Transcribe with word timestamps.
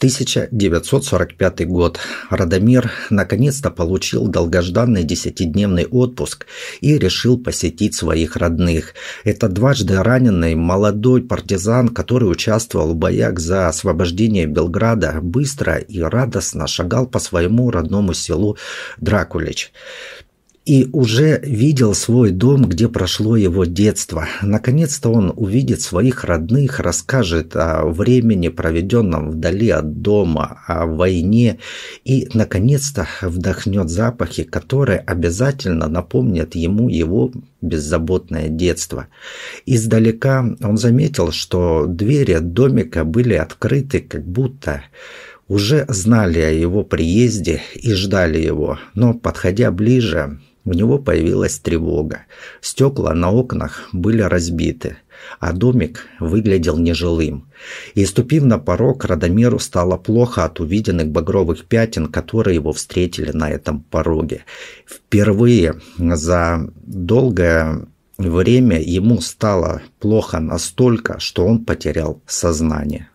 1945 0.00 1.68
год. 1.68 2.00
Радомир 2.30 2.90
наконец-то 3.10 3.70
получил 3.70 4.28
долгожданный 4.28 5.04
десятидневный 5.04 5.84
отпуск 5.84 6.46
и 6.80 6.96
решил 6.96 7.36
посетить 7.36 7.94
своих 7.94 8.36
родных. 8.36 8.94
Это 9.24 9.50
дважды 9.50 10.02
раненый 10.02 10.54
молодой 10.54 11.20
партизан, 11.22 11.90
который 11.90 12.30
участвовал 12.30 12.94
в 12.94 12.96
боях 12.96 13.38
за 13.38 13.68
освобождение 13.68 14.46
Белграда, 14.46 15.18
быстро 15.20 15.76
и 15.76 16.00
радостно 16.00 16.66
шагал 16.66 17.06
по 17.06 17.18
своему 17.18 17.70
родному 17.70 18.14
селу 18.14 18.56
Дракулич 18.96 19.70
и 20.70 20.88
уже 20.92 21.40
видел 21.42 21.94
свой 21.94 22.30
дом, 22.30 22.64
где 22.64 22.88
прошло 22.88 23.36
его 23.36 23.64
детство. 23.64 24.28
Наконец-то 24.40 25.08
он 25.08 25.32
увидит 25.34 25.80
своих 25.80 26.22
родных, 26.22 26.78
расскажет 26.78 27.56
о 27.56 27.86
времени, 27.86 28.50
проведенном 28.50 29.32
вдали 29.32 29.70
от 29.70 30.00
дома, 30.00 30.62
о 30.68 30.86
войне 30.86 31.58
и, 32.04 32.28
наконец-то, 32.34 33.08
вдохнет 33.20 33.90
запахи, 33.90 34.44
которые 34.44 35.00
обязательно 35.00 35.88
напомнят 35.88 36.54
ему 36.54 36.88
его 36.88 37.32
беззаботное 37.60 38.48
детство. 38.48 39.08
Издалека 39.66 40.54
он 40.62 40.78
заметил, 40.78 41.32
что 41.32 41.86
двери 41.88 42.38
домика 42.38 43.04
были 43.04 43.34
открыты, 43.34 43.98
как 43.98 44.24
будто 44.24 44.84
уже 45.48 45.84
знали 45.88 46.38
о 46.38 46.50
его 46.52 46.84
приезде 46.84 47.60
и 47.74 47.92
ждали 47.92 48.38
его, 48.38 48.78
но, 48.94 49.14
подходя 49.14 49.72
ближе, 49.72 50.38
у 50.64 50.72
него 50.72 50.98
появилась 50.98 51.58
тревога. 51.58 52.26
Стекла 52.60 53.14
на 53.14 53.30
окнах 53.30 53.88
были 53.92 54.22
разбиты, 54.22 54.96
а 55.38 55.52
домик 55.52 56.06
выглядел 56.18 56.76
нежилым. 56.76 57.48
И 57.94 58.04
ступив 58.04 58.44
на 58.44 58.58
порог, 58.58 59.04
Радомиру 59.04 59.58
стало 59.58 59.96
плохо 59.96 60.44
от 60.44 60.60
увиденных 60.60 61.08
багровых 61.08 61.66
пятен, 61.66 62.06
которые 62.06 62.56
его 62.56 62.72
встретили 62.72 63.32
на 63.32 63.50
этом 63.50 63.80
пороге. 63.80 64.44
Впервые 64.86 65.80
за 65.98 66.70
долгое 66.76 67.86
время 68.18 68.80
ему 68.80 69.20
стало 69.20 69.82
плохо 69.98 70.40
настолько, 70.40 71.18
что 71.20 71.46
он 71.46 71.64
потерял 71.64 72.22
сознание. 72.26 73.09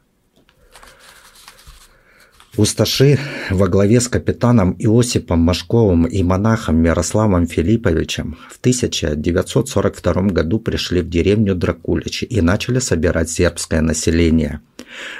Усташи 2.58 3.20
во 3.50 3.67
главе 3.67 4.00
с 4.00 4.08
капитаном 4.08 4.75
Иосипом 4.80 5.39
Машковым 5.39 6.06
и 6.06 6.23
монахом 6.23 6.78
Мирославом 6.78 7.47
Филипповичем 7.47 8.38
в 8.50 8.59
1942 8.59 10.14
году 10.30 10.59
пришли 10.59 11.02
в 11.02 11.09
деревню 11.09 11.53
Дракулич 11.56 12.23
и 12.23 12.39
начали 12.42 12.80
собирать 12.80 13.30
сербское 13.30 13.81
население. 13.81 14.62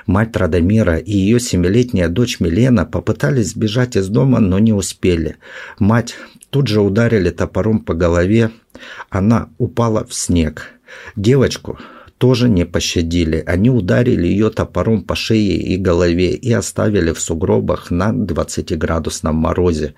Мать 0.05 0.38
Радомира 0.38 0.95
и 0.95 1.11
ее 1.11 1.42
семилетняя 1.42 2.08
дочь 2.08 2.39
Милена 2.39 2.86
попытались 2.86 3.49
сбежать 3.49 3.97
из 3.97 4.08
дома, 4.08 4.39
но 4.39 4.58
не 4.59 4.72
успели. 4.72 5.36
Мать 5.77 6.16
тут 6.49 6.67
же 6.67 6.80
ударили 6.80 7.31
топором 7.31 7.80
по 7.80 7.94
голове, 7.94 8.52
она 9.09 9.49
упала 9.58 10.05
в 10.05 10.14
снег. 10.14 10.72
Девочку, 11.17 11.80
тоже 12.17 12.49
не 12.49 12.66
пощадили. 12.66 13.44
Они 13.45 13.69
ударили 13.69 14.27
ее 14.27 14.49
топором 14.49 15.03
по 15.03 15.16
шее 15.16 15.58
и 15.58 15.77
голове 15.77 16.33
и 16.33 16.52
оставили 16.52 17.11
в 17.11 17.19
сугробах 17.19 17.91
на 17.91 18.11
20-градусном 18.11 19.35
морозе. 19.35 19.95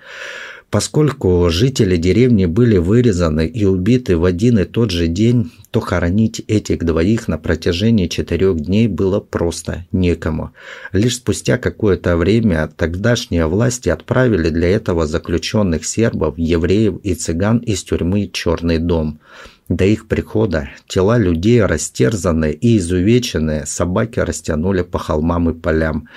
Поскольку 0.70 1.48
жители 1.48 1.96
деревни 1.96 2.44
были 2.44 2.76
вырезаны 2.76 3.46
и 3.46 3.64
убиты 3.64 4.18
в 4.18 4.26
один 4.26 4.58
и 4.58 4.64
тот 4.66 4.90
же 4.90 5.06
день, 5.06 5.50
то 5.70 5.80
хоронить 5.80 6.42
этих 6.46 6.84
двоих 6.84 7.26
на 7.26 7.38
протяжении 7.38 8.06
четырех 8.06 8.60
дней 8.60 8.86
было 8.86 9.20
просто 9.20 9.86
некому. 9.92 10.52
Лишь 10.92 11.16
спустя 11.16 11.56
какое-то 11.56 12.18
время 12.18 12.68
тогдашние 12.76 13.46
власти 13.46 13.88
отправили 13.88 14.50
для 14.50 14.68
этого 14.68 15.06
заключенных 15.06 15.86
сербов, 15.86 16.34
евреев 16.36 16.98
и 17.02 17.14
цыган 17.14 17.58
из 17.58 17.82
тюрьмы 17.82 18.28
«Черный 18.30 18.78
дом». 18.78 19.20
До 19.68 19.84
их 19.84 20.08
прихода 20.08 20.70
тела 20.86 21.18
людей 21.18 21.62
растерзанные 21.62 22.54
и 22.54 22.78
изувеченные 22.78 23.66
собаки 23.66 24.18
растянули 24.18 24.80
по 24.80 24.98
холмам 24.98 25.50
и 25.50 25.52
полям. 25.52 26.08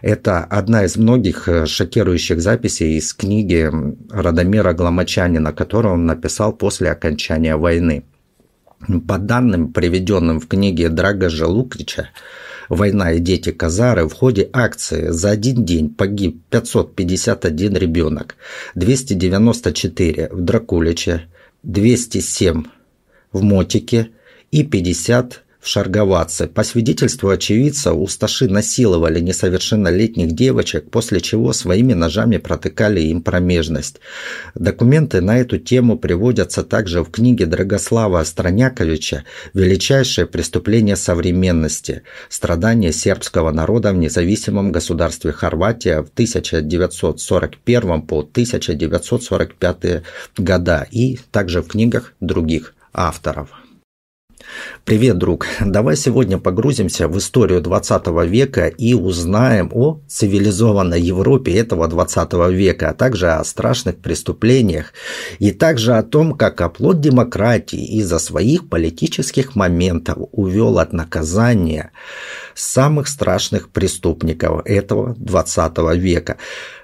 Это 0.00 0.44
одна 0.44 0.84
из 0.84 0.96
многих 0.96 1.48
э, 1.48 1.66
шокирующих 1.66 2.40
записей 2.40 2.98
из 2.98 3.12
книги 3.12 3.68
Радомира 4.10 4.74
Гломачанина, 4.74 5.52
которую 5.52 5.94
он 5.94 6.06
написал 6.06 6.52
после 6.52 6.90
окончания 6.90 7.56
войны. 7.56 8.04
По 9.08 9.18
данным, 9.18 9.72
приведенным 9.72 10.38
в 10.38 10.46
книге 10.46 10.88
Драгожа 10.88 11.48
Лукрича, 11.48 12.10
«Война 12.68 13.12
и 13.12 13.18
дети 13.18 13.50
Казары» 13.50 14.06
в 14.06 14.12
ходе 14.12 14.48
акции 14.52 15.08
за 15.08 15.30
один 15.30 15.64
день 15.64 15.92
погиб 15.92 16.40
551 16.50 17.76
ребенок, 17.76 18.36
294 18.76 20.28
в 20.30 20.40
Дракуличе, 20.40 21.26
207 21.64 22.62
в 23.32 23.42
Мотике 23.42 24.10
и 24.50 24.62
50 24.64 25.42
в 25.60 25.68
Шарговаце. 25.68 26.46
По 26.46 26.64
свидетельству 26.64 27.28
очевидца, 27.28 27.92
усташи 27.92 28.48
насиловали 28.48 29.20
несовершеннолетних 29.20 30.32
девочек, 30.32 30.90
после 30.90 31.20
чего 31.20 31.52
своими 31.52 31.92
ножами 31.92 32.38
протыкали 32.38 33.00
им 33.00 33.22
промежность. 33.22 34.00
Документы 34.54 35.20
на 35.20 35.38
эту 35.38 35.58
тему 35.58 35.98
приводятся 35.98 36.62
также 36.64 37.02
в 37.02 37.10
книге 37.10 37.44
Драгослава 37.46 38.20
Остроняковича 38.20 39.24
«Величайшее 39.52 40.26
преступление 40.26 40.96
современности. 40.96 42.02
Страдания 42.30 42.92
сербского 42.92 43.50
народа 43.52 43.92
в 43.92 43.96
независимом 43.96 44.72
государстве 44.72 45.32
Хорватия 45.32 46.02
в 46.02 46.08
1941 46.08 48.02
по 48.02 48.20
1945 48.20 50.02
года» 50.38 50.86
и 50.90 51.18
также 51.30 51.60
в 51.60 51.68
книгах 51.68 52.14
других 52.20 52.74
авторов. 52.92 53.52
Привет, 54.84 55.18
друг! 55.18 55.46
Давай 55.60 55.96
сегодня 55.96 56.38
погрузимся 56.38 57.06
в 57.06 57.16
историю 57.16 57.60
20 57.60 58.06
века 58.26 58.66
и 58.66 58.94
узнаем 58.94 59.70
о 59.72 60.00
цивилизованной 60.08 61.00
Европе 61.00 61.52
этого 61.54 61.86
20 61.86 62.32
века, 62.50 62.90
а 62.90 62.94
также 62.94 63.30
о 63.30 63.44
страшных 63.44 63.98
преступлениях 63.98 64.92
и 65.38 65.52
также 65.52 65.94
о 65.94 66.02
том, 66.02 66.32
как 66.32 66.60
оплот 66.60 67.00
демократии 67.00 67.98
из-за 67.98 68.18
своих 68.18 68.68
политических 68.68 69.54
моментов 69.54 70.18
увел 70.32 70.78
от 70.78 70.92
наказания 70.92 71.92
самых 72.54 73.06
страшных 73.06 73.68
преступников 73.68 74.62
этого 74.64 75.14
20 75.18 75.78
века. 75.96 76.36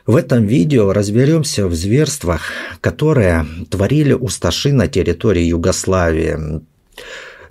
В 0.06 0.14
этом 0.14 0.44
видео 0.44 0.92
разберемся 0.92 1.66
в 1.66 1.74
зверствах, 1.74 2.52
которые 2.80 3.46
творили 3.68 4.12
усташи 4.12 4.72
на 4.72 4.86
территории 4.86 5.42
Югославии 5.42 6.60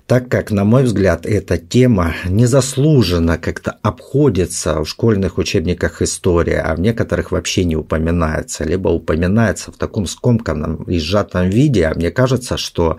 так 0.06 0.28
как, 0.28 0.52
на 0.52 0.64
мой 0.64 0.84
взгляд, 0.84 1.26
эта 1.26 1.58
тема 1.58 2.14
незаслуженно 2.26 3.38
как-то 3.38 3.72
обходится 3.82 4.80
в 4.82 4.86
школьных 4.86 5.36
учебниках 5.36 6.00
истории, 6.00 6.54
а 6.54 6.76
в 6.76 6.80
некоторых 6.80 7.32
вообще 7.32 7.64
не 7.64 7.74
упоминается, 7.74 8.62
либо 8.62 8.88
упоминается 8.88 9.72
в 9.72 9.76
таком 9.76 10.06
скомканном 10.06 10.84
и 10.84 11.00
сжатом 11.00 11.50
виде, 11.50 11.86
а 11.86 11.94
мне 11.94 12.12
кажется, 12.12 12.56
что 12.56 12.98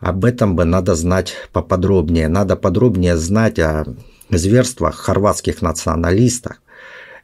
об 0.00 0.24
этом 0.24 0.56
бы 0.56 0.64
надо 0.64 0.94
знать 0.94 1.34
поподробнее. 1.52 2.28
Надо 2.28 2.56
подробнее 2.56 3.18
знать 3.18 3.58
о 3.58 3.84
зверствах 4.30 4.96
хорватских 4.96 5.60
националистов, 5.60 6.56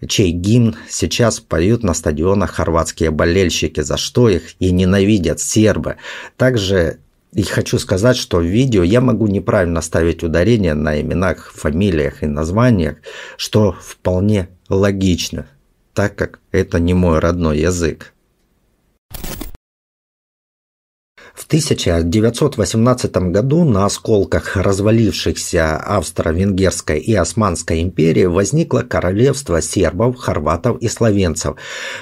чей 0.06 0.32
гимн 0.32 0.76
сейчас 0.86 1.40
поют 1.40 1.82
на 1.82 1.94
стадионах 1.94 2.50
хорватские 2.50 3.10
болельщики, 3.10 3.80
за 3.80 3.96
что 3.96 4.28
их 4.28 4.54
и 4.58 4.70
ненавидят 4.70 5.40
сербы. 5.40 5.96
Также 6.36 6.98
и 7.34 7.42
хочу 7.42 7.78
сказать, 7.78 8.16
что 8.16 8.38
в 8.38 8.44
видео 8.44 8.82
я 8.82 9.00
могу 9.00 9.26
неправильно 9.26 9.82
ставить 9.82 10.22
ударение 10.22 10.74
на 10.74 11.00
именах, 11.00 11.52
фамилиях 11.52 12.22
и 12.22 12.26
названиях, 12.26 12.96
что 13.36 13.72
вполне 13.72 14.48
логично, 14.68 15.46
так 15.92 16.14
как 16.16 16.38
это 16.52 16.78
не 16.78 16.94
мой 16.94 17.18
родной 17.18 17.58
язык. 17.58 18.13
1918 21.54 23.16
году 23.30 23.64
на 23.64 23.86
осколках 23.86 24.56
развалившихся 24.56 25.76
Австро-Венгерской 25.76 26.98
и 26.98 27.14
Османской 27.14 27.80
империи 27.80 28.24
возникло 28.24 28.80
королевство 28.80 29.62
сербов, 29.62 30.16
хорватов 30.16 30.78
и 30.78 30.88
словенцев, 30.88 31.54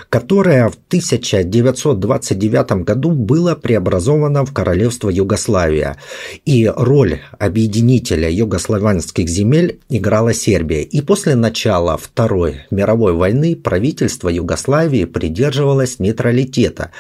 которое 0.09 0.69
в 0.71 0.77
1929 0.89 2.85
году 2.85 3.11
было 3.11 3.55
преобразовано 3.55 4.47
в 4.47 4.55
королевство 4.55 5.11
Югославия, 5.11 5.99
и 6.47 6.73
роль 6.75 7.21
объединителя 7.39 8.31
югославянских 8.31 9.29
земель 9.29 9.81
играла 9.91 10.33
Сербия. 10.33 10.83
И 10.83 11.03
после 11.03 11.35
начала 11.35 11.99
Второй 11.99 12.63
мировой 12.71 13.13
войны 13.13 13.55
правительство 13.57 14.31
Югославии 14.31 15.05
придерживалось 15.05 15.99
нейтралитета. 15.99 16.91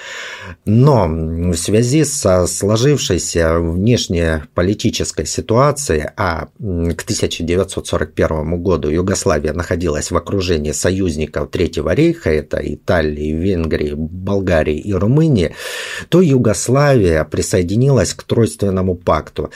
Но 0.66 1.06
в 1.08 1.56
связи 1.56 2.04
с 2.04 2.22
из-за 2.41 2.41
сложившейся 2.46 3.58
внешнеполитической 3.58 5.26
ситуации, 5.26 6.10
а 6.16 6.46
к 6.58 7.02
1941 7.02 8.62
году 8.62 8.88
Югославия 8.88 9.52
находилась 9.52 10.10
в 10.10 10.16
окружении 10.16 10.72
союзников 10.72 11.50
Третьего 11.50 11.94
рейха, 11.94 12.30
это 12.30 12.58
Италии, 12.62 13.32
Венгрии, 13.32 13.94
Болгарии 13.94 14.78
и 14.78 14.92
Румынии, 14.92 15.54
то 16.08 16.20
Югославия 16.20 17.24
присоединилась 17.24 18.14
к 18.14 18.22
Тройственному 18.24 18.94
пакту. 18.94 19.50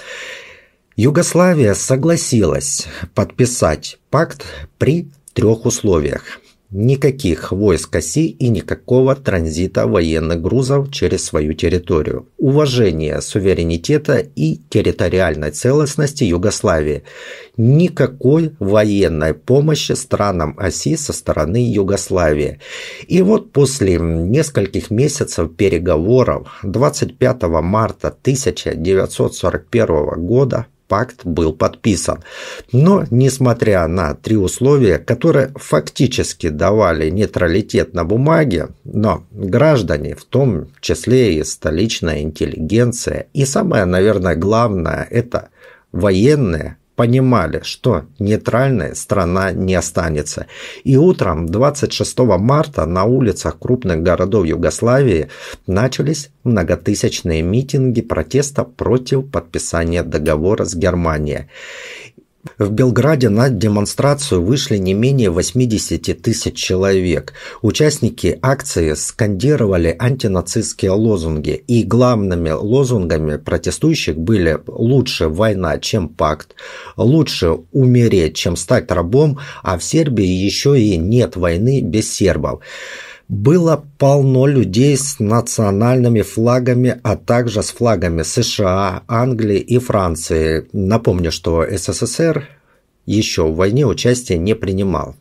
Югославия 0.97 1.75
согласилась 1.75 2.87
подписать 3.15 3.99
пакт 4.11 4.45
при 4.79 5.09
трех 5.35 5.67
условиях– 5.67 6.23
Никаких 6.71 7.53
войск 7.53 7.95
оси 7.95 8.27
и 8.27 8.49
никакого 8.49 9.15
транзита 9.15 9.87
военных 9.87 10.43
грузов 10.43 10.91
через 10.91 11.25
свою 11.25 11.55
территорию. 11.55 12.29
Уважение 12.39 13.21
суверенитета 13.21 14.19
и 14.19 14.57
территориальной 14.69 15.53
целостности 15.53 16.25
Югославии. 16.25 17.05
Никакой 17.57 18.51
военной 18.59 19.33
помощи 19.33 19.93
странам 19.93 20.57
оси 20.59 20.97
со 20.97 21.13
стороны 21.13 21.73
Югославии. 21.73 22.59
И 23.07 23.23
вот 23.23 23.53
после 23.53 24.01
нескольких 24.01 24.91
месяцев 24.91 25.55
переговоров 25.55 26.49
25 26.65 27.43
марта 27.63 28.09
1941 28.09 30.27
года 30.27 30.67
пакт 30.89 31.25
был 31.25 31.53
подписан. 31.53 32.23
Но, 32.73 33.05
несмотря 33.11 33.87
на 33.87 34.15
три 34.15 34.37
условия, 34.37 34.99
которые 34.99 35.53
фактически 35.57 36.49
давали 36.49 37.11
нейтралитет 37.11 37.95
на 37.95 38.05
бумаге, 38.05 38.69
но 38.85 39.25
граждане, 39.31 40.15
в 40.15 40.25
том 40.25 40.69
числе 40.81 41.35
и 41.35 41.45
столичная 41.45 42.21
интеллигенция, 42.21 43.27
и 43.33 43.45
самое, 43.45 43.85
наверное, 43.85 44.37
главное, 44.37 45.07
это 45.11 45.49
военные, 45.93 46.77
понимали, 46.97 47.61
что 47.63 48.07
нейтральная 48.19 48.95
страна 48.95 49.53
не 49.53 49.75
останется. 49.75 50.47
И 50.83 50.97
утром 50.97 51.47
26 51.47 52.19
марта 52.19 52.87
на 52.87 53.05
улицах 53.05 53.59
крупных 53.59 54.03
городов 54.03 54.47
Югославии 54.47 55.29
начались 55.67 56.31
многотысячные 56.45 57.43
митинги 57.43 58.01
протеста 58.01 58.65
против 58.65 59.31
подписания 59.31 60.03
договора 60.03 60.65
с 60.65 60.75
Германией. 60.75 61.49
В 62.59 62.71
Белграде 62.71 63.29
на 63.29 63.51
демонстрацию 63.51 64.43
вышли 64.43 64.77
не 64.79 64.95
менее 64.95 65.31
80 65.31 66.23
тысяч 66.23 66.57
человек. 66.57 67.35
Участники 67.63 68.39
акции 68.41 68.95
скандировали 68.95 69.95
антинацистские 69.99 70.93
лозунги, 70.93 71.63
и 71.67 71.83
главными 71.83 72.51
лозунгами 72.51 73.37
протестующих 73.37 74.17
были 74.17 74.59
«лучше 74.67 75.29
война, 75.29 75.79
чем 75.79 76.09
пакт», 76.09 76.55
«лучше 76.97 77.59
умереть, 77.73 78.37
чем 78.37 78.57
стать 78.57 78.91
рабом», 78.91 79.39
а 79.63 79.79
в 79.79 79.85
Сербии 79.85 80.27
еще 80.27 80.81
и 80.81 80.97
«нет 80.97 81.37
войны 81.37 81.81
без 81.81 82.13
сербов» 82.13 82.61
было 83.29 83.85
полно 83.99 84.47
людей 84.47 84.97
с 84.97 85.19
национальными 85.19 86.23
флагами, 86.23 87.01
а 87.03 87.17
также 87.17 87.63
с 87.63 87.71
флагами 87.71 88.23
США, 88.23 89.03
Англии 89.09 89.59
и 89.59 89.79
Франции. 89.79 90.69
Напомню, 90.73 91.33
что 91.33 91.65
СССР 91.69 92.49
еще 93.05 93.45
в 93.45 93.57
войне 93.57 93.87
участие 93.87 94.39
не 94.39 94.55
принимал. 94.55 95.17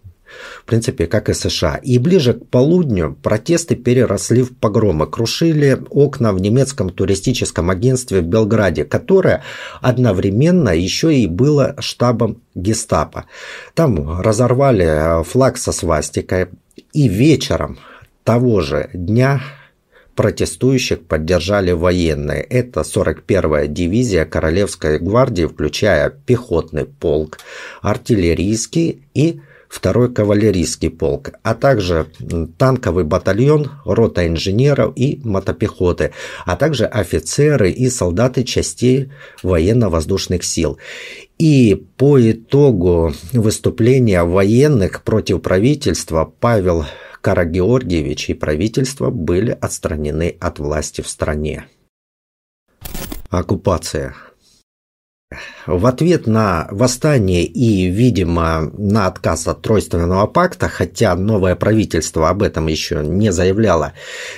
В 0.62 0.66
принципе, 0.66 1.08
как 1.08 1.30
и 1.30 1.34
США. 1.34 1.76
И 1.78 1.98
ближе 1.98 2.34
к 2.34 2.48
полудню 2.48 3.16
протесты 3.24 3.76
переросли 3.76 4.42
в 4.42 4.56
погромы, 4.58 5.08
крушили 5.08 5.82
окна 5.90 6.34
в 6.34 6.42
немецком 6.42 6.90
туристическом 6.90 7.70
агентстве 7.70 8.20
в 8.20 8.26
Белграде, 8.26 8.84
которое 8.84 9.44
одновременно 9.82 10.70
еще 10.70 11.16
и 11.16 11.28
было 11.28 11.76
штабом 11.80 12.42
гестапо. 12.54 13.26
Там 13.76 14.20
разорвали 14.20 15.24
флаг 15.24 15.58
со 15.58 15.72
свастикой, 15.72 16.48
и 16.92 17.08
вечером 17.08 17.78
того 18.26 18.60
же 18.60 18.90
дня 18.94 19.42
протестующих 20.16 21.06
поддержали 21.06 21.72
военные. 21.72 22.42
Это 22.42 22.82
41-я 22.82 23.68
дивизия 23.68 24.26
Королевской 24.26 25.00
гвардии, 25.00 25.46
включая 25.46 26.10
пехотный 26.10 26.86
полк, 26.86 27.38
артиллерийский 27.82 29.04
и 29.14 29.42
второй 29.68 30.14
кавалерийский 30.14 30.90
полк, 30.90 31.32
а 31.44 31.54
также 31.54 32.08
танковый 32.58 33.04
батальон, 33.04 33.72
рота 33.84 34.26
инженеров 34.26 34.94
и 34.96 35.20
мотопехоты, 35.24 36.12
а 36.46 36.56
также 36.56 36.86
офицеры 36.86 37.72
и 37.72 37.90
солдаты 37.90 38.44
частей 38.44 39.12
военно-воздушных 39.44 40.44
сил. 40.44 40.78
И 41.38 41.86
по 41.98 42.20
итогу 42.20 43.14
выступления 43.34 44.24
военных 44.24 45.04
против 45.04 45.42
правительства 45.42 46.32
Павел 46.40 46.86
Карагеоргиевич 47.26 48.30
и 48.30 48.34
правительство 48.36 49.10
были 49.10 49.58
отстранены 49.60 50.38
от 50.40 50.60
власти 50.60 51.02
в 51.02 51.08
стране. 51.08 51.66
Оккупация. 53.32 54.14
В 55.66 55.88
ответ 55.88 56.28
на 56.28 56.68
восстание 56.70 57.44
и, 57.44 57.88
видимо, 57.88 58.72
на 58.78 59.08
отказ 59.08 59.48
от 59.48 59.64
Тройственного 59.64 60.28
пакта, 60.28 60.70
хотя 60.70 61.16
новое 61.16 61.56
правительство 61.56 62.30
об 62.30 62.44
этом 62.44 62.68
еще 62.68 62.98
не 63.04 63.32
заявляло, 63.32 63.94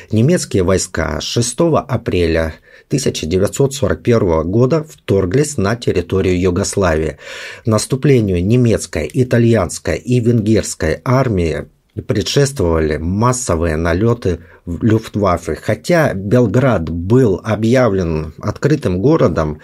немецкие 0.10 0.64
войска 0.64 1.20
6 1.20 1.58
апреля 1.90 2.56
1941 2.88 4.50
года 4.50 4.86
вторглись 4.86 5.58
на 5.58 5.76
территорию 5.76 6.40
Югославии. 6.40 7.18
Наступлению 7.66 8.42
немецкой, 8.42 9.12
итальянской 9.14 9.98
и 9.98 10.22
венгерской 10.22 11.02
армии 11.04 11.68
предшествовали 12.02 12.98
массовые 12.98 13.76
налеты 13.76 14.40
в 14.66 14.84
Люфтваффе. 14.84 15.56
Хотя 15.56 16.14
Белград 16.14 16.90
был 16.90 17.42
объявлен 17.44 18.34
открытым 18.40 19.00
городом, 19.00 19.60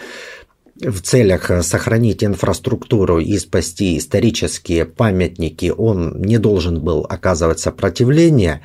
в 0.75 1.01
целях 1.01 1.51
сохранить 1.63 2.24
инфраструктуру 2.24 3.19
и 3.19 3.38
спасти 3.38 3.97
исторические 3.97 4.85
памятники 4.85 5.71
он 5.75 6.19
не 6.21 6.38
должен 6.38 6.81
был 6.81 7.06
оказывать 7.07 7.59
сопротивление, 7.59 8.62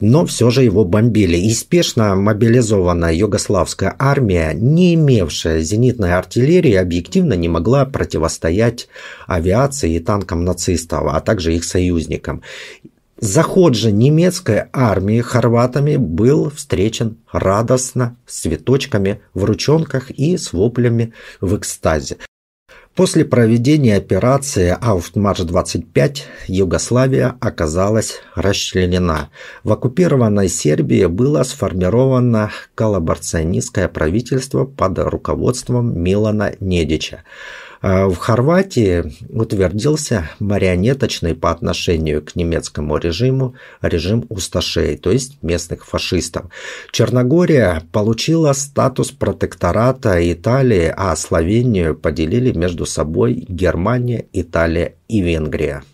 но 0.00 0.26
все 0.26 0.50
же 0.50 0.62
его 0.62 0.84
бомбили. 0.84 1.36
И 1.36 1.54
спешно 1.54 2.14
мобилизованная 2.16 3.14
югославская 3.14 3.94
армия, 3.98 4.52
не 4.52 4.94
имевшая 4.94 5.60
зенитной 5.60 6.14
артиллерии, 6.14 6.74
объективно 6.74 7.34
не 7.34 7.48
могла 7.48 7.86
противостоять 7.86 8.88
авиации 9.26 9.94
и 9.94 10.00
танкам 10.00 10.44
нацистов, 10.44 11.04
а 11.10 11.20
также 11.20 11.54
их 11.54 11.64
союзникам. 11.64 12.42
Заход 13.18 13.74
же 13.74 13.92
немецкой 13.92 14.66
армии 14.74 15.22
хорватами 15.22 15.96
был 15.96 16.50
встречен 16.50 17.16
радостно, 17.32 18.18
с 18.26 18.40
цветочками 18.40 19.22
в 19.32 19.44
ручонках 19.44 20.10
и 20.10 20.36
с 20.36 20.52
воплями 20.52 21.14
в 21.40 21.56
экстазе. 21.56 22.18
После 22.94 23.24
проведения 23.24 23.96
операции 23.96 24.76
«Ауфтмарш-25» 24.80 26.16
Югославия 26.46 27.36
оказалась 27.40 28.20
расчленена. 28.34 29.30
В 29.64 29.72
оккупированной 29.72 30.48
Сербии 30.48 31.04
было 31.06 31.42
сформировано 31.42 32.50
коллаборационистское 32.74 33.88
правительство 33.88 34.64
под 34.64 34.98
руководством 34.98 35.98
Милана 36.02 36.54
Недича. 36.60 37.24
А 37.88 38.08
в 38.08 38.16
Хорватии 38.16 39.14
утвердился 39.30 40.28
марионеточный 40.40 41.36
по 41.36 41.52
отношению 41.52 42.20
к 42.20 42.34
немецкому 42.34 42.96
режиму 42.96 43.54
режим 43.80 44.26
усташей, 44.28 44.96
то 44.96 45.12
есть 45.12 45.40
местных 45.40 45.86
фашистов. 45.86 46.46
Черногория 46.90 47.84
получила 47.92 48.54
статус 48.54 49.12
протектората 49.12 50.32
Италии, 50.32 50.92
а 50.96 51.14
Словению 51.14 51.94
поделили 51.94 52.50
между 52.50 52.86
собой 52.86 53.44
Германия, 53.48 54.26
Италия 54.32 54.96
и 55.06 55.20
Венгрия. 55.20 55.84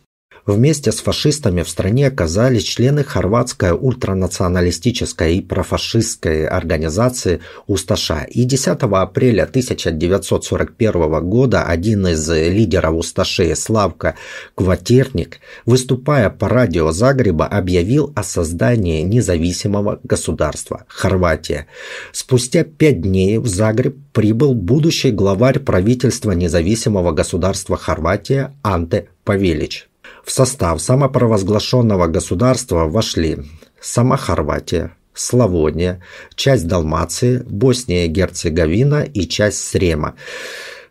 Вместе 0.45 0.91
с 0.91 1.01
фашистами 1.01 1.63
в 1.63 1.69
стране 1.69 2.09
оказались 2.09 2.65
члены 2.65 3.05
хорватской 3.05 3.71
ультранационалистической 3.71 5.37
и 5.37 5.41
профашистской 5.41 6.49
организации 6.49 7.41
«Усташа». 7.69 8.27
И 8.29 8.43
10 8.43 8.83
апреля 8.83 9.45
1941 9.45 11.29
года 11.29 11.63
один 11.63 12.09
из 12.09 12.29
лидеров 12.29 12.97
«Усташей» 12.97 13.55
Славка 13.55 14.17
Квартирник, 14.57 15.39
выступая 15.65 16.29
по 16.29 16.49
радио 16.49 16.91
Загреба, 16.91 17.47
объявил 17.47 18.13
о 18.17 18.25
создании 18.25 19.03
независимого 19.03 20.01
государства– 20.03 20.87
Хорватия. 20.89 21.69
Спустя 22.11 22.65
пять 22.65 23.01
дней 23.01 23.39
в 23.39 23.47
Загреб 23.47 23.97
прибыл 24.13 24.55
будущий 24.55 25.13
главарь 25.13 25.61
правительства 25.61 26.33
независимого 26.33 27.13
государства 27.13 27.77
Хорватия 27.77 28.57
Анте 28.63 29.09
Павелич. 29.25 29.89
В 30.25 30.31
состав 30.31 30.81
самопровозглашенного 30.81 32.07
государства 32.07 32.87
вошли 32.87 33.39
сама 33.81 34.17
Хорватия, 34.17 34.97
Славония, 35.15 36.01
часть 36.35 36.67
Далмации, 36.67 37.43
Босния 37.47 38.07
и 38.07 38.09
Герцеговина 38.09 39.03
и 39.03 39.27
часть 39.27 39.65
Срема. 39.65 40.15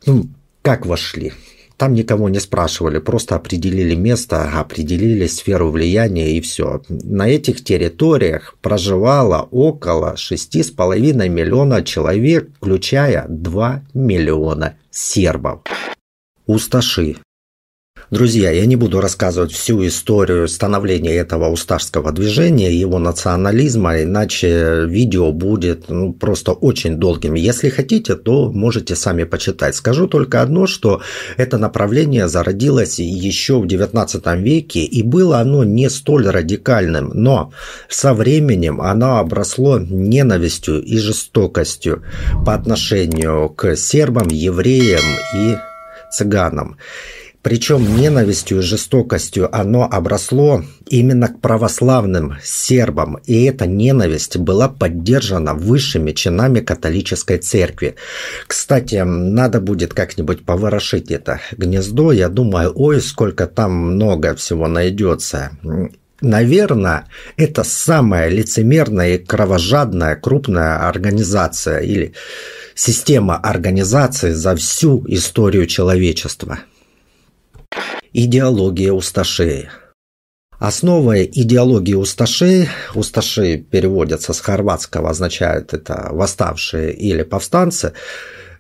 Ну, 0.06 0.26
как 0.62 0.86
вошли? 0.86 1.34
Там 1.78 1.96
никого 1.96 2.30
не 2.30 2.40
спрашивали, 2.40 3.00
просто 3.00 3.36
определили 3.36 3.96
место, 3.96 4.60
определили 4.60 5.26
сферу 5.26 5.72
влияния 5.72 6.38
и 6.38 6.42
все. 6.42 6.84
На 6.90 7.28
этих 7.28 7.64
территориях 7.64 8.56
проживало 8.62 9.48
около 9.50 10.14
6,5 10.14 11.28
миллиона 11.28 11.84
человек, 11.84 12.50
включая 12.58 13.26
2 13.28 13.84
миллиона 13.96 14.76
сербов. 14.92 15.62
Усташи 16.46 17.16
Друзья, 18.12 18.52
я 18.52 18.66
не 18.66 18.76
буду 18.76 19.00
рассказывать 19.00 19.54
всю 19.54 19.88
историю 19.88 20.50
становления 20.50 21.16
этого 21.16 21.48
усташского 21.48 22.12
движения, 22.12 22.70
его 22.70 23.00
национализма, 23.00 24.02
иначе 24.02 24.84
видео 24.86 25.32
будет 25.32 25.88
ну, 25.88 26.12
просто 26.12 26.52
очень 26.52 26.98
долгим. 26.98 27.36
Если 27.36 27.70
хотите, 27.70 28.18
то 28.18 28.52
можете 28.52 28.98
сами 28.98 29.24
почитать. 29.24 29.76
Скажу 29.76 30.10
только 30.10 30.42
одно, 30.42 30.68
что 30.68 31.02
это 31.38 31.58
направление 31.58 32.28
зародилось 32.28 33.00
еще 33.00 33.62
в 33.62 33.66
XIX 33.66 34.42
веке, 34.42 34.84
и 34.84 35.04
было 35.04 35.40
оно 35.40 35.64
не 35.64 35.90
столь 35.90 36.28
радикальным, 36.28 37.12
но 37.14 37.54
со 37.88 38.14
временем 38.14 38.82
оно 38.82 39.20
обросло 39.20 39.80
ненавистью 39.80 40.84
и 40.84 40.98
жестокостью 40.98 42.04
по 42.46 42.56
отношению 42.56 43.48
к 43.48 43.78
сербам, 43.78 44.28
евреям 44.28 45.06
и 45.34 45.56
цыганам. 46.12 46.76
Причем 47.42 47.98
ненавистью 47.98 48.60
и 48.60 48.62
жестокостью 48.62 49.50
оно 49.56 49.88
обросло 49.92 50.64
именно 50.88 51.28
к 51.28 51.40
православным 51.40 52.38
сербам, 52.44 53.18
и 53.26 53.44
эта 53.46 53.66
ненависть 53.66 54.38
была 54.38 54.70
поддержана 54.70 55.56
высшими 55.56 56.12
чинами 56.12 56.60
католической 56.60 57.40
церкви. 57.40 57.96
Кстати, 58.46 59.04
надо 59.04 59.60
будет 59.60 59.94
как-нибудь 59.94 60.46
поворошить 60.46 61.10
это 61.10 61.40
гнездо, 61.58 62.12
я 62.12 62.30
думаю, 62.30 62.72
ой, 62.76 63.02
сколько 63.02 63.48
там 63.48 63.72
много 63.72 64.36
всего 64.36 64.68
найдется. 64.68 65.52
Наверное, 66.22 67.08
это 67.36 67.64
самая 67.64 68.30
лицемерная 68.30 69.16
и 69.16 69.18
кровожадная 69.18 70.16
крупная 70.16 70.88
организация 70.88 71.80
или 71.80 72.14
система 72.76 73.38
организации 73.38 74.32
за 74.32 74.56
всю 74.56 75.04
историю 75.08 75.66
человечества. 75.66 76.60
Идеология 78.14 78.92
усташей. 78.92 79.70
Основой 80.60 81.32
идеологии 81.34 81.94
усташей, 81.94 82.68
усташи 82.94 83.58
переводятся 83.58 84.34
с 84.34 84.42
хорватского, 84.42 85.12
означает 85.12 85.74
это 85.74 86.10
восставшие 86.12 86.94
или 86.94 87.24
повстанцы, 87.24 87.94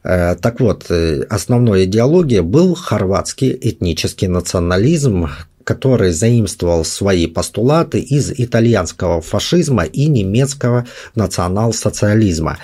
э, 0.03 0.35
так 0.35 0.61
вот, 0.61 0.85
э, 0.89 1.23
основной 1.29 1.83
идеологией 1.83 2.39
был 2.39 2.75
хорватский 2.75 3.51
этнический 3.61 4.29
национализм, 4.29 5.27
который 5.65 6.11
заимствовал 6.11 6.85
свои 6.85 7.27
постулаты 7.27 7.99
из 7.99 8.31
итальянского 8.31 9.19
фашизма 9.21 9.83
и 9.83 10.07
немецкого 10.07 10.87
национал-социализма. 11.15 12.57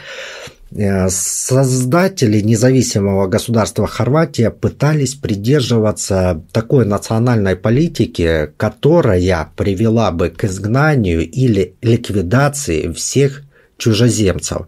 Э, 0.71 1.09
создатели 1.09 2.41
независимого 2.41 3.27
государства 3.27 3.87
Хорватия 3.87 4.51
пытались 4.51 5.15
придерживаться 5.15 6.43
такой 6.51 6.85
национальной 6.85 7.55
политики, 7.55 8.51
которая 8.57 9.49
привела 9.55 10.11
бы 10.11 10.29
к 10.29 10.43
изгнанию 10.43 11.27
или 11.29 11.75
ликвидации 11.81 12.91
всех 12.91 13.43
чужеземцев. 13.77 14.67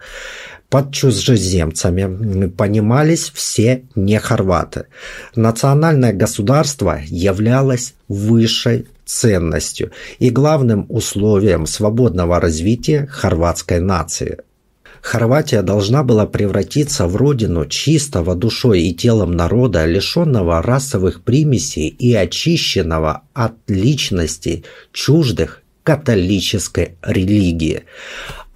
Под 0.69 0.93
чужеземцами 0.93 2.47
понимались 2.47 3.31
все 3.33 3.83
не 3.95 4.19
хорваты. 4.19 4.85
Национальное 5.35 6.13
государство 6.13 6.99
являлось 7.07 7.95
высшей 8.07 8.87
ценностью 9.03 9.91
и 10.19 10.29
главным 10.29 10.85
условием 10.87 11.65
свободного 11.65 12.39
развития 12.39 13.07
хорватской 13.07 13.79
нации– 13.79 14.37
Хорватия 15.01 15.61
должна 15.61 16.03
была 16.03 16.25
превратиться 16.25 17.07
в 17.07 17.15
родину 17.15 17.65
чистого 17.65 18.35
душой 18.35 18.81
и 18.81 18.93
телом 18.93 19.31
народа, 19.31 19.85
лишенного 19.85 20.61
расовых 20.61 21.23
примесей 21.23 21.87
и 21.87 22.13
очищенного 22.13 23.21
от 23.33 23.53
личностей 23.67 24.65
чуждых 24.91 25.61
католической 25.83 26.97
религии. 27.01 27.83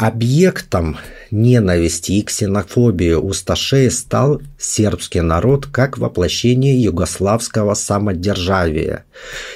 Объектом 0.04 0.98
ненависти 1.32 2.12
и 2.12 2.24
ксенофобии 2.24 3.14
усташей 3.14 3.90
стал 3.90 4.42
сербский 4.60 5.22
народ 5.22 5.66
как 5.68 5.98
воплощение 5.98 6.76
югославского 6.84 7.74
самодержавия, 7.74 9.06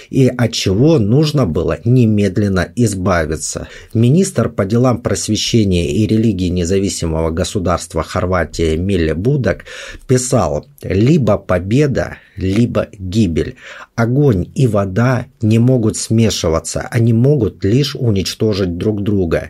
и 0.10 0.30
от 0.30 0.54
чего 0.54 1.00
нужно 1.00 1.46
было 1.46 1.80
немедленно 1.84 2.72
избавиться. 2.78 3.68
Министр 3.94 4.48
по 4.48 4.64
делам 4.64 5.02
просвещения 5.02 5.92
и 5.92 6.08
религии 6.08 6.48
независимого 6.48 7.30
государства 7.30 8.02
Хорватии 8.02 8.78
Миле 8.78 9.16
Будак 9.16 9.66
писал 10.08 10.66
«Либо 10.82 11.38
победа, 11.38 12.20
либо 12.38 12.88
гибель. 12.98 13.58
Огонь 13.96 14.50
и 14.56 14.66
вода 14.66 15.26
не 15.42 15.60
могут 15.60 15.98
смешиваться, 15.98 16.88
они 16.90 17.12
могут 17.12 17.66
лишь 17.66 17.98
уничтожить 17.98 18.78
друг 18.78 19.04
друга». 19.04 19.50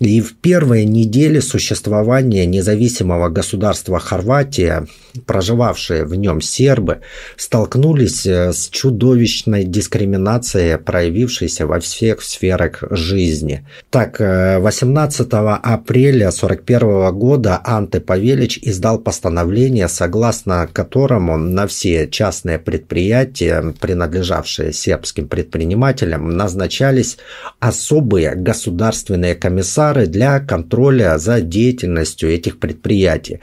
И 0.00 0.20
в 0.20 0.36
первые 0.36 0.84
недели 0.84 1.40
существования 1.40 2.46
независимого 2.46 3.28
государства 3.30 3.98
Хорватия, 3.98 4.86
проживавшие 5.26 6.04
в 6.04 6.14
нем 6.14 6.40
сербы, 6.40 7.00
столкнулись 7.36 8.24
э, 8.24 8.52
с 8.52 8.68
чудовищной 8.68 9.64
дискриминацией, 9.64 10.78
проявившейся 10.78 11.66
во 11.66 11.80
всех 11.80 12.22
сферах 12.22 12.84
жизни. 12.90 13.66
Так, 13.90 14.20
18 14.20 15.20
э, 15.20 15.36
апреля 15.36 16.28
1941 16.28 17.18
года 17.18 17.60
Анте 17.64 17.98
Павелич 18.00 18.60
издал 18.62 19.00
постановление, 19.00 19.88
согласно 19.88 20.68
которому 20.72 21.36
на 21.36 21.66
все 21.66 22.08
частные 22.08 22.60
предприятия, 22.60 23.74
принадлежавшие 23.80 24.72
сербским 24.72 25.26
предпринимателям, 25.26 26.36
назначались 26.36 27.18
особые 27.58 28.36
государственные 28.36 29.34
комиссары 29.34 29.87
пары 29.88 30.06
для 30.06 30.38
контроля 30.40 31.16
за 31.18 31.40
деятельностью 31.40 32.30
этих 32.30 32.58
предприятий. 32.60 33.40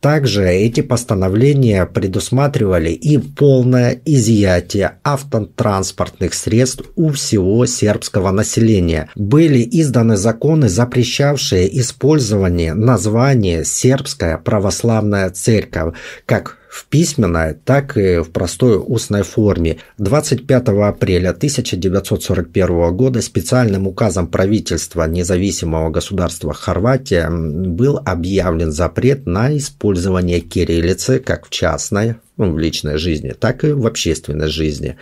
Также 0.00 0.48
эти 0.48 0.80
постановления 0.80 1.84
предусматривали 1.84 2.90
и 2.90 3.18
полное 3.18 4.00
изъятие 4.06 4.92
автотранспортных 5.04 6.34
средств 6.34 6.84
у 6.96 7.10
всего 7.10 7.66
сербского 7.66 8.30
населения. 8.30 9.10
Были 9.16 9.68
изданы 9.70 10.16
законы, 10.16 10.68
запрещавшие 10.68 11.80
использование 11.80 12.74
названия 12.74 13.64
«Сербская 13.64 14.38
православная 14.38 15.28
церковь» 15.30 15.94
как 16.24 16.57
в 16.68 16.86
письменной, 16.86 17.54
так 17.54 17.96
и 17.96 18.18
в 18.18 18.30
простой 18.30 18.76
устной 18.76 19.22
форме. 19.22 19.78
25 19.98 20.68
апреля 20.68 21.30
1941 21.30 22.96
года 22.96 23.22
специальным 23.22 23.86
указом 23.86 24.26
правительства 24.26 25.06
независимого 25.08 25.90
государства 25.90 26.52
Хорватия 26.52 27.30
был 27.30 28.00
объявлен 28.04 28.72
запрет 28.72 29.26
на 29.26 29.56
использование 29.56 30.40
кириллицы 30.40 31.18
как 31.18 31.46
в 31.46 31.50
частной, 31.50 32.16
ну, 32.38 32.52
в 32.52 32.58
личной 32.58 32.98
жизни, 32.98 33.34
так 33.38 33.64
и 33.64 33.72
в 33.72 33.86
общественной 33.86 34.48
жизни. 34.48 34.96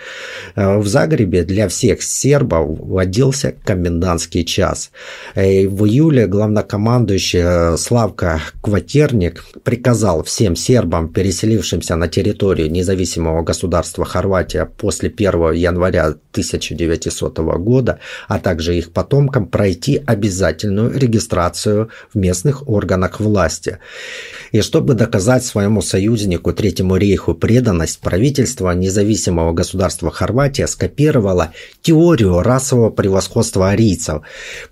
Э, 0.56 0.78
в 0.78 0.86
Загребе 0.86 1.44
для 1.44 1.68
всех 1.68 2.02
сербов 2.02 2.78
вводился 2.80 3.54
комендантский 3.64 4.44
час. 4.44 4.90
Э, 5.34 5.68
в 5.68 5.84
июле 5.86 6.26
главнокомандующий 6.26 7.42
э, 7.42 7.76
Славка 7.76 8.40
Кватерник 8.62 9.44
приказал 9.62 10.24
всем 10.24 10.56
сербам, 10.56 11.12
переселившимся 11.12 11.96
на 11.96 12.08
территорию 12.08 12.70
независимого 12.70 13.42
государства 13.42 14.04
Хорватия 14.06 14.64
после 14.64 15.10
1 15.10 15.52
января 15.52 16.06
1900 16.06 17.38
года, 17.38 17.98
а 18.28 18.38
также 18.38 18.76
их 18.76 18.92
потомкам 18.92 19.46
пройти 19.46 20.02
обязательную 20.06 20.98
регистрацию 20.98 21.90
в 22.14 22.18
местных 22.18 22.66
органах 22.68 23.20
власти. 23.20 23.78
И 24.52 24.62
чтобы 24.62 24.94
доказать 24.94 25.44
своему 25.44 25.82
союзнику 25.82 26.52
Третьему 26.52 26.96
рейху 26.96 27.25
их 27.28 27.38
преданность 27.38 28.00
правительство 28.00 28.70
независимого 28.72 29.52
государства 29.52 30.10
Хорватия 30.10 30.66
скопировало 30.66 31.52
теорию 31.82 32.42
расового 32.42 32.90
превосходства 32.90 33.70
арийцев, 33.70 34.22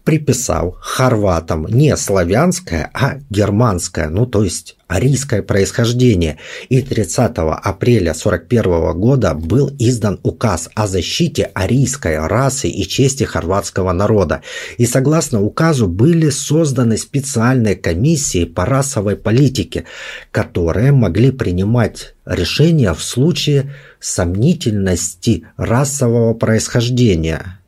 приписав 0.04 0.74
хорватам 0.80 1.66
не 1.66 1.96
славянское, 1.96 2.90
а 2.94 3.16
германское, 3.30 4.08
ну 4.08 4.26
то 4.26 4.44
есть 4.44 4.76
арийское 4.88 5.42
происхождение, 5.42 6.38
и 6.68 6.82
30 6.82 7.32
апреля 7.38 8.10
1941 8.12 8.98
года 8.98 9.34
был 9.34 9.70
издан 9.78 10.20
указ 10.22 10.68
о 10.74 10.86
защите 10.86 11.50
арийской 11.54 12.18
расы 12.26 12.68
и 12.68 12.86
чести 12.86 13.24
хорватского 13.24 13.92
народа. 13.92 14.42
И 14.78 14.86
согласно 14.86 15.42
указу 15.42 15.88
были 15.88 16.30
созданы 16.30 16.96
специальные 16.96 17.76
комиссии 17.76 18.44
по 18.44 18.64
расовой 18.64 19.16
политике, 19.16 19.84
которые 20.30 20.92
могли 20.92 21.30
принимать 21.30 22.14
решения 22.24 22.92
в 22.92 23.02
случае 23.02 23.72
сомнительности 24.00 25.46
расового 25.56 26.34
происхождения. 26.34 27.60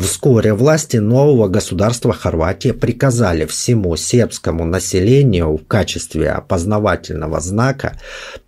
Вскоре 0.00 0.52
власти 0.52 0.98
нового 0.98 1.48
государства 1.48 2.12
Хорватия 2.12 2.74
приказали 2.74 3.46
всему 3.46 3.96
сербскому 3.96 4.64
населению 4.64 5.56
в 5.56 5.66
качестве 5.66 6.30
опознавательного 6.30 7.40
знака 7.40 7.96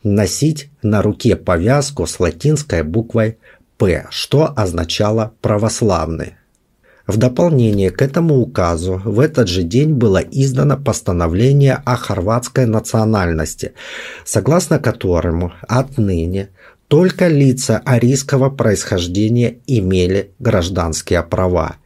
носить 0.03 0.71
на 0.83 1.01
руке 1.01 1.37
повязку 1.37 2.07
с 2.07 2.21
латинской 2.21 2.83
буквой 2.83 3.39
«П», 3.79 4.07
что 4.11 4.53
означало 4.55 5.33
«православный». 5.41 6.35
В 7.07 7.17
дополнение 7.17 7.91
к 7.91 8.03
этому 8.03 8.37
указу 8.37 9.01
в 9.03 9.19
этот 9.19 9.49
же 9.49 9.63
день 9.63 9.95
было 9.95 10.19
издано 10.19 10.77
постановление 10.77 11.81
о 11.87 11.97
хорватской 11.97 12.67
национальности, 12.67 13.73
согласно 14.27 14.79
которому 14.79 15.55
отныне 15.67 16.51
только 16.89 17.29
лица 17.29 17.83
арийского 17.85 18.49
происхождения 18.49 19.59
имели 19.67 20.33
гражданские 20.39 21.23
права. 21.23 21.77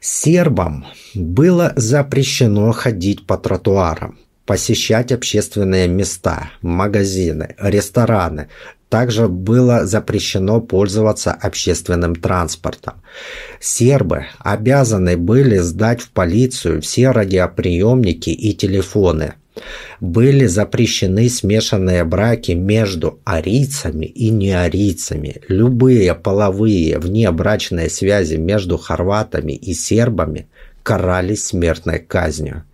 Сербам 0.00 0.86
было 1.14 1.72
запрещено 1.76 2.72
ходить 2.72 3.24
по 3.24 3.38
тротуарам, 3.38 4.18
посещать 4.44 5.12
общественные 5.12 5.86
места, 5.86 6.50
магазины, 6.60 7.54
рестораны. 7.58 8.48
Также 8.88 9.28
было 9.28 9.86
запрещено 9.86 10.60
пользоваться 10.60 11.32
общественным 11.32 12.14
транспортом. 12.16 12.94
Сербы 13.58 14.26
обязаны 14.40 15.16
были 15.16 15.58
сдать 15.58 16.02
в 16.02 16.10
полицию 16.10 16.82
все 16.82 17.10
радиоприемники 17.10 18.30
и 18.30 18.52
телефоны– 18.52 19.34
были 20.00 20.46
запрещены 20.46 21.28
смешанные 21.28 22.04
браки 22.04 22.52
между 22.52 23.20
арийцами 23.24 24.06
и 24.06 24.30
неарийцами. 24.30 25.42
Любые 25.48 26.14
половые 26.14 26.98
внебрачные 26.98 27.90
связи 27.90 28.36
между 28.36 28.78
хорватами 28.78 29.52
и 29.52 29.74
сербами 29.74 30.48
карались 30.82 31.46
смертной 31.46 31.98
казнью. 31.98 32.64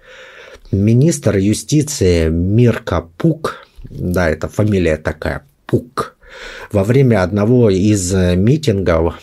Министр 0.71 1.37
юстиции 1.39 2.29
Мирка 2.29 3.07
Пук, 3.17 3.67
да, 3.91 4.29
это 4.29 4.49
фамилия 4.49 4.97
такая, 4.97 5.45
Пук, 5.67 6.17
во 6.73 6.85
время 6.85 7.23
одного 7.23 7.71
из 7.71 8.13
митингов 8.13 9.19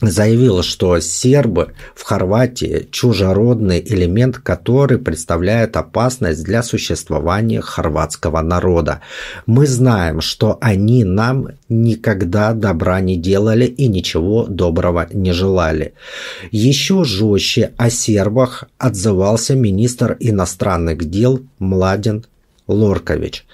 заявил, 0.00 0.62
что 0.62 1.00
сербы 1.00 1.72
в 1.94 2.02
Хорватии– 2.02 2.88
чужеродный 2.90 3.80
элемент, 3.80 4.38
который 4.38 4.98
представляет 4.98 5.76
опасность 5.76 6.44
для 6.44 6.62
существования 6.62 7.60
хорватского 7.60 8.42
народа. 8.42 9.00
Мы 9.46 9.66
знаем, 9.66 10.20
что 10.20 10.58
они 10.60 11.04
нам 11.04 11.48
никогда 11.68 12.52
добра 12.52 13.00
не 13.00 13.16
делали 13.16 13.64
и 13.64 13.88
ничего 13.88 14.46
доброго 14.46 15.08
не 15.12 15.32
желали. 15.32 15.94
Еще 16.50 17.04
жестче 17.04 17.72
о 17.76 17.90
сербах 17.90 18.64
отзывался 18.78 19.54
министр 19.54 20.16
иностранных 20.20 21.08
дел 21.08 21.40
Младен 21.58 22.24
Лоркович. 22.68 23.44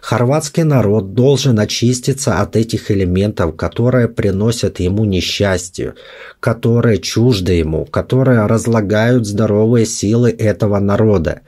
Хорватский 0.00 0.62
народ 0.62 1.14
должен 1.14 1.58
очиститься 1.58 2.40
от 2.40 2.56
этих 2.56 2.90
элементов, 2.90 3.56
которые 3.56 4.08
приносят 4.08 4.80
ему 4.80 5.04
несчастье, 5.04 5.94
которые 6.40 6.98
чужды 6.98 7.54
ему, 7.54 7.84
которые 7.84 8.46
разлагают 8.46 9.26
здоровые 9.26 9.86
силы 9.86 10.30
этого 10.30 10.78
народа. 10.78 11.40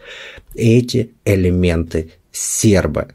Эти 0.54 1.12
элементы– 1.24 2.12
сербы. 2.32 3.08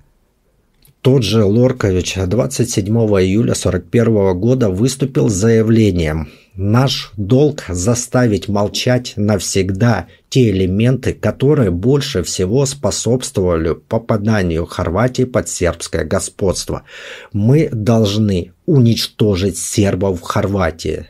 Тот 1.01 1.23
же 1.23 1.43
Лоркович 1.43 2.15
27 2.25 2.85
июля 2.85 3.53
1941 3.53 4.37
года 4.37 4.69
выступил 4.69 5.29
с 5.29 5.33
заявлением 5.33 6.29
Наш 6.55 7.11
долг 7.15 7.63
заставить 7.69 8.49
молчать 8.49 9.13
навсегда 9.15 10.07
те 10.29 10.49
элементы, 10.49 11.13
которые 11.13 11.71
больше 11.71 12.23
всего 12.23 12.65
способствовали 12.65 13.75
попаданию 13.75 14.65
Хорватии 14.65 15.23
под 15.23 15.47
сербское 15.47 16.03
господство. 16.03 16.83
Мы 17.31 17.69
должны 17.71 18.53
уничтожить 18.65 19.57
сербов 19.57 20.19
в 20.19 20.23
Хорватии. 20.23 21.07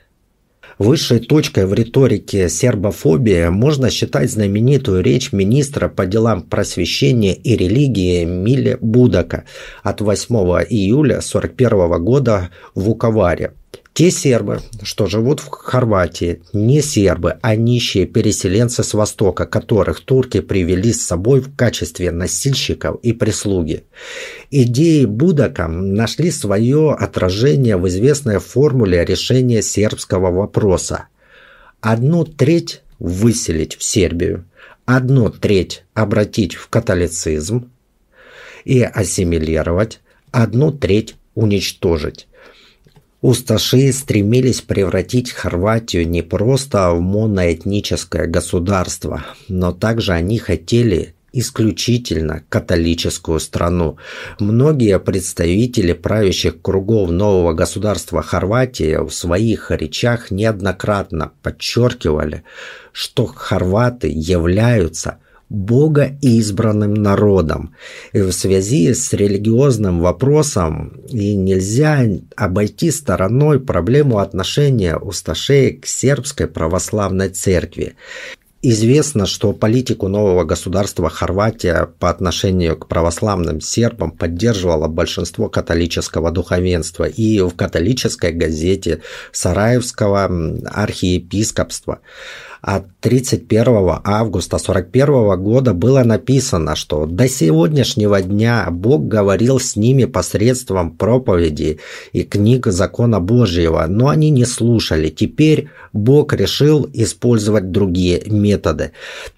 Высшей 0.78 1.20
точкой 1.20 1.66
в 1.66 1.74
риторике 1.74 2.48
сербофобии 2.48 3.50
можно 3.50 3.90
считать 3.90 4.32
знаменитую 4.32 5.04
речь 5.04 5.34
министра 5.34 5.90
по 5.90 6.06
делам 6.06 6.42
просвещения 6.42 7.34
и 7.34 7.58
религии 7.58 8.24
Миле 8.24 8.78
Будака 8.80 9.44
от 9.84 10.00
8 10.00 10.36
июля 10.70 11.18
1941 11.18 12.02
года 12.02 12.50
в 12.76 12.84
Вуковаре. 12.84 13.52
Те 14.00 14.12
сербы, 14.12 14.62
что 14.82 15.08
живут 15.08 15.42
в 15.42 15.50
Хорватии, 15.50 16.42
не 16.54 16.82
сербы, 16.82 17.38
а 17.42 17.58
нищие 17.58 18.06
переселенцы 18.06 18.82
с 18.82 18.94
Востока, 18.94 19.46
которых 19.46 20.00
турки 20.00 20.40
привели 20.40 20.94
с 20.94 21.06
собой 21.06 21.42
в 21.42 21.54
качестве 21.54 22.10
носильщиков 22.12 22.98
и 23.02 23.12
прислуги. 23.12 23.84
Идеи 24.52 25.04
Будака 25.04 25.68
нашли 25.68 26.32
свое 26.32 26.94
отражение 26.94 27.76
в 27.76 27.90
известной 27.90 28.40
формуле 28.40 29.04
решения 29.04 29.62
сербского 29.62 30.32
вопроса. 30.32 31.10
Одну 31.82 32.24
треть 32.24 32.82
выселить 33.00 33.76
в 33.76 33.84
Сербию, 33.84 34.46
одну 34.86 35.30
треть 35.30 35.84
обратить 35.94 36.56
в 36.56 36.70
католицизм 36.70 37.70
и 38.64 38.82
ассимилировать, 38.82 40.00
одну 40.32 40.72
треть 40.72 41.16
уничтожить. 41.36 42.29
Усташи 43.22 43.92
стремились 43.92 44.62
превратить 44.62 45.32
Хорватию 45.32 46.08
не 46.08 46.22
просто 46.22 46.92
в 46.92 47.02
моноэтническое 47.02 48.28
государство, 48.28 49.26
но 49.50 49.74
также 49.74 50.14
они 50.14 50.38
хотели 50.38 51.16
исключительно 51.34 52.44
католическую 52.48 53.42
страну. 53.42 53.98
Многие 54.40 54.98
представители 55.00 55.92
правящих 55.92 56.62
кругов 56.62 57.12
нового 57.12 57.52
государства 57.52 58.22
Хорватии 58.24 58.96
в 58.96 59.12
своих 59.12 59.70
речах 59.70 60.32
неоднократно 60.32 61.34
подчеркивали, 61.44 62.44
что 62.94 63.26
хорваты 63.26 64.10
являются– 64.10 65.18
Бога 65.50 66.18
избранным 66.22 66.94
народом. 66.94 67.76
И 68.14 68.22
в 68.22 68.32
связи 68.32 68.94
с 68.94 69.12
религиозным 69.14 70.00
вопросом 70.00 71.02
и 71.10 71.36
нельзя 71.36 72.06
обойти 72.36 72.92
стороной 72.92 73.60
проблему 73.60 74.20
отношения 74.20 74.96
усташей 74.96 75.74
к 75.74 75.88
сербской 75.88 76.48
православной 76.48 77.30
церкви. 77.30 77.96
Известно, 78.62 79.26
что 79.26 79.54
политику 79.54 80.10
нового 80.10 80.44
государства 80.44 81.10
Хорватия 81.10 81.88
по 81.98 82.10
отношению 82.10 82.76
к 82.76 82.90
православным 82.90 83.62
сербам 83.62 84.12
поддерживало 84.12 84.90
большинство 84.90 85.48
католического 85.48 86.30
духовенства 86.30 87.06
и 87.06 87.40
в 87.40 87.52
католической 87.56 88.34
газете 88.34 89.02
Сараевского 89.32 90.26
архиепископства 90.66 92.00
от 92.62 92.86
31 93.00 94.02
августа 94.04 94.58
41 94.58 95.42
года 95.42 95.74
было 95.74 96.04
написано, 96.04 96.76
что 96.76 97.06
до 97.06 97.30
сегодняшнего 97.30 98.22
дня 98.22 98.68
Бог 98.70 99.08
говорил 99.08 99.60
с 99.60 99.76
ними 99.76 100.06
посредством 100.06 100.92
проповеди 100.92 101.80
и 102.12 102.24
книг 102.24 102.68
закона 102.68 103.20
Божьего, 103.20 103.86
но 103.88 104.10
они 104.10 104.30
не 104.30 104.46
слушали. 104.46 105.10
Теперь 105.10 105.70
Бог 105.94 106.34
решил 106.34 106.90
использовать 106.94 107.72
другие 107.72 108.22
методы. 108.26 108.92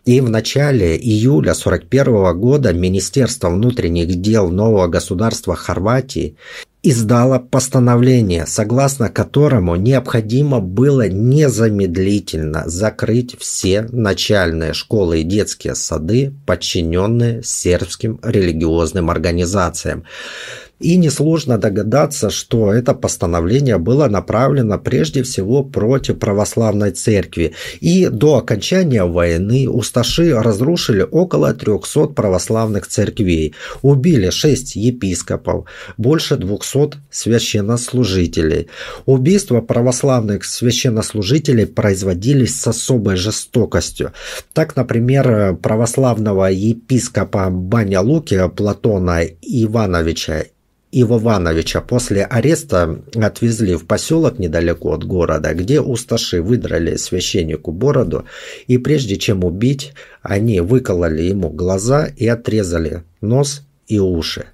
И 0.06 0.20
в 0.20 0.30
начале 0.30 0.98
июля 0.98 1.54
41 1.54 2.40
года 2.40 2.74
Министерство 2.74 3.50
внутренних 3.50 4.20
дел 4.20 4.50
нового 4.50 4.88
государства 4.88 5.56
Хорватии 5.56 6.36
издала 6.84 7.40
постановление, 7.40 8.46
согласно 8.48 9.10
которому 9.10 9.76
необходимо 9.76 10.60
было 10.60 11.08
незамедлительно 11.08 12.64
закрыть 12.66 13.38
все 13.40 13.84
начальные 13.84 14.74
школы 14.74 15.22
и 15.22 15.24
детские 15.24 15.76
сады, 15.76 16.34
подчиненные 16.46 17.44
сербским 17.44 18.20
религиозным 18.24 19.10
организациям. 19.10 20.06
И 20.82 20.98
несложно 20.98 21.60
догадаться, 21.60 22.32
что 22.32 22.74
это 22.74 22.96
постановление 22.96 23.78
было 23.78 24.08
направлено 24.08 24.80
прежде 24.80 25.22
всего 25.22 25.64
против 25.64 26.18
православной 26.18 26.92
церкви. 26.92 27.54
И 27.82 28.08
до 28.08 28.38
окончания 28.38 29.04
войны 29.04 29.70
усташи 29.70 30.34
разрушили 30.34 31.06
около 31.10 31.54
300 31.54 32.08
православных 32.08 32.88
церквей, 32.88 33.54
убили 33.84 34.32
6 34.32 34.76
епископов, 34.76 35.66
больше 35.98 36.36
200 36.36 36.98
священнослужителей. 37.12 38.68
Убийства 39.06 39.62
православных 39.62 40.46
священнослужителей 40.46 41.68
производились 41.68 42.60
с 42.60 42.68
особой 42.68 43.18
жестокостью. 43.18 44.14
Так, 44.54 44.76
например, 44.76 45.56
православного 45.58 46.46
епископа 46.46 47.50
Баня 47.52 48.02
Луки 48.02 48.50
Платона 48.56 49.24
Ивановича 49.42 50.46
Ива 50.92 51.18
Ивановича 51.18 51.82
после 51.82 52.24
ареста 52.24 53.02
отвезли 53.16 53.76
в 53.76 53.86
поселок 53.86 54.40
недалеко 54.40 54.94
от 54.94 55.06
города, 55.06 55.54
где 55.54 55.80
усташи 55.80 56.42
выдрали 56.42 56.98
священнику 56.98 57.72
бороду, 57.72 58.26
и 58.68 58.78
прежде 58.78 59.16
чем 59.16 59.46
убить, 59.46 59.94
они 60.22 60.60
выкололи 60.60 61.24
ему 61.24 61.50
глаза 61.50 62.08
и 62.18 62.28
отрезали 62.28 63.04
нос 63.22 63.64
и 63.88 64.00
уши. 64.00 64.46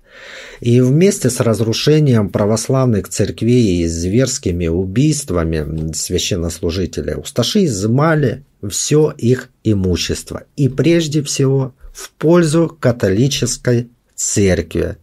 И 0.62 0.82
вместе 0.82 1.30
с 1.30 1.40
разрушением 1.40 2.30
православных 2.30 3.10
церквей 3.10 3.82
и 3.82 3.88
зверскими 3.88 4.68
убийствами 4.68 5.92
священнослужителей 5.94 7.16
усташи 7.16 7.66
изымали 7.66 8.44
все 8.68 9.14
их 9.18 9.50
имущество, 9.64 10.44
и 10.56 10.70
прежде 10.70 11.22
всего 11.24 11.74
в 11.94 12.12
пользу 12.12 12.76
католической 12.80 13.90
церкви, 14.16 14.98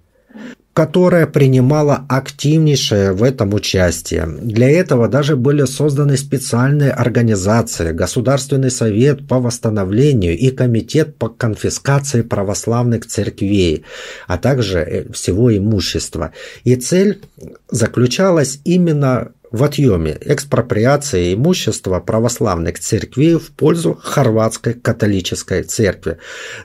которая 0.74 1.28
принимала 1.28 2.04
активнейшее 2.08 3.12
в 3.12 3.22
этом 3.22 3.54
участие. 3.54 4.26
Для 4.26 4.68
этого 4.68 5.06
даже 5.06 5.36
были 5.36 5.64
созданы 5.66 6.16
специальные 6.16 6.90
организации, 6.90 7.92
Государственный 7.92 8.72
совет 8.72 9.28
по 9.28 9.38
восстановлению 9.38 10.36
и 10.36 10.50
Комитет 10.50 11.16
по 11.16 11.28
конфискации 11.28 12.22
православных 12.22 13.06
церквей, 13.06 13.84
а 14.26 14.36
также 14.36 14.78
э, 14.80 15.12
всего 15.12 15.56
имущества. 15.56 16.32
И 16.64 16.74
цель 16.74 17.22
заключалась 17.70 18.58
именно 18.64 19.30
в 19.54 19.62
отъеме 19.62 20.18
экспроприации 20.20 21.32
имущества 21.34 22.00
православных 22.00 22.80
церквей 22.80 23.34
в 23.36 23.52
пользу 23.52 23.96
хорватской 24.02 24.74
католической 24.74 25.62
церкви. 25.62 26.16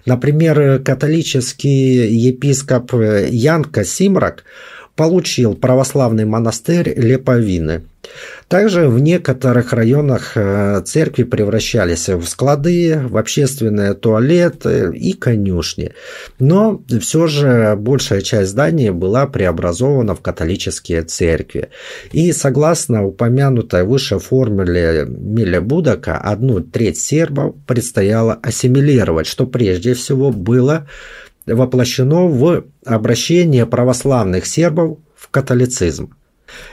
Например, 0.08 0.80
католический 0.80 2.08
епископ 2.08 2.94
Янка 3.30 3.84
Симрак 3.84 4.44
получил 5.00 5.56
православный 5.56 6.26
монастырь 6.26 6.94
Леповины– 6.94 7.84
также 8.48 8.88
в 8.88 9.00
некоторых 9.00 9.74
районах 9.74 10.32
э, 10.36 10.82
церкви 10.84 11.24
превращались 11.24 12.10
в 12.10 12.26
склады, 12.26 13.00
в 13.08 13.16
общественные 13.16 13.94
туалеты 13.94 14.92
и 14.96 15.14
конюшни. 15.14 15.92
Но 16.40 16.82
все 17.00 17.28
же 17.28 17.76
большая 17.78 18.22
часть 18.22 18.52
зданий 18.52 18.90
была 18.90 19.28
преобразована 19.28 20.16
в 20.16 20.22
католические 20.22 21.04
церкви. 21.04 21.70
И 22.12 22.32
согласно 22.32 23.06
упомянутой 23.06 23.84
выше 23.84 24.18
формуле 24.18 25.06
Миля 25.08 25.62
Будака, 25.62 26.18
одну 26.18 26.62
треть 26.62 27.00
сербов 27.00 27.56
предстояло 27.68 28.40
ассимилировать, 28.42 29.28
что 29.28 29.46
прежде 29.46 29.94
всего 29.94 30.32
было 30.32 30.88
воплощено 31.56 32.28
в 32.28 32.66
обращение 32.86 33.66
православных 33.66 34.46
сербов 34.46 35.00
в 35.16 35.30
католицизм. 35.30 36.16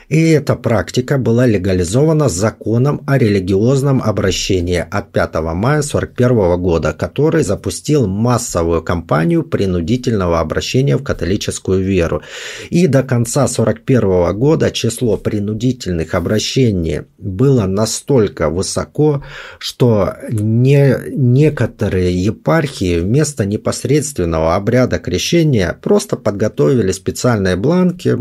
И 0.09 0.31
эта 0.31 0.55
практика 0.55 1.19
была 1.19 1.47
легализована 1.47 2.29
законом 2.29 3.03
о 3.07 3.19
религиозном 3.19 4.01
обращении 4.01 4.85
от 4.89 5.11
5 5.11 5.35
мая 5.35 5.81
1941 5.81 6.61
года, 6.61 6.93
который 6.93 7.43
запустил 7.43 8.07
массовую 8.07 8.83
кампанию 8.83 9.43
принудительного 9.43 10.39
обращения 10.39 10.97
в 10.97 11.03
католическую 11.03 11.83
веру. 11.83 12.23
И 12.71 12.87
до 12.87 13.03
конца 13.03 13.45
1941 13.45 14.39
года 14.39 14.71
число 14.71 15.17
принудительных 15.17 16.15
обращений 16.15 17.03
было 17.19 17.67
настолько 17.67 18.49
высоко, 18.49 19.25
что 19.59 20.15
не, 20.31 20.97
некоторые 21.09 22.15
епархии 22.25 23.01
вместо 23.01 23.45
непосредственного 23.45 24.55
обряда 24.55 24.99
крещения 25.01 25.77
просто 25.83 26.17
подготовили 26.17 26.93
специальные 26.93 27.57
бланки, 27.57 28.17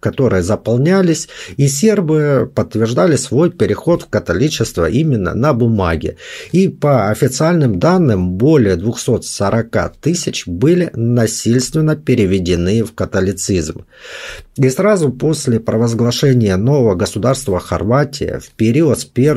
которые 0.00 0.42
заполнялись 0.42 1.17
менялись, 1.18 1.28
и 1.56 1.68
сербы 1.68 2.50
подтверждали 2.54 3.16
свой 3.16 3.50
переход 3.50 4.02
в 4.02 4.08
католичество 4.08 4.88
именно 4.88 5.34
на 5.34 5.52
бумаге. 5.52 6.16
И 6.52 6.68
по 6.68 7.10
официальным 7.10 7.78
данным 7.78 8.32
более 8.32 8.76
240 8.76 9.96
тысяч 10.00 10.46
были 10.46 10.90
насильственно 10.94 11.96
переведены 11.96 12.82
в 12.82 12.92
католицизм. 12.94 13.84
И 14.56 14.70
сразу 14.70 15.10
после 15.10 15.60
провозглашения 15.60 16.56
нового 16.56 16.94
государства 16.94 17.60
Хорватия 17.60 18.40
в 18.40 18.50
период 18.56 18.98
с 18.98 19.08
1 19.14 19.36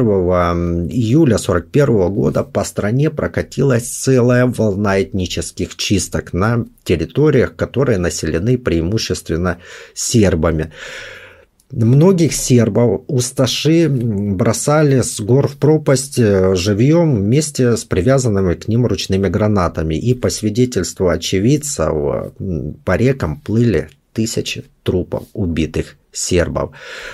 июля 0.90 1.36
1941 1.36 2.14
года 2.14 2.44
по 2.44 2.64
стране 2.64 3.10
прокатилась 3.10 3.88
целая 3.88 4.46
волна 4.46 5.02
этнических 5.02 5.76
чисток 5.76 6.34
на 6.34 6.66
территориях, 6.84 7.56
которые 7.56 8.00
населены 8.00 8.58
преимущественно 8.58 9.58
сербами. 9.94 10.72
Многих 11.72 12.34
сербов 12.34 13.02
усташи 13.08 13.88
бросали 13.90 15.02
с 15.02 15.22
гор 15.22 15.48
в 15.48 15.56
пропасть 15.56 16.20
э, 16.20 16.56
живьем 16.56 17.16
вместе 17.16 17.78
с 17.78 17.86
привязанными 17.86 18.56
к 18.56 18.68
ним 18.68 18.86
ручными 18.86 19.30
гранатами. 19.30 19.96
И 19.96 20.14
по 20.14 20.30
свидетельству 20.30 21.08
очевидцев 21.08 22.34
по 22.84 22.96
рекам 22.98 23.40
плыли 23.40 23.90
тысячи 24.14 24.66
трупов 24.84 25.24
убитых 25.34 25.96
сербов. 26.12 26.72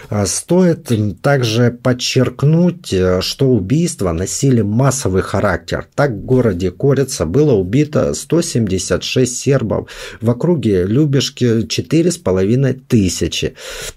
А 0.09 0.25
стоит 0.25 0.91
также 1.21 1.71
подчеркнуть, 1.71 2.91
э, 2.91 3.21
что 3.21 3.47
убийства 3.49 4.11
носили 4.11 4.61
массовый 4.61 5.21
характер. 5.21 5.87
Так 5.95 6.11
в 6.11 6.25
городе 6.25 6.71
Корица 6.71 7.25
было 7.25 7.53
убито 7.53 8.13
176 8.13 9.37
сербов, 9.37 9.89
в 10.21 10.29
округе 10.29 10.83
Любешки 10.85 11.65
4,5 11.65 12.73
тысячи. 12.87 13.53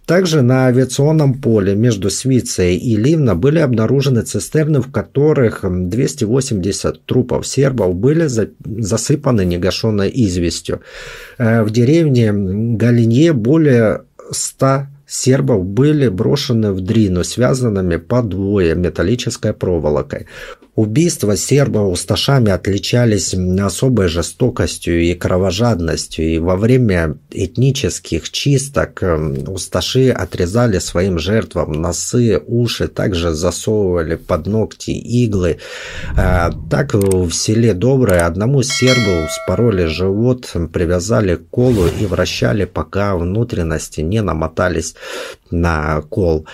Также 0.07 0.43
на 0.43 0.67
авиационном 0.67 1.41
поле 1.41 1.75
между 1.75 2.11
Свицей 2.11 2.77
и 2.77 2.97
Ливно 2.97 3.35
были 3.35 3.59
обнаружены 3.59 4.23
цистерны, 4.23 4.81
в 4.81 4.91
которых 4.91 5.61
280 5.63 7.07
трупов 7.07 7.47
сербов 7.47 7.95
были 7.95 8.27
засыпаны 8.27 9.45
негашенной 9.45 10.11
известью. 10.13 10.83
Э, 11.39 11.63
в 11.63 11.71
деревне 11.71 12.33
Галинье 12.33 13.33
более 13.33 14.03
100 14.31 14.87
сербов 15.11 15.65
были 15.65 16.09
брошены 16.09 16.73
в 16.73 16.81
дрину, 16.81 17.25
связанными 17.25 17.97
по 17.97 18.23
двое 18.23 18.75
металлической 18.75 19.53
проволокой. 19.53 20.27
Убийства 20.77 21.37
сербов 21.37 21.93
усташами 21.93 22.53
отличались 22.53 23.35
особой 23.61 24.09
жестокостью 24.09 25.03
и 25.03 25.15
кровожадностью, 25.15 26.25
и 26.33 26.39
во 26.39 26.57
время 26.57 27.17
этнических 27.31 28.31
чисток 28.31 29.03
усташи 29.49 30.11
отрезали 30.11 30.79
своим 30.79 31.19
жертвам 31.19 31.73
носы, 31.73 32.41
уши, 32.47 32.87
также 32.87 33.33
засовывали 33.33 34.15
под 34.15 34.47
ногти 34.47 34.93
иглы. 34.93 35.59
А, 36.17 36.53
так 36.71 36.95
в 36.95 37.33
селе 37.33 37.75
Доброе 37.81 38.27
одному 38.27 38.63
сербу 38.63 39.27
спороли 39.31 39.87
живот, 39.87 40.53
привязали 40.73 41.37
к 41.37 41.49
колу 41.49 41.87
и 41.87 42.05
вращали, 42.05 42.67
пока 42.67 43.17
внутренности 43.17 44.03
не 44.03 44.21
намотались 44.23 44.95
на 45.51 46.03
кол. 46.03 46.47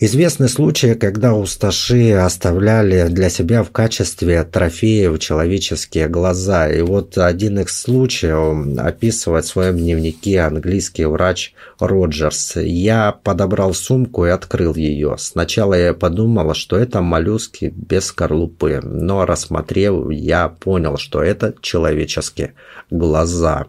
Известны 0.00 0.48
случаи, 0.48 0.94
когда 0.94 1.34
усташи 1.34 2.12
оставляли 2.12 3.08
для 3.08 3.28
себя 3.28 3.64
в 3.64 3.72
качестве 3.72 4.44
трофеев 4.44 5.18
человеческие 5.18 6.06
глаза. 6.06 6.68
И 6.68 6.82
вот 6.82 7.18
один 7.18 7.58
из 7.58 7.72
случаев 7.72 8.78
описывает 8.78 9.44
в 9.44 9.48
своем 9.48 9.76
дневнике 9.76 10.42
английский 10.42 11.04
врач 11.04 11.52
Роджерс. 11.80 12.58
Я 12.58 13.10
подобрал 13.10 13.74
сумку 13.74 14.24
и 14.24 14.30
открыл 14.30 14.76
ее. 14.76 15.16
Сначала 15.18 15.74
я 15.74 15.94
подумала, 15.94 16.54
что 16.54 16.76
это 16.76 17.02
моллюски 17.02 17.74
без 17.74 18.06
скорлупы, 18.06 18.80
но 18.80 19.26
рассмотрев, 19.26 20.12
я 20.12 20.48
понял, 20.48 20.96
что 20.96 21.24
это 21.24 21.54
человеческие 21.60 22.54
глаза. 22.88 23.66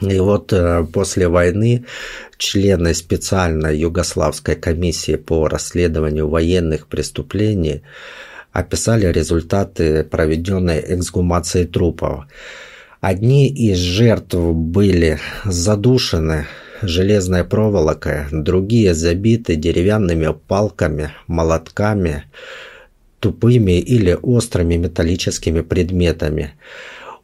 И 0.00 0.18
вот 0.18 0.52
э, 0.52 0.84
после 0.92 1.28
войны 1.28 1.86
члены 2.36 2.94
специальной 2.94 3.78
югославской 3.78 4.54
комиссии 4.54 5.16
по 5.16 5.48
расследованию 5.48 6.28
военных 6.28 6.86
преступлений 6.86 7.82
описали 8.52 9.06
результаты 9.06 10.04
проведенной 10.04 10.84
эксгумации 10.86 11.64
трупов. 11.64 12.24
Одни 13.00 13.48
из 13.48 13.78
жертв 13.78 14.34
были 14.34 15.18
задушены 15.44 16.46
железной 16.82 17.44
проволокой, 17.44 18.24
другие 18.30 18.94
забиты 18.94 19.56
деревянными 19.56 20.34
палками, 20.46 21.10
молотками, 21.26 22.24
тупыми 23.20 23.78
или 23.78 24.12
острыми 24.20 24.76
металлическими 24.76 25.60
предметами. 25.60 26.54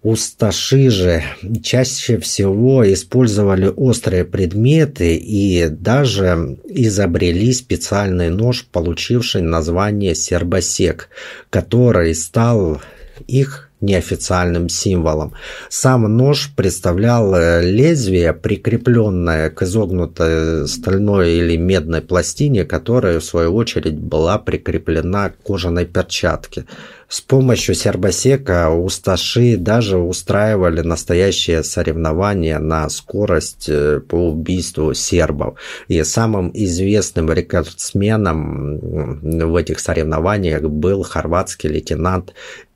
Усташи 0.02 0.90
же 0.90 1.22
чаще 1.62 2.18
всего 2.18 2.92
использовали 2.92 3.66
острые 3.66 4.24
предметы 4.24 5.14
и 5.14 5.68
даже 5.68 6.58
изобрели 6.68 7.52
специальный 7.52 8.28
нож, 8.28 8.66
получивший 8.72 9.42
название 9.42 10.16
сербосек, 10.16 11.08
который 11.50 12.16
стал 12.16 12.82
их 13.28 13.70
неофициальным 13.82 14.68
символом. 14.68 15.34
Сам 15.68 16.04
нож 16.16 16.50
представлял 16.56 17.34
э, 17.34 17.62
лезвие, 17.62 18.32
прикрепленное 18.32 19.50
к 19.50 19.62
изогнутой 19.62 20.66
стальной 20.68 21.32
или 21.32 21.56
медной 21.56 22.00
пластине, 22.00 22.64
которая 22.64 23.20
в 23.20 23.24
свою 23.24 23.54
очередь 23.54 23.98
была 23.98 24.38
прикреплена 24.38 25.30
к 25.30 25.42
кожаной 25.42 25.84
перчатке. 25.84 26.64
С 27.12 27.20
помощью 27.20 27.74
сербосека 27.74 28.70
усташи 28.70 29.58
даже 29.58 29.98
устраивали 29.98 30.80
настоящие 30.80 31.62
соревнования 31.62 32.58
на 32.58 32.88
скорость 32.88 33.68
э, 33.68 34.00
по 34.00 34.30
убийству 34.30 34.94
сербов. 34.94 35.58
И 35.88 36.02
самым 36.04 36.50
известным 36.54 37.30
рекордсменом 37.30 38.78
в 39.20 39.56
этих 39.56 39.80
соревнованиях 39.80 40.62
был 40.62 41.02
хорватский 41.02 41.68
лейтенант 41.68 42.32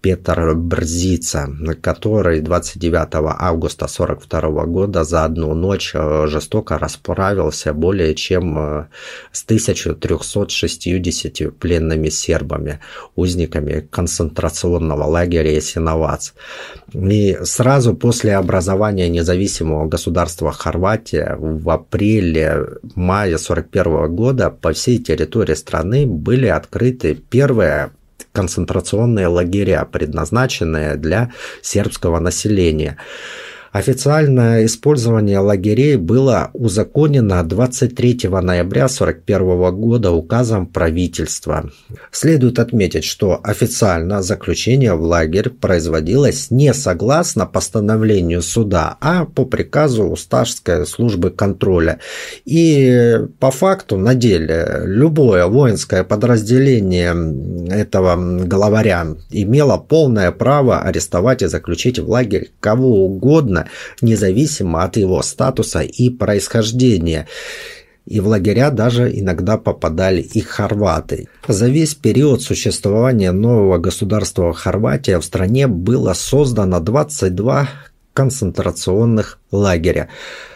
Петр 0.07 0.55
Брзица, 0.55 1.51
который 1.81 2.40
29 2.40 3.09
августа 3.40 3.87
1942 3.87 4.66
года 4.66 5.03
за 5.03 5.25
одну 5.25 5.53
ночь 5.55 5.90
э, 5.95 6.27
жестоко 6.29 6.79
расправился 6.79 7.73
более 7.73 8.14
чем 8.14 8.57
э, 8.57 8.87
с 9.33 9.42
1360 9.42 11.59
пленными 11.59 12.09
сербами, 12.09 12.79
узниками 13.16 13.88
концентрационного 13.90 15.03
лагеря 15.03 15.53
Ясиновац. 15.53 16.35
И 16.92 17.37
сразу 17.42 17.97
после 17.97 18.37
образования 18.37 19.09
независимого 19.09 19.88
государства 19.88 20.53
Хорватия 20.53 21.35
в 21.37 21.69
апреле-мае 21.69 23.35
1941 23.35 24.14
года 24.14 24.51
по 24.51 24.73
всей 24.73 24.99
территории 24.99 25.55
страны 25.55 26.07
были 26.07 26.47
открыты 26.47 27.16
первые 27.16 27.90
концентрационные 28.37 29.29
лагеря, 29.29 29.88
предназначенные 29.90 30.96
для 30.96 31.33
сербского 31.62 32.20
населения. 32.20 32.99
Официальное 33.76 34.64
использование 34.64 35.38
лагерей 35.38 35.96
было 35.96 36.48
узаконено 36.54 37.42
23 37.42 38.30
ноября 38.30 38.86
1941 38.86 39.76
года 39.76 40.12
указом 40.12 40.66
правительства. 40.66 41.70
Следует 42.10 42.58
отметить, 42.58 43.04
что 43.04 43.38
официально 43.42 44.22
заключение 44.22 44.94
в 44.94 45.02
лагерь 45.02 45.50
производилось 45.50 46.50
не 46.50 46.72
согласно 46.72 47.44
постановлению 47.44 48.40
суда, 48.40 48.96
а 49.02 49.26
по 49.26 49.44
приказу 49.44 50.04
Усташской 50.04 50.86
службы 50.86 51.28
контроля. 51.28 51.98
И 52.46 53.18
по 53.38 53.50
факту 53.50 53.98
на 53.98 54.14
деле 54.14 54.84
любое 54.86 55.44
воинское 55.48 56.02
подразделение 56.02 57.14
этого 57.68 58.16
главаря 58.46 59.06
имело 59.28 59.76
полное 59.76 60.32
право 60.32 60.80
арестовать 60.80 61.42
и 61.42 61.46
заключить 61.46 61.98
в 61.98 62.08
лагерь 62.08 62.52
кого 62.60 63.04
угодно, 63.04 63.65
независимо 64.00 64.85
от 64.85 64.96
его 64.96 65.22
статуса 65.22 65.81
и 65.81 66.11
происхождения 66.11 67.26
и 68.07 68.20
в 68.20 68.29
лагеря 68.29 68.70
даже 68.70 69.11
иногда 69.12 69.59
попадали 69.59 70.22
и 70.22 70.40
хорваты. 70.40 71.29
За 71.48 71.68
весь 71.68 71.94
период 71.94 72.40
существования 72.42 73.33
нового 73.33 73.79
государства 73.79 74.55
Хорватия 74.55 75.18
в 75.18 75.24
стране 75.24 75.66
было 75.66 76.12
создано 76.14 76.81
22 76.81 77.68
концентрационных 78.12 79.38
лагеря. 79.50 80.09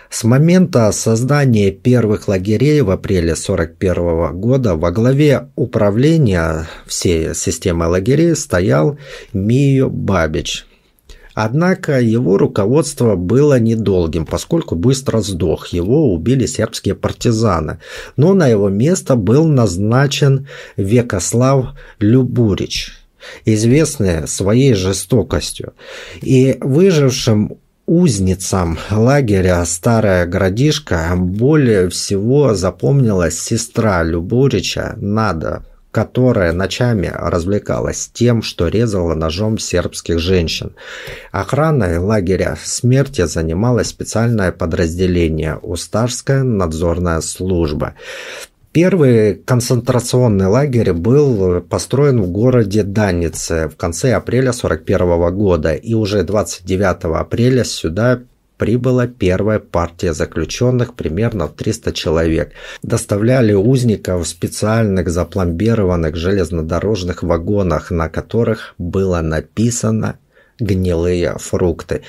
С 0.09 0.25
момента 0.25 0.91
создания 0.91 1.71
первых 1.71 2.27
лагерей 2.27 2.81
в 2.81 2.91
апреле 2.91 3.35
1941 3.35 4.41
года 4.41 4.75
во 4.75 4.91
главе 4.91 5.51
управления 5.55 6.67
всей 6.87 7.33
системой 7.35 7.89
лагерей 7.89 8.35
стоял 8.35 8.99
Мио 9.33 9.89
Бабич, 9.89 10.67
Однако 11.43 11.99
его 12.03 12.37
руководство 12.37 13.17
было 13.17 13.59
недолгим, 13.59 14.27
поскольку 14.27 14.75
быстро 14.75 15.23
сдох. 15.23 15.69
Его 15.69 16.13
убили 16.13 16.45
сербские 16.45 16.95
партизаны. 16.95 17.79
Но 18.19 18.35
на 18.35 18.47
его 18.47 18.69
место 18.69 19.17
был 19.17 19.47
назначен 19.47 20.49
Векослав 20.77 21.69
Любурич, 21.99 22.93
известный 23.47 24.29
своей 24.29 24.75
жестокостью. 24.75 25.73
И 26.21 26.59
выжившим 26.61 27.57
узницам 27.87 28.79
лагеря 28.91 29.65
«Старая 29.65 30.27
городишка» 30.27 31.11
более 31.17 31.89
всего 31.89 32.53
запомнилась 32.53 33.41
сестра 33.41 34.03
Любурича 34.03 34.93
Нада, 34.99 35.63
которая 35.91 36.53
ночами 36.53 37.11
развлекалась 37.13 38.11
тем, 38.13 38.43
что 38.43 38.69
резала 38.69 39.15
ножом 39.15 39.59
сербских 39.59 40.19
женщин. 40.19 40.75
Охраной 41.33 41.99
лагеря 41.99 42.57
смерти 42.63 43.27
занималось 43.27 43.89
специальное 43.89 44.53
подразделение– 44.53 45.57
Усташская 45.63 46.43
надзорная 46.43 47.21
служба. 47.21 47.95
Первый 48.73 49.35
концентрационный 49.35 50.47
лагерь 50.47 50.93
был 50.93 51.61
построен 51.61 52.23
в 52.23 52.29
городе 52.29 52.85
Данице 52.85 53.69
в 53.69 53.77
конце 53.77 54.13
апреля 54.13 54.51
1941 54.51 55.37
года, 55.37 55.75
и 55.75 55.95
уже 55.95 56.23
29 56.23 57.19
апреля 57.19 57.65
сюда 57.65 58.21
прибыла 58.61 59.07
первая 59.07 59.59
партия 59.59 60.13
заключенных, 60.13 60.93
примерно 60.93 61.49
300 61.49 61.93
человек. 61.95 62.53
Доставляли 62.83 63.55
узников 63.55 64.23
в 64.23 64.29
специальных 64.29 65.09
запломбированных 65.09 66.15
железнодорожных 66.15 67.23
вагонах, 67.23 67.91
на 67.91 68.11
которых 68.11 68.75
было 68.77 69.23
написано 69.23 70.19
гнилые 70.59 71.37
фрукты. 71.39 72.03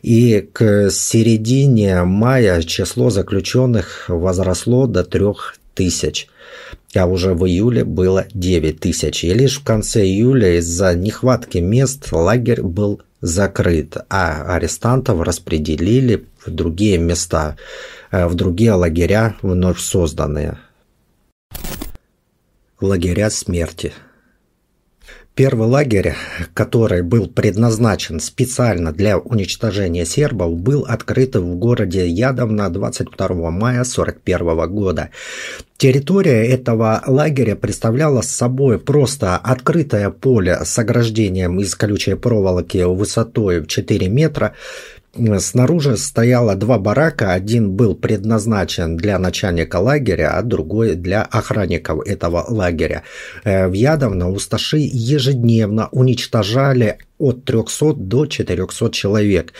И 0.00 0.48
к 0.50 0.88
середине 0.90 2.04
мая 2.04 2.62
число 2.62 3.10
заключенных 3.10 4.06
возросло 4.08 4.86
до 4.86 5.04
трех 5.04 5.56
тысяч 5.74 6.28
а 6.94 7.06
уже 7.06 7.34
в 7.34 7.46
июле 7.46 7.84
было 7.84 8.26
9 8.32 8.80
тысяч. 8.80 9.22
И 9.22 9.34
лишь 9.34 9.60
в 9.60 9.64
конце 9.64 10.04
июля 10.04 10.58
из-за 10.58 10.94
нехватки 10.94 11.58
мест 11.58 12.10
лагерь 12.12 12.62
был 12.62 13.02
закрыт, 13.20 13.96
а 14.08 14.54
арестантов 14.54 15.20
распределили 15.20 16.26
в 16.44 16.50
другие 16.50 16.98
места, 16.98 17.56
э, 18.10 18.26
в 18.26 18.34
другие 18.34 18.72
лагеря, 18.72 19.36
вновь 19.42 19.80
созданные. 19.80 20.58
Лагеря 22.80 23.30
смерти– 23.30 23.92
Первый 25.38 25.68
лагерь, 25.68 26.16
который 26.52 27.02
был 27.02 27.28
предназначен 27.28 28.18
специально 28.18 28.90
для 28.90 29.18
уничтожения 29.18 30.04
сербов, 30.04 30.58
был 30.58 30.84
открыт 30.84 31.36
в 31.36 31.54
городе 31.54 32.08
Ядовна 32.08 32.68
22 32.70 33.28
мая 33.52 33.82
1941 33.82 34.68
года. 34.68 35.10
Территория 35.76 36.44
этого 36.44 37.04
лагеря 37.06 37.54
представляла 37.54 38.22
собой 38.22 38.80
просто 38.80 39.36
открытое 39.36 40.10
поле 40.10 40.58
с 40.64 40.76
ограждением 40.76 41.60
из 41.60 41.76
колючей 41.76 42.14
проволоки 42.14 42.78
высотой 42.78 43.60
в 43.60 43.68
4 43.68 44.08
метра, 44.08 44.54
Снаружи 45.14 45.96
стояло 45.96 46.54
два 46.54 46.78
барака, 46.78 47.32
один 47.32 47.72
был 47.72 47.94
предназначен 47.94 48.96
для 48.96 49.18
начальника 49.18 49.76
лагеря, 49.76 50.36
а 50.36 50.42
другой 50.42 50.94
для 50.94 51.22
охранников 51.22 52.06
этого 52.06 52.44
лагеря. 52.48 53.02
Э, 53.42 53.68
в 53.68 53.72
Ядовно 53.72 54.30
усташи 54.30 54.78
ежедневно 54.78 55.88
уничтожали 55.92 56.98
от 57.18 57.44
300 57.44 57.94
до 57.94 58.26
400 58.26 58.90
человек. 58.90 59.52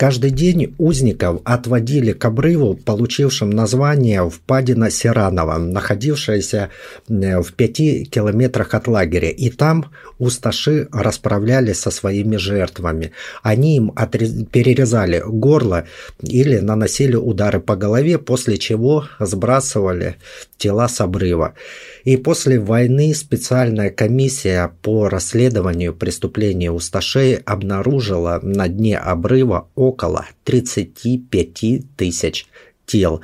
Каждый 0.00 0.30
день 0.30 0.74
узников 0.78 1.42
отводили 1.44 2.12
к 2.12 2.24
обрыву, 2.24 2.74
получившим 2.74 3.50
название 3.50 4.30
впадина 4.30 4.90
Сиранова, 4.90 5.58
находившаяся 5.58 6.70
э, 7.10 7.42
в 7.42 7.52
пяти 7.52 8.06
километрах 8.06 8.72
от 8.72 8.88
лагеря. 8.88 9.28
И 9.28 9.50
там 9.50 9.90
усташи 10.18 10.88
расправлялись 10.90 11.80
со 11.80 11.90
своими 11.90 12.36
жертвами. 12.36 13.12
Они 13.42 13.76
им 13.76 13.92
отрез... 13.94 14.32
перерезали 14.50 15.22
горло 15.26 15.86
или 16.22 16.60
наносили 16.60 17.16
удары 17.16 17.60
по 17.60 17.76
голове, 17.76 18.16
после 18.16 18.56
чего 18.56 19.04
сбрасывали 19.18 20.16
тела 20.56 20.88
с 20.88 20.98
обрыва. 21.02 21.52
И 22.04 22.16
после 22.16 22.58
войны 22.58 23.14
специальная 23.14 23.90
комиссия 23.90 24.72
по 24.82 25.08
расследованию 25.08 25.94
преступления 25.94 26.70
усташей 26.70 27.34
обнаружила 27.34 28.40
на 28.42 28.68
дне 28.68 28.98
обрыва 28.98 29.68
около 29.74 30.26
35 30.44 31.96
тысяч 31.96 32.46
тел. 32.90 33.20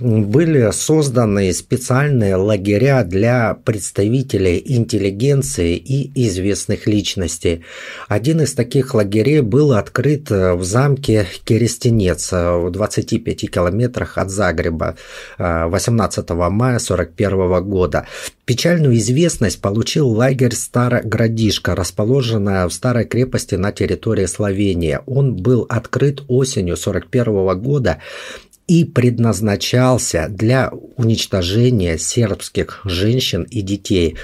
Были 0.00 0.70
созданы 0.72 1.52
специальные 1.52 2.34
лагеря 2.36 3.04
для 3.04 3.54
представителей 3.54 4.62
интеллигенции 4.64 5.76
и 5.76 6.10
известных 6.26 6.86
личностей. 6.86 7.64
Один 8.08 8.40
из 8.40 8.54
таких 8.54 8.94
лагерей 8.94 9.40
был 9.40 9.72
открыт 9.72 10.30
в 10.30 10.62
замке 10.64 11.26
Керестенец 11.44 12.32
в 12.32 12.70
25 12.70 13.50
километрах 13.50 14.18
от 14.18 14.30
Загреба 14.30 14.96
18 15.38 16.30
мая 16.30 16.78
1941 16.78 17.64
года. 17.64 18.06
Печальную 18.44 18.96
известность 18.96 19.60
получил 19.60 20.08
лагерь 20.08 20.54
Староградишка, 20.54 21.76
расположенная 21.76 22.66
в 22.66 22.72
старой 22.72 23.04
крепости 23.04 23.56
на 23.56 23.72
территории 23.72 24.26
Словении. 24.26 24.98
Он 25.06 25.36
был 25.36 25.66
открыт 25.68 26.22
осенью 26.28 26.74
1941 26.74 27.62
года 27.62 27.98
и 28.68 28.84
предназначался 28.84 30.28
для 30.28 30.70
уничтожения 30.96 31.98
сербских 31.98 32.82
женщин 32.84 33.42
и 33.44 33.62
детей. 33.62 34.16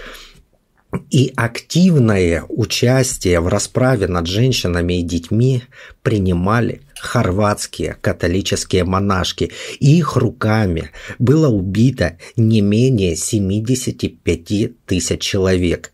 И 1.11 1.33
активное 1.35 2.45
участие 2.49 3.41
в 3.41 3.49
расправе 3.49 4.07
над 4.07 4.29
женщинами 4.29 5.01
и 5.01 5.03
детьми 5.03 5.65
принимали 6.03 6.83
хорватские 7.01 7.97
католические 8.01 8.85
монашки. 8.85 9.51
Их 9.81 10.15
руками 10.17 10.91
было 11.19 11.49
убито 11.49 12.19
не 12.37 12.61
менее 12.61 13.17
75 13.17 14.87
тысяч 14.87 15.21
человек. 15.21 15.91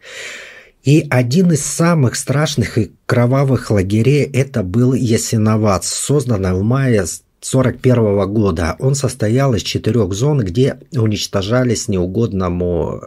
И 0.83 1.07
один 1.09 1.53
из 1.53 1.65
самых 1.65 2.17
страшных 2.17 2.77
и 2.79 2.93
кровавых 3.07 3.71
лагерей 3.71 4.25
это 4.25 4.63
был 4.63 4.93
Ясиновац, 4.93 5.87
созданный 5.87 6.55
в 6.55 6.63
мае 6.63 7.07
1941 7.43 8.33
года. 8.33 8.77
Он 8.79 8.95
состоял 8.95 9.55
из 9.55 9.63
четырех 9.63 10.13
зон, 10.13 10.41
где 10.41 10.79
уничтожались 10.93 11.89
неугодному 11.89 13.01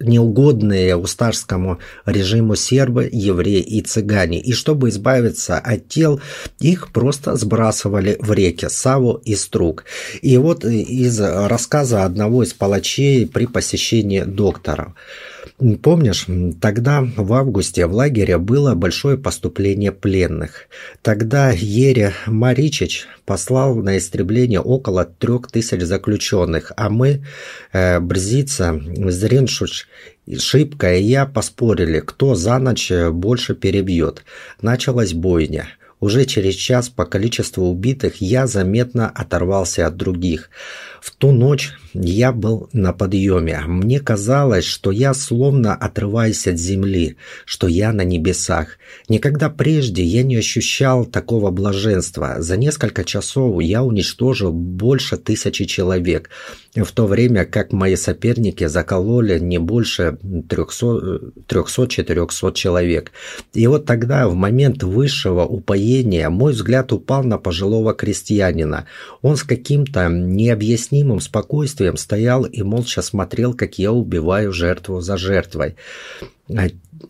неугодные 0.00 0.96
устарскому 0.96 1.78
режиму 2.06 2.54
сербы, 2.54 3.08
евреи 3.10 3.60
и 3.60 3.80
цыгане. 3.82 4.40
И 4.40 4.52
чтобы 4.52 4.90
избавиться 4.90 5.58
от 5.58 5.88
тел, 5.88 6.20
их 6.60 6.92
просто 6.92 7.36
сбрасывали 7.36 8.16
в 8.20 8.32
реки 8.32 8.68
Саву 8.68 9.20
и 9.24 9.34
Струк. 9.34 9.84
И 10.22 10.36
вот 10.36 10.64
из 10.64 11.20
рассказа 11.20 12.04
одного 12.04 12.42
из 12.44 12.52
палачей 12.52 13.26
при 13.26 13.46
посещении 13.46 14.22
доктора. 14.22 14.94
Помнишь, 15.82 16.26
тогда 16.60 17.06
в 17.16 17.32
августе 17.32 17.86
в 17.86 17.92
лагере 17.92 18.38
было 18.38 18.74
большое 18.74 19.18
поступление 19.18 19.92
пленных. 19.92 20.68
Тогда 21.02 21.50
Ере 21.50 22.12
Маричич 22.26 23.06
послал 23.24 23.76
на 23.76 23.98
истребление 23.98 24.60
около 24.60 25.04
трех 25.04 25.50
тысяч 25.50 25.82
заключенных, 25.82 26.72
а 26.76 26.90
мы, 26.90 27.24
э, 27.72 28.00
Брзица, 28.00 28.80
Зриншуч, 28.96 29.86
Шибка 30.38 30.94
и 30.94 31.02
я 31.02 31.24
поспорили, 31.24 32.00
кто 32.00 32.34
за 32.34 32.58
ночь 32.58 32.92
больше 33.12 33.54
перебьет. 33.54 34.24
Началась 34.60 35.14
бойня. 35.14 35.68
Уже 36.00 36.26
через 36.26 36.54
час 36.54 36.88
по 36.88 37.06
количеству 37.06 37.64
убитых 37.66 38.20
я 38.20 38.46
заметно 38.46 39.08
оторвался 39.08 39.86
от 39.86 39.96
других. 39.96 40.50
В 41.00 41.14
ту 41.14 41.32
ночь 41.32 41.72
я 41.94 42.32
был 42.32 42.68
на 42.72 42.92
подъеме. 42.92 43.62
Мне 43.66 44.00
казалось, 44.00 44.64
что 44.64 44.90
я 44.90 45.14
словно 45.14 45.74
отрываюсь 45.74 46.46
от 46.46 46.58
земли, 46.58 47.16
что 47.44 47.66
я 47.66 47.92
на 47.92 48.02
небесах. 48.02 48.78
Никогда 49.08 49.50
прежде 49.50 50.02
я 50.02 50.22
не 50.22 50.36
ощущал 50.36 51.04
такого 51.04 51.50
блаженства. 51.50 52.36
За 52.38 52.56
несколько 52.56 53.04
часов 53.04 53.60
я 53.62 53.82
уничтожил 53.82 54.52
больше 54.52 55.16
тысячи 55.16 55.64
человек, 55.64 56.30
в 56.74 56.92
то 56.92 57.06
время 57.06 57.44
как 57.44 57.72
мои 57.72 57.96
соперники 57.96 58.66
закололи 58.66 59.38
не 59.38 59.58
больше 59.58 60.18
300-400 60.22 62.54
человек. 62.54 63.12
И 63.54 63.66
вот 63.66 63.86
тогда, 63.86 64.28
в 64.28 64.34
момент 64.34 64.82
высшего 64.82 65.44
упоения, 65.44 66.30
мой 66.30 66.52
взгляд 66.52 66.92
упал 66.92 67.24
на 67.24 67.38
пожилого 67.38 67.94
крестьянина. 67.94 68.86
Он 69.22 69.36
с 69.36 69.42
каким-то 69.42 70.08
необъяснимым 70.08 70.87
спокойствием 71.20 71.88
оружием 71.88 71.96
стоял 71.96 72.44
и 72.44 72.62
молча 72.62 73.02
смотрел, 73.02 73.54
как 73.54 73.78
я 73.78 73.92
убиваю 73.92 74.52
жертву 74.52 75.00
за 75.00 75.16
жертвой 75.16 75.76
а, 76.48 76.68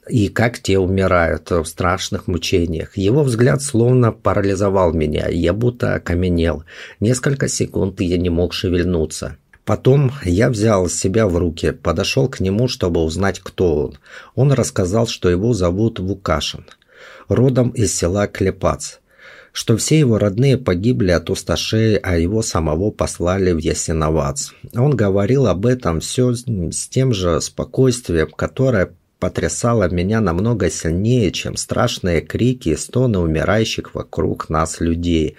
и 0.09 0.29
как 0.29 0.59
те 0.59 0.79
умирают 0.79 1.51
в 1.51 1.65
страшных 1.65 2.29
мучениях. 2.29 2.97
Его 2.97 3.23
взгляд 3.23 3.63
словно 3.63 4.13
парализовал 4.13 4.93
меня, 4.93 5.29
я 5.29 5.53
будто 5.53 5.95
окаменел. 5.95 6.65
Несколько 7.01 7.49
секунд 7.49 8.01
я 8.01 8.19
не 8.19 8.31
мог 8.31 8.53
шевельнуться. 8.53 9.37
Потом 9.65 10.13
я 10.25 10.49
взял 10.49 10.89
себя 10.89 11.27
в 11.27 11.37
руки, 11.37 11.73
подошел 11.73 12.29
к 12.29 12.41
нему, 12.41 12.69
чтобы 12.69 13.03
узнать, 13.03 13.41
кто 13.41 13.85
он. 13.85 13.99
Он 14.35 14.53
рассказал, 14.53 15.07
что 15.07 15.29
его 15.29 15.53
зовут 15.53 15.99
Вукашин, 15.99 16.65
родом 17.29 17.71
из 17.71 17.95
села 17.95 18.27
Клепац 18.27 18.99
что 19.53 19.77
все 19.77 19.99
его 19.99 20.19
родные 20.19 20.57
погибли 20.57 21.11
от 21.11 21.31
усташей, 21.31 21.97
а 21.97 22.17
его 22.17 22.43
самого 22.43 22.91
послали 22.91 23.53
в 23.53 23.59
Ясиновац. 23.59 24.51
Он 24.75 24.95
говорил 24.95 25.47
об 25.47 25.67
этом 25.67 26.01
все 26.01 26.35
с 26.35 26.89
тем 26.89 27.13
же 27.13 27.41
спокойствием, 27.41 28.29
которое 28.31 28.93
потрясало 29.19 29.91
меня 29.91 30.21
намного 30.21 30.71
сильнее, 30.71 31.33
чем 31.33 31.57
страшные 31.57 32.21
крики 32.21 32.71
и 32.71 32.77
стоны 32.77 33.19
умирающих 33.19 33.95
вокруг 33.95 34.49
нас 34.49 34.81
людей. 34.81 35.37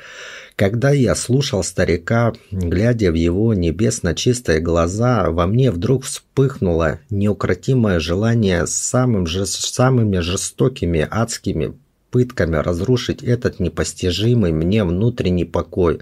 Когда 0.55 0.91
я 0.91 1.15
слушал 1.15 1.63
старика, 1.63 2.33
глядя 2.51 3.11
в 3.11 3.15
его 3.15 3.53
небесно 3.53 4.13
чистые 4.13 4.59
глаза, 4.59 5.29
во 5.29 5.47
мне 5.47 5.71
вдруг 5.71 6.03
вспыхнуло 6.03 6.99
неукротимое 7.09 7.99
желание 8.01 8.67
самым 8.67 9.25
же, 9.25 9.45
самыми 9.45 10.19
жестокими 10.19 11.07
адскими 11.09 11.75
пытками 12.11 12.57
разрушить 12.57 13.23
этот 13.23 13.59
непостижимый 13.59 14.51
мне 14.51 14.83
внутренний 14.83 15.45
покой, 15.45 15.99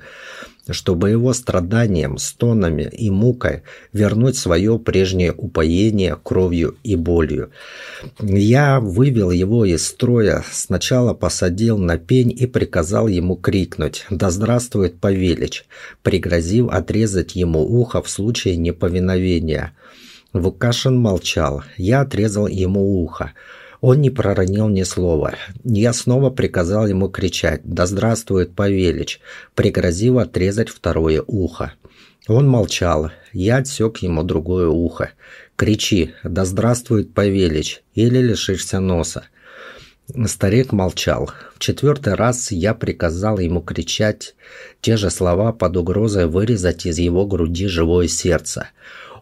чтобы 0.70 1.10
его 1.10 1.34
страданием, 1.34 2.18
стонами 2.18 2.90
и 2.92 3.10
мукой 3.10 3.64
вернуть 3.94 4.38
свое 4.38 4.78
прежнее 4.80 5.34
упоение 5.34 6.18
кровью 6.22 6.76
и 6.84 6.96
болью. 6.96 7.52
Я 8.20 8.80
вывел 8.80 9.32
его 9.32 9.66
из 9.66 9.86
строя, 9.86 10.44
сначала 10.52 11.14
посадил 11.14 11.78
на 11.78 11.98
пень 11.98 12.36
и 12.38 12.46
приказал 12.46 13.08
ему 13.08 13.36
крикнуть 13.36 14.06
«Да 14.10 14.30
здравствует 14.32 15.00
Павелич!», 15.00 15.66
пригрозив 16.04 16.70
отрезать 16.70 17.36
ему 17.36 17.62
ухо 17.62 18.02
в 18.02 18.10
случае 18.10 18.58
неповиновения. 18.58 19.74
Вукашин 20.34 20.98
молчал. 20.98 21.64
Я 21.78 22.02
отрезал 22.02 22.48
ему 22.48 23.02
ухо. 23.02 23.34
Он 23.82 24.02
не 24.02 24.10
проронил 24.10 24.70
ни 24.70 24.84
слова. 24.84 25.36
Я 25.64 25.94
снова 25.94 26.30
приказал 26.30 26.88
ему 26.88 27.10
кричать 27.10 27.62
«Да 27.64 27.86
здравствует 27.86 28.56
Павелич!», 28.56 29.20
пригрозив 29.56 30.18
отрезать 30.18 30.70
второе 30.70 31.24
ухо. 31.26 31.74
Он 32.28 32.48
молчал. 32.48 33.12
Я 33.32 33.58
отсек 33.58 33.98
ему 34.00 34.24
другое 34.24 34.68
ухо. 34.68 35.12
«Кричи! 35.56 36.14
Да 36.24 36.46
здравствует 36.46 37.14
Павелич! 37.14 37.84
Или 37.94 38.20
лишишься 38.20 38.80
носа!» 38.80 39.24
Старик 40.26 40.72
молчал. 40.72 41.32
В 41.56 41.60
четвертый 41.60 42.14
раз 42.14 42.52
я 42.52 42.74
приказал 42.74 43.40
ему 43.40 43.62
кричать 43.62 44.36
те 44.82 44.96
же 44.96 45.10
слова 45.10 45.52
под 45.52 45.76
угрозой 45.78 46.28
вырезать 46.28 46.86
из 46.86 46.98
его 46.98 47.26
груди 47.26 47.68
живое 47.68 48.08
сердце. 48.08 48.68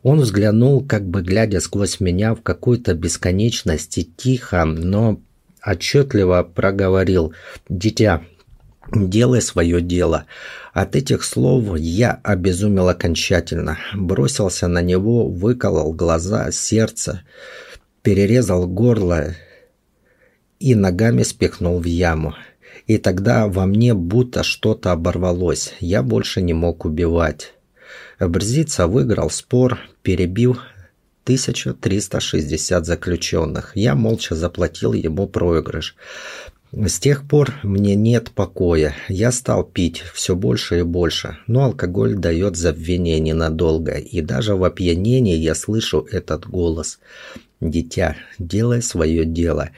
Он 0.05 0.19
взглянул, 0.19 0.85
как 0.85 1.03
бы 1.03 1.23
глядя 1.23 1.59
сквозь 1.59 1.99
меня 1.99 2.35
в 2.35 2.43
какую-то 2.43 2.93
бесконечность 2.93 3.97
и 3.97 4.03
тихо, 4.03 4.63
но 4.63 5.19
отчетливо 5.65 6.43
проговорил 6.43 7.33
«Дитя, 7.69 8.21
делай 8.93 9.41
свое 9.41 9.81
дело». 9.81 10.25
От 10.73 10.95
этих 10.95 11.23
слов 11.23 11.75
я 11.79 12.19
обезумел 12.21 12.87
окончательно, 12.87 13.79
бросился 13.95 14.67
на 14.67 14.83
него, 14.83 15.27
выколол 15.27 15.91
глаза, 15.91 16.51
сердце, 16.51 17.23
перерезал 18.03 18.67
горло 18.67 19.33
и 20.59 20.75
ногами 20.75 21.23
спихнул 21.23 21.79
в 21.79 21.85
яму. 21.85 22.35
И 22.85 22.99
тогда 22.99 23.47
во 23.47 23.65
мне 23.65 23.95
будто 23.95 24.43
что-то 24.43 24.91
оборвалось, 24.91 25.73
я 25.79 26.03
больше 26.03 26.43
не 26.43 26.53
мог 26.53 26.85
убивать. 26.85 27.54
Брзица 28.19 28.87
выиграл 28.87 29.29
спор, 29.29 29.79
перебив 30.01 30.59
1360 31.23 32.85
заключенных. 32.85 33.71
Я 33.75 33.95
молча 33.95 34.35
заплатил 34.35 34.93
ему 34.93 35.27
проигрыш. 35.27 35.95
С 36.71 36.99
тех 36.99 37.27
пор 37.27 37.53
мне 37.63 37.95
нет 37.95 38.31
покоя. 38.31 38.95
Я 39.07 39.31
стал 39.31 39.63
пить 39.63 40.03
все 40.13 40.35
больше 40.35 40.79
и 40.79 40.83
больше, 40.83 41.37
но 41.47 41.63
алкоголь 41.63 42.15
дает 42.15 42.57
забвение 42.57 43.19
ненадолго, 43.19 43.93
и 43.93 44.21
даже 44.21 44.55
в 44.55 44.63
опьянении 44.63 45.35
я 45.35 45.55
слышу 45.55 46.05
этот 46.11 46.47
голос. 46.47 46.99
«Дитя, 47.61 48.17
делай 48.37 48.81
свое 48.81 49.25
дело». 49.25 49.69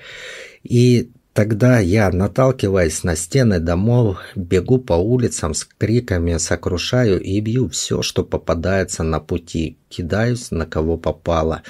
И 0.64 1.12
Тогда 1.38 1.78
я, 1.78 2.10
наталкиваясь 2.10 3.04
на 3.04 3.16
стены 3.16 3.60
домов, 3.60 4.18
бегу 4.36 4.80
по 4.80 4.94
улицам 4.94 5.54
с 5.54 5.66
криками, 5.66 6.38
сокрушаю 6.38 7.22
и 7.22 7.40
бью 7.42 7.70
все, 7.70 8.02
что 8.02 8.24
попадается 8.24 9.04
на 9.04 9.20
пути, 9.20 9.78
кидаюсь 9.88 10.50
на 10.50 10.66
кого 10.66 10.98
попало. 10.98 11.62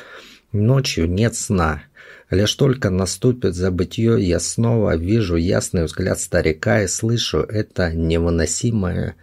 Ночью 0.53 1.09
нет 1.09 1.35
сна. 1.35 1.83
Лишь 2.29 2.55
только 2.55 2.89
наступит 2.89 3.55
забытье, 3.55 4.25
я 4.25 4.39
снова 4.39 4.95
вижу 4.95 5.35
ясный 5.35 5.83
взгляд 5.83 6.21
старика 6.21 6.83
и 6.83 6.87
слышу 6.87 7.39
это 7.39 7.91
невыносимое 7.91 9.17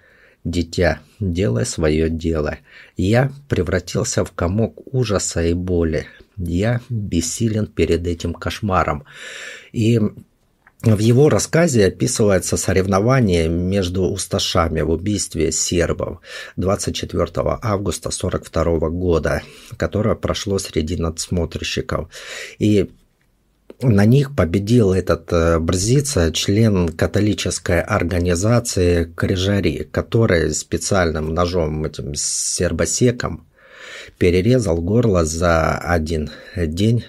«Дитя, 0.45 1.01
делай 1.20 1.64
свое 1.64 2.11
дело». 2.11 2.59
Я 2.99 3.32
превратился 3.49 4.26
в 4.26 4.32
комок 4.32 4.82
ужаса 4.92 5.42
и 5.42 5.55
боли. 5.55 6.07
Я 6.36 6.82
бессилен 6.90 7.66
перед 7.66 8.07
этим 8.07 8.34
кошмаром. 8.34 9.05
И 9.72 9.99
в 10.85 10.99
его 10.99 11.28
рассказе 11.30 11.87
описывается 11.87 12.57
соревнование 12.57 13.49
между 13.49 14.03
усташами 14.03 14.82
в 14.82 14.91
убийстве 14.91 15.51
сербов 15.51 16.20
24 16.57 17.22
августа 17.62 18.09
1942 18.11 18.91
года, 18.91 19.43
которое 19.78 20.14
прошло 20.14 20.59
среди 20.59 20.97
надсмотрщиков. 20.97 22.09
И 22.59 22.91
на 23.80 24.05
них 24.05 24.37
победил 24.37 24.93
этот 24.93 25.32
э, 25.32 25.59
Брзица, 25.59 26.32
член 26.32 26.91
католической 26.91 27.80
организации 27.80 29.12
Крижари, 29.16 29.89
который 29.91 30.55
специальным 30.55 31.35
ножом, 31.35 31.85
этим 31.85 32.14
сербосеком, 32.14 33.47
перерезал 34.18 34.80
горло 34.80 35.24
за 35.24 35.78
один 35.78 36.30
день 36.57 37.05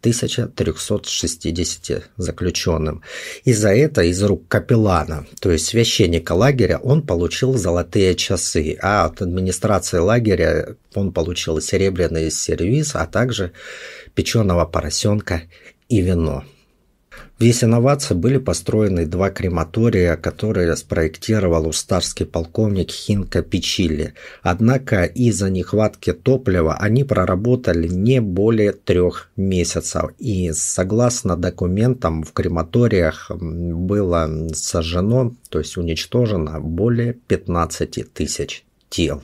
1360 0.00 2.10
заключенным. 2.16 3.02
И 3.44 3.52
за 3.52 3.74
это 3.74 4.02
из 4.02 4.22
рук 4.22 4.46
капеллана, 4.48 5.26
то 5.40 5.50
есть 5.50 5.66
священника 5.66 6.32
лагеря, 6.32 6.78
он 6.78 7.02
получил 7.02 7.54
золотые 7.54 8.14
часы, 8.14 8.78
а 8.80 9.06
от 9.06 9.22
администрации 9.22 9.98
лагеря 9.98 10.76
он 10.94 11.12
получил 11.12 11.60
серебряный 11.60 12.30
сервиз, 12.30 12.94
а 12.94 13.06
также 13.06 13.52
печеного 14.14 14.66
поросенка 14.66 15.42
и 15.88 16.00
вино. 16.00 16.44
В 17.38 17.42
Ясиноватце 17.44 18.16
были 18.16 18.38
построены 18.38 19.06
два 19.06 19.30
крематория, 19.30 20.16
которые 20.16 20.74
спроектировал 20.74 21.68
устарский 21.68 22.26
полковник 22.26 22.90
Хинка 22.90 23.42
Пичили. 23.42 24.14
Однако 24.42 25.04
из-за 25.04 25.48
нехватки 25.48 26.12
топлива 26.12 26.74
они 26.74 27.04
проработали 27.04 27.86
не 27.86 28.20
более 28.20 28.72
трех 28.72 29.30
месяцев. 29.36 30.10
И 30.18 30.50
согласно 30.52 31.36
документам 31.36 32.24
в 32.24 32.32
крематориях 32.32 33.30
было 33.30 34.48
сожжено, 34.52 35.32
то 35.48 35.60
есть 35.60 35.76
уничтожено 35.76 36.58
более 36.58 37.12
15 37.12 38.12
тысяч 38.12 38.64
тел. 38.90 39.22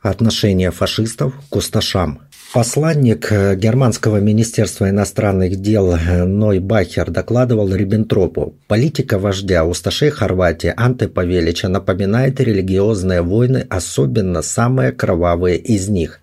Отношение 0.00 0.70
фашистов 0.70 1.34
к 1.50 1.56
усташам– 1.56 2.20
Посланник 2.52 3.32
э, 3.32 3.56
Германского 3.56 4.18
министерства 4.18 4.88
иностранных 4.88 5.56
дел 5.56 5.94
э, 5.94 6.24
Ной 6.24 6.58
Бахер 6.60 7.10
докладывал 7.10 7.74
Риббентропу. 7.74 8.54
Политика 8.68 9.18
вождя 9.18 9.64
усташей 9.64 10.10
Хорватии 10.10 10.72
Анте 10.76 11.08
Павелича 11.08 11.68
напоминает 11.68 12.40
религиозные 12.40 13.22
войны, 13.22 13.66
особенно 13.68 14.42
самые 14.42 14.92
кровавые 14.92 15.58
из 15.58 15.88
них. 15.88 16.20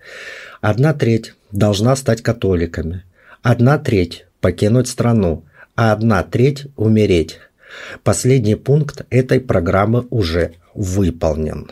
Одна 0.60 0.94
треть 0.94 1.34
должна 1.52 1.94
стать 1.94 2.22
католиками, 2.22 3.04
одна 3.42 3.78
треть 3.78 4.26
покинуть 4.40 4.88
страну, 4.88 5.44
а 5.76 5.92
одна 5.92 6.22
треть 6.22 6.66
умереть. 6.76 7.38
Последний 8.02 8.54
пункт 8.54 9.04
этой 9.10 9.40
программы 9.40 10.06
уже 10.10 10.54
выполнен. 10.74 11.70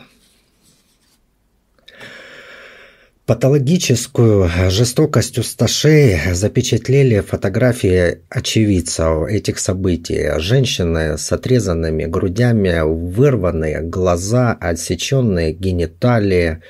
Патологическую 3.25 4.49
жестокость 4.69 5.37
усташей 5.37 6.33
запечатлели 6.33 7.21
фотографии 7.21 8.19
очевидцев 8.27 9.29
этих 9.29 9.59
событий. 9.59 10.37
Женщины 10.39 11.17
с 11.17 11.31
отрезанными 11.31 12.03
грудями, 12.03 12.81
вырванные 12.83 13.79
глаза, 13.79 14.57
отсеченные 14.59 15.53
гениталии, 15.53 16.61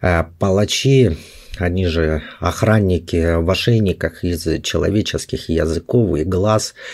э, 0.00 0.24
палачи, 0.38 1.16
они 1.58 1.86
же 1.86 2.22
охранники 2.38 3.42
в 3.42 3.50
ошейниках 3.50 4.22
из 4.22 4.46
человеческих 4.62 5.48
языков 5.48 6.16
и 6.16 6.22
глаз– 6.22 6.74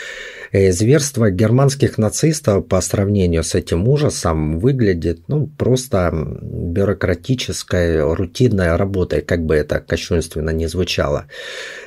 зверство 0.53 1.30
германских 1.30 1.98
нацистов 1.98 2.66
по 2.66 2.80
сравнению 2.80 3.42
с 3.42 3.55
этим 3.55 3.88
ужасом 3.88 4.59
выглядит 4.59 5.28
ну, 5.28 5.46
просто 5.46 6.11
бюрократической, 6.12 8.03
рутинной 8.14 8.76
работой, 8.76 9.22
как 9.22 9.44
бы 9.44 9.55
это 9.55 9.80
кощунственно 9.80 10.50
не 10.50 10.66
звучало. 10.66 11.26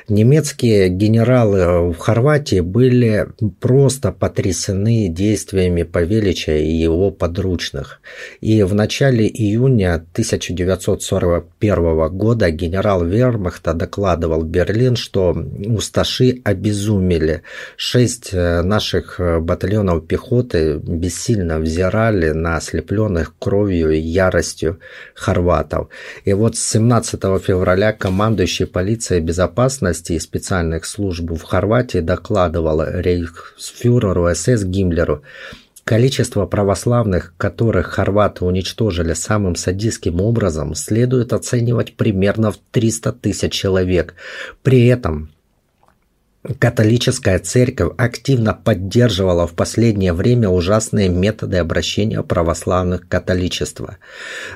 Немецкие 0.08 0.88
генералы 0.88 1.90
в 1.90 1.98
Хорватии 1.98 2.60
были 2.60 3.26
просто 3.58 4.12
потрясены 4.12 5.08
действиями 5.08 5.82
Павелича 5.82 6.56
и 6.56 6.70
его 6.70 7.10
подручных. 7.10 8.00
И 8.40 8.62
в 8.62 8.72
начале 8.72 9.26
июня 9.26 9.94
1941 9.94 12.08
года 12.16 12.52
генерал 12.52 13.04
Вермахта 13.04 13.74
докладывал 13.74 14.42
в 14.42 14.46
Берлин, 14.46 14.94
что 14.94 15.36
усташи 15.66 16.40
обезумели. 16.44 17.42
Шесть 17.76 18.32
э, 18.32 18.62
наших 18.62 19.18
батальонов 19.40 20.06
пехоты 20.06 20.76
бессильно 20.76 21.58
взирали 21.58 22.30
на 22.30 22.58
ослепленных 22.58 23.34
кровью 23.40 23.90
и 23.90 23.98
яростью 23.98 24.78
хорватов. 25.14 25.88
И 26.24 26.32
вот 26.32 26.56
с 26.56 26.64
17 26.70 27.20
февраля 27.42 27.92
командующий 27.92 28.66
полицией 28.66 29.20
безопасности 29.20 29.95
и 30.10 30.18
специальных 30.18 30.84
служб 30.84 31.30
в 31.30 31.42
Хорватии 31.42 31.98
докладывал 31.98 32.82
рейхсфюреру 32.82 34.34
СС 34.34 34.64
Гиммлеру, 34.64 35.22
Количество 35.86 36.46
православных, 36.46 37.32
которых 37.38 37.86
хорваты 37.86 38.44
уничтожили 38.44 39.12
самым 39.12 39.54
садистским 39.54 40.20
образом, 40.20 40.74
следует 40.74 41.32
оценивать 41.32 41.94
примерно 41.94 42.50
в 42.50 42.58
300 42.72 43.12
тысяч 43.12 43.52
человек. 43.52 44.16
При 44.64 44.88
этом 44.88 45.30
Католическая 46.58 47.38
церковь 47.38 47.92
активно 47.96 48.54
поддерживала 48.54 49.46
в 49.46 49.54
последнее 49.54 50.12
время 50.12 50.48
ужасные 50.48 51.08
методы 51.08 51.56
обращения 51.56 52.22
православных 52.22 53.02
к 53.02 53.08
католичеству. 53.08 53.90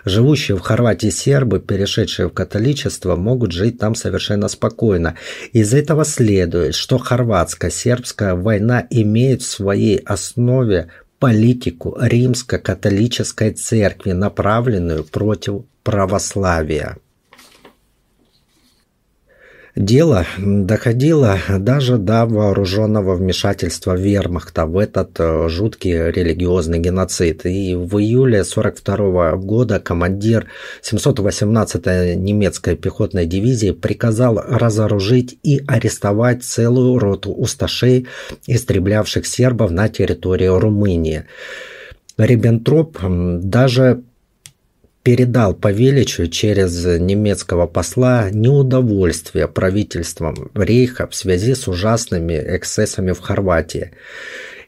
Живущие 0.04 0.56
в 0.56 0.60
Хорватии 0.60 1.10
сербы, 1.10 1.58
перешедшие 1.58 2.28
в 2.28 2.32
католичество, 2.32 3.16
могут 3.16 3.52
жить 3.52 3.78
там 3.78 3.94
совершенно 3.94 4.48
спокойно. 4.48 5.16
Из 5.52 5.74
этого 5.74 6.04
следует, 6.04 6.74
что 6.74 6.98
хорватско-сербская 6.98 8.34
война 8.34 8.86
имеет 8.90 9.42
в 9.42 9.50
своей 9.50 9.98
основе 9.98 10.88
политику 11.18 11.96
римско-католической 12.00 13.52
церкви, 13.52 14.12
направленную 14.12 15.04
против 15.04 15.64
православия. 15.82 16.96
Дело 19.80 20.26
доходило 20.36 21.38
даже 21.58 21.96
до 21.96 22.26
вооруженного 22.26 23.14
вмешательства 23.14 23.96
вермахта 23.96 24.66
в 24.66 24.76
этот 24.76 25.18
э, 25.18 25.48
жуткий 25.48 26.10
религиозный 26.10 26.78
геноцид. 26.78 27.46
И 27.46 27.74
в 27.74 27.98
июле 27.98 28.42
1942 28.42 29.36
года 29.36 29.80
командир 29.80 30.48
718-й 30.82 32.14
немецкой 32.14 32.76
пехотной 32.76 33.24
дивизии 33.24 33.70
приказал 33.70 34.38
разоружить 34.46 35.38
и 35.42 35.62
арестовать 35.66 36.44
целую 36.44 36.98
роту 36.98 37.32
усташей, 37.32 38.06
истреблявших 38.46 39.26
сербов 39.26 39.70
на 39.70 39.88
территории 39.88 40.48
Румынии. 40.48 41.24
Риббентроп 42.18 42.98
даже 43.02 44.02
передал 45.02 45.54
Павеличу 45.54 46.28
через 46.28 46.84
немецкого 46.84 47.66
посла 47.66 48.30
неудовольствие 48.30 49.48
правительством 49.48 50.50
Рейха 50.54 51.06
в 51.06 51.14
связи 51.14 51.54
с 51.54 51.68
ужасными 51.68 52.34
эксцессами 52.34 53.12
в 53.12 53.20
Хорватии. 53.20 53.92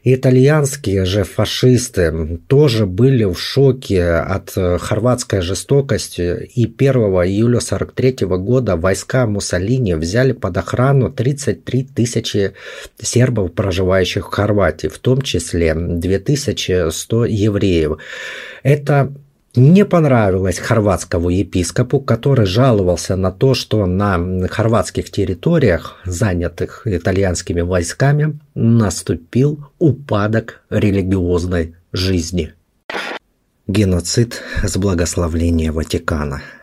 Итальянские 0.05 1.05
же 1.05 1.23
фашисты 1.23 2.37
тоже 2.47 2.85
были 2.85 3.23
в 3.23 3.39
шоке 3.39 4.03
от 4.03 4.51
хорватской 4.51 5.39
жестокости, 5.39 6.45
и 6.53 6.65
1 6.65 6.93
июля 7.23 7.59
1943 7.59 8.27
года 8.27 8.75
войска 8.75 9.25
Муссолини 9.27 9.93
взяли 9.93 10.33
под 10.33 10.57
охрану 10.57 11.09
33 11.09 11.83
тысячи 11.95 12.51
сербов, 13.01 13.53
проживающих 13.53 14.27
в 14.27 14.31
Хорватии, 14.31 14.87
в 14.87 14.99
том 14.99 15.21
числе 15.21 15.73
2100 15.73 17.25
евреев. 17.25 17.97
Это 18.63 19.13
не 19.55 19.85
понравилось 19.85 20.57
хорватскому 20.57 21.29
епископу, 21.29 21.99
который 21.99 22.45
жаловался 22.45 23.15
на 23.15 23.31
то, 23.31 23.53
что 23.53 23.85
на 23.85 24.47
хорватских 24.47 25.11
территориях, 25.11 25.97
занятых 26.05 26.83
итальянскими 26.85 27.61
войсками, 27.61 28.39
наступил 28.55 29.65
упадок 29.79 30.61
религиозной 30.69 31.75
жизни. 31.91 32.53
Геноцид 33.67 34.41
с 34.63 34.75
благословления 34.77 35.71
Ватикана– 35.71 36.41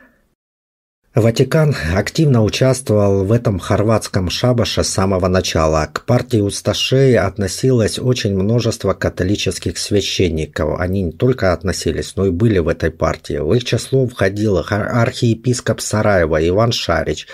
Ватикан 1.13 1.75
активно 1.97 2.45
участвовал 2.45 3.25
в 3.25 3.33
этом 3.33 3.59
хорватском 3.59 4.31
шабаше 4.31 4.85
с 4.85 4.91
самого 4.91 5.27
начала. 5.27 5.89
К 5.93 6.05
партии 6.05 6.39
усташей 6.39 7.19
относилось 7.19 7.99
очень 7.99 8.37
множество 8.37 8.93
католических 8.95 9.77
священников. 9.77 10.79
Они 10.79 11.03
не 11.03 11.11
только 11.11 11.53
относились, 11.53 12.15
но 12.15 12.27
и 12.27 12.31
были 12.31 12.61
в 12.61 12.69
этой 12.69 12.93
партии. 12.93 13.39
В 13.39 13.53
их 13.55 13.65
число 13.65 14.07
входил 14.07 14.65
архиепископ 14.69 15.81
Сараева 15.81 16.47
Иван 16.49 16.71
Шарич, 16.71 17.27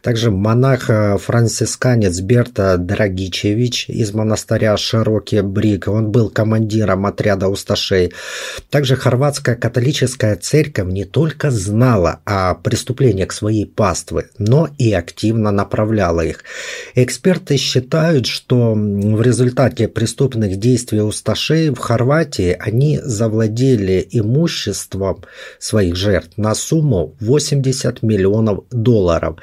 также 0.00 0.30
монах-францисканец 0.30 2.20
Берта 2.20 2.76
Драгичевич 2.78 3.90
из 3.90 4.14
монастыря 4.14 4.76
Широкий 4.76 5.40
Брик. 5.40 5.88
Он 5.88 6.12
был 6.12 6.30
командиром 6.30 7.04
отряда 7.04 7.48
усташей. 7.48 8.12
Также 8.70 8.94
хорватская 8.94 9.56
католическая 9.56 10.36
церковь 10.36 10.86
не 10.86 11.04
только 11.04 11.50
знала 11.50 12.20
о 12.24 12.54
к 13.26 13.32
своей 13.32 13.66
паствы, 13.66 14.28
но 14.38 14.68
и 14.78 14.92
активно 14.92 15.50
направляла 15.50 16.20
их. 16.20 16.44
Эксперты 16.94 17.56
считают, 17.56 18.26
что 18.26 18.74
в 18.74 19.22
результате 19.22 19.88
преступных 19.88 20.56
действий 20.56 21.02
усташей 21.02 21.70
в 21.70 21.78
Хорватии 21.78 22.56
они 22.58 23.00
завладели 23.02 24.06
имуществом 24.10 25.24
своих 25.58 25.96
жертв 25.96 26.36
на 26.36 26.54
сумму 26.54 27.14
80 27.20 28.02
миллионов 28.02 28.64
долларов. 28.70 29.38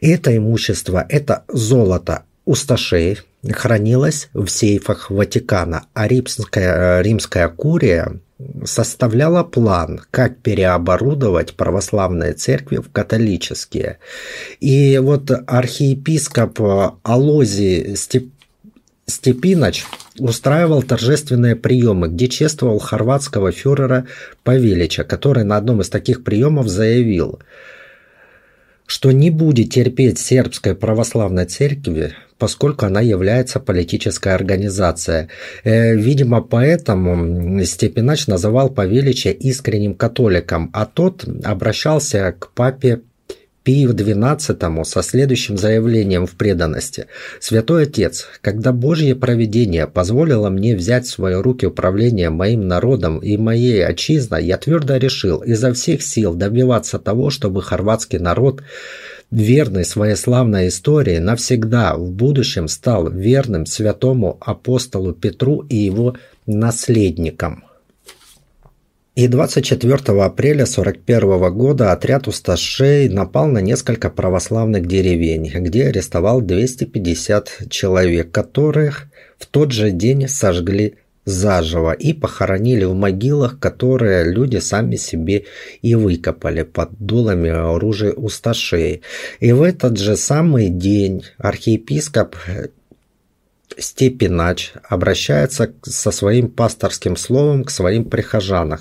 Это 0.00 0.36
имущество– 0.36 1.04
это 1.08 1.44
золото, 1.48 2.22
усташей 2.44 3.18
хранилось 3.50 4.28
в 4.34 4.46
сейфах 4.48 5.10
Ватикана, 5.10 5.86
а 5.94 6.06
римская, 6.06 7.00
римская 7.00 7.48
курия 7.48 8.20
составляла 8.64 9.42
план, 9.44 10.00
как 10.10 10.38
переоборудовать 10.38 11.54
православные 11.54 12.32
церкви 12.32 12.76
в 12.76 12.90
католические. 12.90 13.98
И 14.60 14.98
вот 14.98 15.30
архиепископ 15.46 16.60
Алози 17.02 17.94
Степ... 17.96 18.28
Степиноч 19.04 19.84
устраивал 20.18 20.82
торжественные 20.82 21.56
приемы, 21.56 22.08
где 22.08 22.28
чествовал 22.28 22.78
хорватского 22.78 23.50
фюрера 23.50 24.06
Павелича, 24.44 25.04
который 25.04 25.44
на 25.44 25.56
одном 25.56 25.80
из 25.80 25.90
таких 25.90 26.24
приемов 26.24 26.68
заявил– 26.68 27.40
что 28.86 29.12
не 29.12 29.30
будет 29.30 29.70
терпеть 29.70 30.18
сербской 30.18 30.74
православной 30.74 31.46
церкви, 31.46 32.14
поскольку 32.38 32.86
она 32.86 33.00
является 33.00 33.60
политической 33.60 34.34
организацией. 34.34 35.28
Э, 35.64 35.94
видимо, 35.94 36.42
поэтому 36.42 37.62
Степинач 37.64 38.26
называл 38.26 38.68
Павелича 38.70 39.30
искренним 39.30 39.94
католиком, 39.94 40.70
а 40.72 40.86
тот 40.86 41.24
обращался 41.44 42.34
к 42.38 42.50
папе 42.52 43.02
Пию 43.62 43.94
XII 43.94 44.84
со 44.84 45.02
следующим 45.02 45.56
заявлением 45.56 46.26
в 46.26 46.32
преданности. 46.32 47.06
«Святой 47.40 47.84
Отец, 47.84 48.26
когда 48.40 48.72
Божье 48.72 49.14
провидение 49.14 49.86
позволило 49.86 50.50
мне 50.50 50.74
взять 50.74 51.06
в 51.06 51.10
свои 51.10 51.34
руки 51.34 51.66
управление 51.66 52.30
моим 52.30 52.66
народом 52.66 53.18
и 53.18 53.36
моей 53.36 53.84
отчизной, 53.84 54.44
я 54.44 54.58
твердо 54.58 54.96
решил 54.96 55.38
изо 55.40 55.72
всех 55.72 56.02
сил 56.02 56.34
добиваться 56.34 56.98
того, 56.98 57.30
чтобы 57.30 57.62
хорватский 57.62 58.18
народ 58.18 58.62
верный 59.30 59.84
своей 59.84 60.16
славной 60.16 60.68
истории, 60.68 61.18
навсегда 61.18 61.96
в 61.96 62.10
будущем 62.10 62.68
стал 62.68 63.10
верным 63.10 63.66
святому 63.66 64.38
апостолу 64.40 65.12
Петру 65.12 65.60
и 65.68 65.76
его 65.76 66.16
наследникам. 66.46 67.64
И 69.14 69.28
24 69.28 70.22
апреля 70.22 70.64
41 70.64 71.52
года 71.52 71.92
отряд 71.92 72.28
усташей 72.28 73.10
напал 73.10 73.46
на 73.46 73.58
несколько 73.58 74.08
православных 74.08 74.86
деревень, 74.86 75.52
где 75.54 75.88
арестовал 75.88 76.40
250 76.40 77.64
человек, 77.68 78.30
которых 78.30 79.08
в 79.38 79.44
тот 79.44 79.72
же 79.72 79.90
день 79.90 80.28
сожгли 80.28 80.94
заживо 81.26 81.92
и 81.92 82.14
похоронили 82.14 82.84
в 82.84 82.94
могилах, 82.94 83.58
которые 83.58 84.24
люди 84.24 84.56
сами 84.56 84.96
себе 84.96 85.44
и 85.82 85.94
выкопали 85.94 86.62
под 86.62 86.92
дулами 86.98 87.50
оружия 87.50 88.12
усташей. 88.12 89.02
И 89.40 89.52
в 89.52 89.60
этот 89.60 89.98
же 89.98 90.16
самый 90.16 90.70
день 90.70 91.24
архиепископ 91.36 92.34
Степинач 93.78 94.72
обращается 94.88 95.72
со 95.82 96.10
своим 96.10 96.48
пасторским 96.48 97.16
словом 97.16 97.64
к 97.64 97.70
своим 97.70 98.04
прихожанам. 98.04 98.80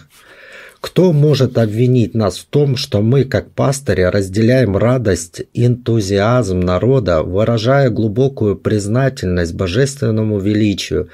Кто 0.82 1.14
может 1.14 1.60
обвинить 1.60 2.16
нас 2.16 2.40
в 2.40 2.46
том, 2.46 2.76
что 2.76 3.04
мы, 3.04 3.24
как 3.24 3.52
пастыри, 3.52 4.02
разделяем 4.02 4.76
радость, 4.76 5.44
энтузиазм 5.54 6.60
народа, 6.60 7.22
выражая 7.22 7.92
глубокую 7.92 8.58
признательность 8.58 9.54
божественному 9.54 10.40
величию? 10.40 11.10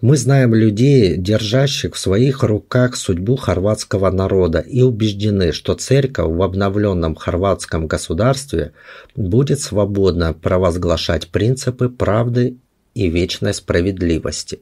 Мы 0.00 0.16
знаем 0.16 0.54
людей, 0.54 1.18
держащих 1.18 1.94
в 1.94 1.98
своих 1.98 2.42
руках 2.42 2.96
судьбу 2.96 3.36
хорватского 3.36 4.10
народа, 4.10 4.60
и 4.60 4.80
убеждены, 4.80 5.52
что 5.52 5.74
церковь 5.74 6.34
в 6.34 6.42
обновленном 6.42 7.14
хорватском 7.14 7.86
государстве 7.88 8.72
будет 9.14 9.60
свободно 9.60 10.32
провозглашать 10.32 11.28
принципы 11.28 11.90
правды 11.90 12.56
и 12.94 13.08
вечной 13.08 13.54
справедливости. 13.54 14.60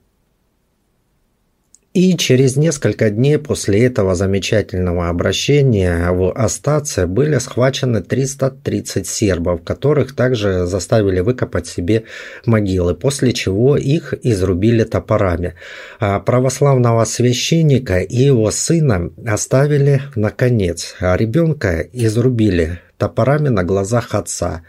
И 1.93 2.17
через 2.17 2.55
несколько 2.55 3.11
дней 3.11 3.37
после 3.37 3.85
этого 3.85 4.15
замечательного 4.15 5.09
обращения 5.09 6.13
в 6.13 6.31
Астаце 6.31 7.07
были 7.09 7.39
схвачены 7.39 8.01
330 8.01 9.09
сербов, 9.09 9.65
которых 9.65 10.15
также 10.15 10.67
заставили 10.67 11.19
выкопать 11.19 11.67
себе 11.67 12.05
могилы, 12.47 12.95
после 12.95 13.33
чего 13.33 13.77
их 13.77 14.15
изрубили 14.23 14.85
топорами. 14.85 15.57
А 15.99 16.21
православного 16.21 17.05
священника 17.07 17.99
и 17.99 18.23
его 18.23 18.53
сына 18.53 19.11
оставили 19.27 20.01
наконец, 20.15 20.95
а 21.01 21.17
ребенка 21.17 21.81
изрубили 21.93 22.79
топорами 23.01 23.49
на 23.49 23.65
глазах 23.65 24.15
отца, 24.15 24.63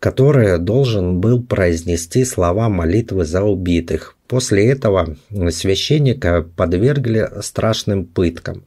который 0.00 0.58
должен 0.58 1.20
был 1.20 1.42
произнести 1.42 2.24
слова 2.24 2.68
молитвы 2.68 3.24
за 3.24 3.42
убитых. 3.42 4.16
После 4.26 4.70
этого 4.70 5.16
священника 5.50 6.42
подвергли 6.56 7.30
страшным 7.40 8.04
пыткам. 8.04 8.64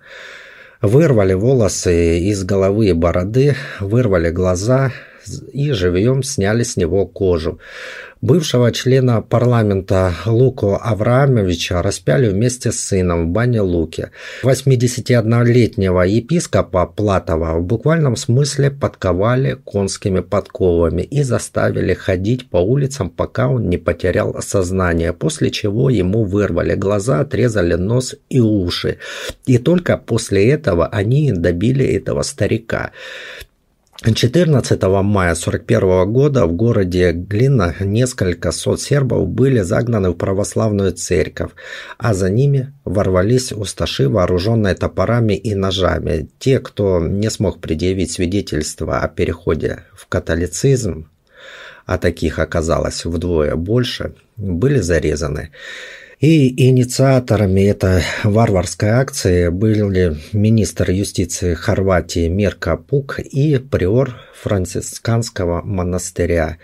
Вырвали 0.81 1.33
волосы 1.33 2.19
из 2.19 2.43
головы 2.43 2.87
и 2.87 2.93
бороды, 2.93 3.55
вырвали 3.79 4.31
глаза 4.31 4.91
и 5.53 5.71
живьем 5.71 6.23
сняли 6.23 6.63
с 6.63 6.77
него 6.77 7.05
кожу. 7.05 7.59
Бывшего 8.21 8.71
члена 8.71 9.23
парламента 9.23 10.13
Луку 10.27 10.77
Авраамовича 10.79 11.81
распяли 11.81 12.29
вместе 12.29 12.71
с 12.71 12.79
сыном 12.79 13.25
в 13.25 13.29
бане 13.29 13.61
Луки. 13.61 14.09
81-летнего 14.43 16.01
епископа 16.01 16.85
Платова 16.85 17.57
в 17.57 17.63
буквальном 17.63 18.15
смысле 18.15 18.69
подковали 18.69 19.57
конскими 19.65 20.19
подковами 20.19 21.01
и 21.01 21.23
заставили 21.23 21.95
ходить 21.95 22.47
по 22.47 22.57
улицам, 22.57 23.09
пока 23.09 23.47
он 23.47 23.69
не 23.69 23.79
потерял 23.79 24.39
сознание, 24.39 25.13
после 25.13 25.49
чего 25.49 25.89
ему 25.89 26.23
вырвали 26.23 26.75
глаза, 26.75 27.21
отрезали 27.21 27.73
нос 27.73 28.13
и 28.29 28.39
уши. 28.39 28.99
И 29.47 29.57
только 29.57 29.97
после 29.97 30.47
этого 30.51 30.85
они 30.85 31.31
добили 31.31 31.87
этого 31.87 32.21
старика. 32.21 32.91
14 34.03 34.81
мая 34.81 35.33
1941 35.33 36.11
года 36.11 36.47
в 36.47 36.53
городе 36.53 37.11
Глина 37.11 37.75
несколько 37.79 38.51
сот 38.51 38.81
сербов 38.81 39.27
были 39.27 39.59
загнаны 39.59 40.09
в 40.09 40.15
православную 40.15 40.93
церковь, 40.93 41.51
а 41.99 42.15
за 42.15 42.31
ними 42.31 42.73
ворвались 42.83 43.51
усташи, 43.51 44.09
вооруженные 44.09 44.73
топорами 44.73 45.33
и 45.33 45.53
ножами. 45.53 46.27
Те, 46.39 46.57
кто 46.57 46.99
не 46.99 47.29
смог 47.29 47.61
предъявить 47.61 48.11
свидетельство 48.11 49.01
о 49.01 49.07
переходе 49.07 49.83
в 49.93 50.07
католицизм, 50.07 51.07
а 51.85 51.99
таких 51.99 52.39
оказалось 52.39 53.05
вдвое 53.05 53.55
больше, 53.55 54.15
были 54.35 54.79
зарезаны. 54.79 55.51
И 56.21 56.69
инициаторами 56.69 57.61
этой 57.61 58.03
варварской 58.23 58.89
акции 58.89 59.49
были 59.49 60.15
министр 60.33 60.91
юстиции 60.91 61.55
Хорватии 61.55 62.27
Мирка 62.27 62.77
Пук 62.77 63.17
и 63.17 63.57
приор 63.57 64.17
францисканского 64.35 65.63
монастыря. 65.63 66.59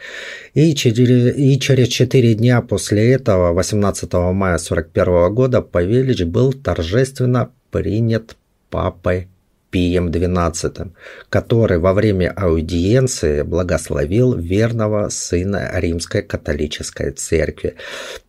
И 0.54 0.76
через, 0.76 1.36
и 1.36 1.60
через 1.60 1.88
четыре 1.88 2.36
дня 2.36 2.62
после 2.62 3.12
этого, 3.14 3.52
18 3.54 4.14
мая 4.14 4.58
1941 4.58 5.34
года, 5.34 5.64
Павелич 5.64 6.22
был 6.22 6.54
торжественно 6.54 7.50
принят 7.72 8.38
папой 8.70 9.28
Пием 9.70 10.10
XII, 10.10 10.92
который 11.30 11.78
во 11.78 11.94
время 11.94 12.32
аудиенции 12.36 13.42
благословил 13.42 14.34
верного 14.34 15.10
сына 15.10 15.70
Римской 15.74 16.22
католической 16.22 17.12
церкви. 17.12 17.76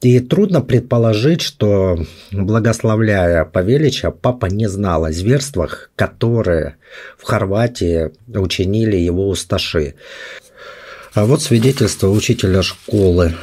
И 0.00 0.20
трудно 0.20 0.60
предположить, 0.60 1.42
что, 1.42 1.98
благословляя 2.32 3.44
Павелича, 3.44 4.10
папа 4.10 4.46
не 4.46 4.68
знал 4.68 5.04
о 5.04 5.12
зверствах, 5.12 5.90
которые 5.96 6.76
в 7.16 7.24
Хорватии 7.24 8.10
учинили 8.34 8.96
его 8.96 9.28
усташи. 9.28 9.94
А 11.14 11.24
вот 11.24 11.42
свидетельство 11.42 12.08
учителя 12.08 12.62
школы 12.62 13.34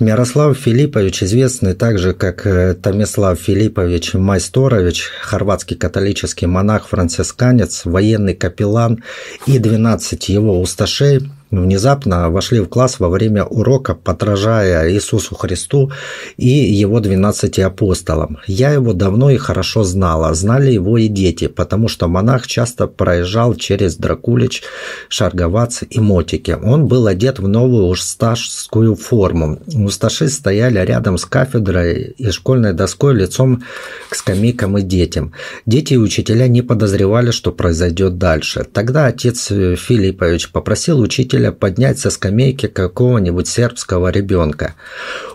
Мирослав 0.00 0.56
Филиппович, 0.56 1.22
известный 1.22 1.74
также 1.74 2.12
как 2.12 2.46
э, 2.46 2.74
Томислав 2.74 3.38
Филиппович 3.38 4.14
Майсторович, 4.14 5.10
хорватский 5.20 5.76
католический 5.76 6.46
монах-францисканец, 6.46 7.84
военный 7.84 8.34
капеллан 8.34 9.02
и 9.46 9.58
12 9.58 10.28
его 10.28 10.60
усташей 10.60 11.30
внезапно 11.50 12.30
вошли 12.30 12.60
в 12.60 12.68
класс 12.68 12.98
во 13.00 13.08
время 13.08 13.44
урока, 13.44 13.94
подражая 13.94 14.90
Иисусу 14.92 15.34
Христу 15.34 15.92
и 16.36 16.48
его 16.48 17.00
двенадцати 17.00 17.60
апостолам. 17.60 18.38
Я 18.46 18.72
его 18.72 18.92
давно 18.92 19.30
и 19.30 19.36
хорошо 19.36 19.84
знала, 19.84 20.34
знали 20.34 20.72
его 20.72 20.98
и 20.98 21.08
дети, 21.08 21.46
потому 21.46 21.88
что 21.88 22.08
монах 22.08 22.46
часто 22.46 22.86
проезжал 22.86 23.54
через 23.54 23.96
Дракулич, 23.96 24.62
Шарговац 25.08 25.82
и 25.88 26.00
Мотики. 26.00 26.56
Он 26.62 26.86
был 26.86 27.06
одет 27.06 27.38
в 27.38 27.48
новую 27.48 27.86
усташскую 27.86 28.94
форму. 28.96 29.60
Усташи 29.74 30.28
стояли 30.28 30.78
рядом 30.78 31.18
с 31.18 31.24
кафедрой 31.24 32.14
и 32.18 32.30
школьной 32.30 32.72
доской 32.72 33.14
лицом 33.14 33.62
к 34.08 34.14
скамейкам 34.14 34.78
и 34.78 34.82
детям. 34.82 35.32
Дети 35.64 35.94
и 35.94 35.98
учителя 35.98 36.48
не 36.48 36.62
подозревали, 36.62 37.30
что 37.30 37.52
произойдет 37.52 38.18
дальше. 38.18 38.66
Тогда 38.72 39.06
отец 39.06 39.46
Филиппович 39.46 40.50
попросил 40.50 41.00
учителя 41.00 41.45
учителя 41.46 41.52
поднять 41.52 41.98
со 41.98 42.10
скамейки 42.10 42.66
какого-нибудь 42.66 43.48
сербского 43.48 44.10
ребенка. 44.10 44.74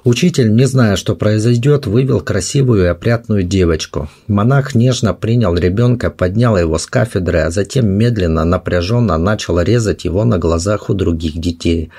Учитель, 0.03 0.53
не 0.53 0.65
зная, 0.65 0.95
что 0.95 1.15
произойдет, 1.15 1.87
вывел 1.87 2.21
красивую 2.21 2.83
и 2.83 2.87
опрятную 2.87 3.43
девочку. 3.43 4.09
Монах 4.27 4.75
нежно 4.75 5.13
принял 5.13 5.55
ребенка, 5.55 6.09
поднял 6.09 6.57
его 6.57 6.77
с 6.77 6.85
кафедры, 6.85 7.39
а 7.39 7.51
затем 7.51 7.87
медленно, 7.87 8.45
напряженно 8.45 9.17
начал 9.17 9.59
резать 9.61 10.05
его 10.05 10.25
на 10.25 10.37
глазах 10.37 10.89
у 10.89 10.93
других 10.93 11.39
детей. 11.39 11.89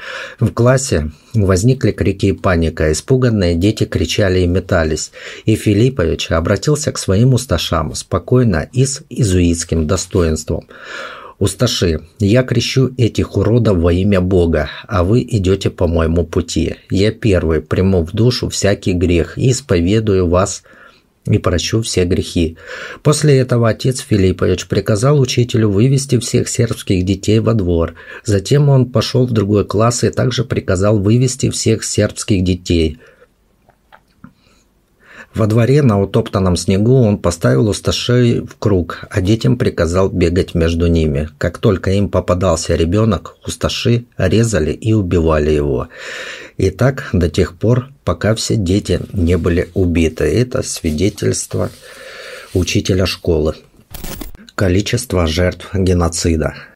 В 0.40 0.50
классе 0.52 1.10
возникли 1.34 1.92
крики 1.92 2.26
и 2.26 2.32
паника, 2.32 2.90
испуганные 2.90 3.54
дети 3.54 3.84
кричали 3.84 4.40
и 4.40 4.46
метались. 4.46 5.12
И 5.46 5.54
Филиппович 5.54 6.30
обратился 6.32 6.92
к 6.92 6.98
своим 6.98 7.34
усташам 7.34 7.94
спокойно 7.94 8.68
и 8.72 8.84
с 8.84 9.02
изуитским 9.10 9.86
достоинством. 9.86 10.64
Усташи, 11.42 12.02
я 12.20 12.44
крещу 12.44 12.92
этих 12.96 13.36
уродов 13.36 13.78
во 13.78 13.92
имя 13.92 14.20
Бога, 14.20 14.70
а 14.86 15.02
вы 15.02 15.26
идете 15.28 15.70
по 15.70 15.88
моему 15.88 16.24
пути. 16.24 16.76
Я 16.88 17.10
первый 17.10 17.60
приму 17.60 18.04
в 18.04 18.12
душу 18.12 18.48
всякий 18.48 18.92
грех 18.92 19.36
и 19.38 19.50
исповедую 19.50 20.28
вас 20.28 20.62
и 21.26 21.38
прощу 21.38 21.82
все 21.82 22.04
грехи. 22.04 22.56
После 23.02 23.38
этого 23.38 23.68
отец 23.68 23.98
Филиппович 23.98 24.68
приказал 24.68 25.18
учителю 25.18 25.68
вывести 25.68 26.20
всех 26.20 26.48
сербских 26.48 27.04
детей 27.04 27.40
во 27.40 27.54
двор. 27.54 27.94
Затем 28.24 28.68
он 28.68 28.86
пошел 28.86 29.26
в 29.26 29.32
другой 29.32 29.64
класс 29.64 30.04
и 30.04 30.10
также 30.10 30.44
приказал 30.44 31.00
вывести 31.00 31.50
всех 31.50 31.82
сербских 31.82 32.44
детей– 32.44 32.98
во 35.34 35.46
дворе 35.46 35.82
на 35.82 36.00
утоптанном 36.00 36.56
снегу 36.56 37.02
он 37.02 37.18
поставил 37.18 37.68
усташей 37.68 38.40
в 38.40 38.56
круг, 38.58 39.06
а 39.10 39.20
детям 39.20 39.56
приказал 39.56 40.10
бегать 40.10 40.54
между 40.54 40.88
ними. 40.88 41.30
Как 41.38 41.58
только 41.58 41.92
им 41.92 42.08
попадался 42.08 42.74
ребенок, 42.74 43.36
усташи 43.46 44.04
резали 44.18 44.72
и 44.72 44.92
убивали 44.92 45.50
его. 45.50 45.88
И 46.58 46.70
так 46.70 47.08
до 47.12 47.30
тех 47.30 47.56
пор, 47.56 47.88
пока 48.04 48.34
все 48.34 48.56
дети 48.56 49.00
не 49.12 49.38
были 49.38 49.70
убиты. 49.74 50.24
Это 50.24 50.62
свидетельство 50.62 51.70
учителя 52.52 53.06
школы. 53.06 53.54
Количество 54.54 55.26
жертв 55.26 55.74
геноцида– 55.74 56.54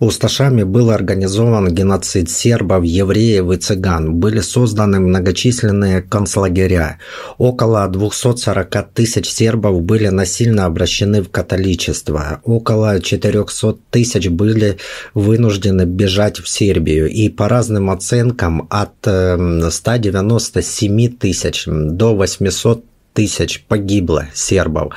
Усташами 0.00 0.62
был 0.62 0.90
организован 0.90 1.74
геноцид 1.74 2.30
сербов, 2.30 2.84
евреев 2.84 3.50
и 3.50 3.56
цыган. 3.56 4.14
Были 4.14 4.38
созданы 4.38 5.00
многочисленные 5.00 6.02
концлагеря. 6.02 6.98
Около 7.36 7.88
240 7.88 8.92
тысяч 8.94 9.28
сербов 9.28 9.82
были 9.82 10.06
насильно 10.06 10.66
обращены 10.66 11.20
в 11.20 11.30
католичество. 11.30 12.40
Около 12.44 13.00
400 13.00 13.78
тысяч 13.90 14.28
были 14.28 14.76
вынуждены 15.14 15.82
бежать 15.82 16.38
в 16.38 16.48
Сербию. 16.48 17.08
И 17.08 17.28
по 17.28 17.48
разным 17.48 17.90
оценкам 17.90 18.68
от 18.70 18.94
197 19.02 21.06
эм, 21.06 21.12
тысяч 21.16 21.64
до 21.66 22.14
800 22.14 22.84
тысяч 23.14 23.64
погибло 23.66 24.26
сербов. 24.32 24.94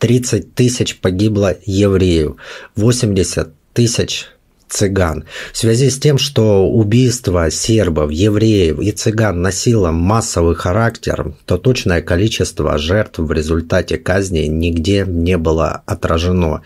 30 0.00 0.54
тысяч 0.54 1.00
погибло 1.00 1.56
евреев. 1.64 2.36
80 2.76 3.48
тысяч 3.72 4.26
цыган. 4.68 5.24
В 5.52 5.58
связи 5.58 5.90
с 5.90 5.98
тем, 5.98 6.18
что 6.18 6.68
убийство 6.68 7.50
сербов, 7.50 8.10
евреев 8.10 8.78
и 8.80 8.92
цыган 8.92 9.42
носило 9.42 9.90
массовый 9.90 10.54
характер, 10.54 11.34
то 11.46 11.58
точное 11.58 12.02
количество 12.02 12.78
жертв 12.78 13.18
в 13.18 13.32
результате 13.32 13.98
казни 13.98 14.46
нигде 14.46 15.04
не 15.06 15.38
было 15.38 15.82
отражено. 15.86 16.62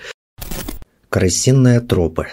Крысиные 1.11 1.81
тропы 1.81 2.27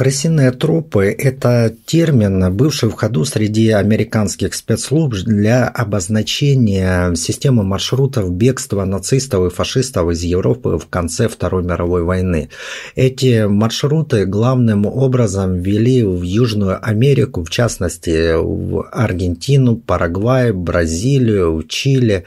Крысиные 0.00 0.50
тропы– 0.50 1.14
это 1.18 1.76
термин, 1.84 2.50
бывший 2.56 2.88
в 2.88 2.94
ходу 2.94 3.26
среди 3.26 3.68
американских 3.68 4.54
спецслужб 4.54 5.26
для 5.26 5.68
обозначения 5.68 7.14
системы 7.16 7.64
маршрутов 7.64 8.32
бегства 8.32 8.86
нацистов 8.86 9.52
и 9.52 9.54
фашистов 9.54 10.10
из 10.10 10.22
Европы 10.22 10.78
в 10.78 10.86
конце 10.88 11.28
Второй 11.28 11.64
мировой 11.64 12.02
войны. 12.02 12.48
Эти 12.94 13.46
маршруты 13.46 14.24
главным 14.24 14.86
образом 14.86 15.58
вели 15.58 16.02
в 16.02 16.22
Южную 16.22 16.82
Америку, 16.82 17.44
в 17.44 17.50
частности 17.50 18.32
в 18.42 18.88
Аргентину, 18.90 19.76
Парагвай, 19.76 20.52
Бразилию, 20.52 21.62
Чили. 21.68 22.24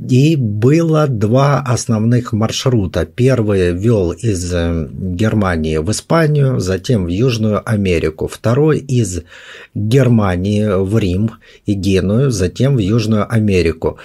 И 0.00 0.34
было 0.34 1.06
два 1.06 1.60
основных 1.60 2.32
маршрута. 2.32 3.06
Первый 3.06 3.70
вел 3.72 4.10
из 4.10 4.52
Германии 4.52 5.76
в 5.76 5.92
Испанию, 5.92 6.58
затем 6.58 7.03
в 7.04 7.08
Южную 7.08 7.62
Америку, 7.68 8.26
второй 8.26 8.78
из 8.78 9.22
Германии 9.74 10.66
в 10.82 10.98
Рим 10.98 11.32
и 11.66 11.74
Геную, 11.74 12.30
затем 12.30 12.76
в 12.76 12.78
Южную 12.78 13.32
Америку. 13.32 13.98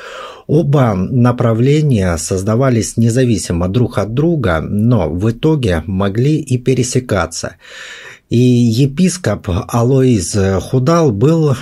Оба 0.47 0.95
направления 0.95 2.17
создавались 2.17 2.97
независимо 2.97 3.67
друг 3.67 3.97
от 3.97 4.13
друга, 4.13 4.61
но 4.61 5.09
в 5.09 5.29
итоге 5.31 5.83
могли 5.85 6.37
и 6.37 6.57
пересекаться. 6.57 7.55
И 8.29 8.37
епископ 8.37 9.49
Алоиз 9.69 10.37
Худал 10.61 11.11
был 11.11 11.55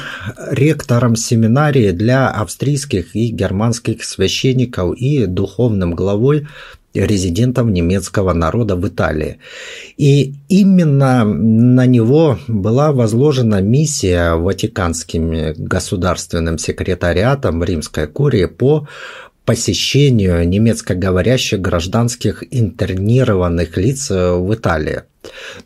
ректором 0.51 1.15
семинарии 1.15 1.91
для 1.91 2.29
австрийских 2.29 3.15
и 3.15 3.27
германских 3.27 4.03
священников 4.03 4.97
и 4.97 5.27
духовным 5.27 5.95
главой 5.95 6.47
резидентом 7.05 7.73
немецкого 7.73 8.33
народа 8.33 8.75
в 8.75 8.87
Италии. 8.87 9.37
И 9.97 10.35
именно 10.49 11.23
на 11.23 11.85
него 11.85 12.39
была 12.47 12.91
возложена 12.91 13.61
миссия 13.61 14.35
Ватиканским 14.35 15.53
государственным 15.57 16.57
секретариатом 16.57 17.63
Римской 17.63 18.07
курии 18.07 18.45
по 18.45 18.87
посещению 19.45 20.47
немецкоговорящих 20.47 21.61
гражданских 21.61 22.43
интернированных 22.51 23.77
лиц 23.77 24.09
в 24.09 24.53
Италии. 24.53 25.03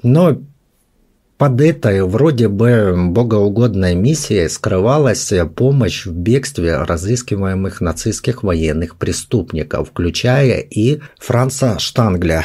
Но 0.03 0.37
под 1.41 1.59
этой 1.59 2.03
вроде 2.03 2.49
бы 2.49 2.93
богоугодной 2.95 3.95
миссией 3.95 4.47
скрывалась 4.47 5.33
помощь 5.55 6.05
в 6.05 6.13
бегстве 6.13 6.77
разыскиваемых 6.83 7.81
нацистских 7.81 8.43
военных 8.43 8.95
преступников, 8.95 9.89
включая 9.89 10.59
и 10.59 10.99
Франца 11.17 11.79
Штангля, 11.79 12.43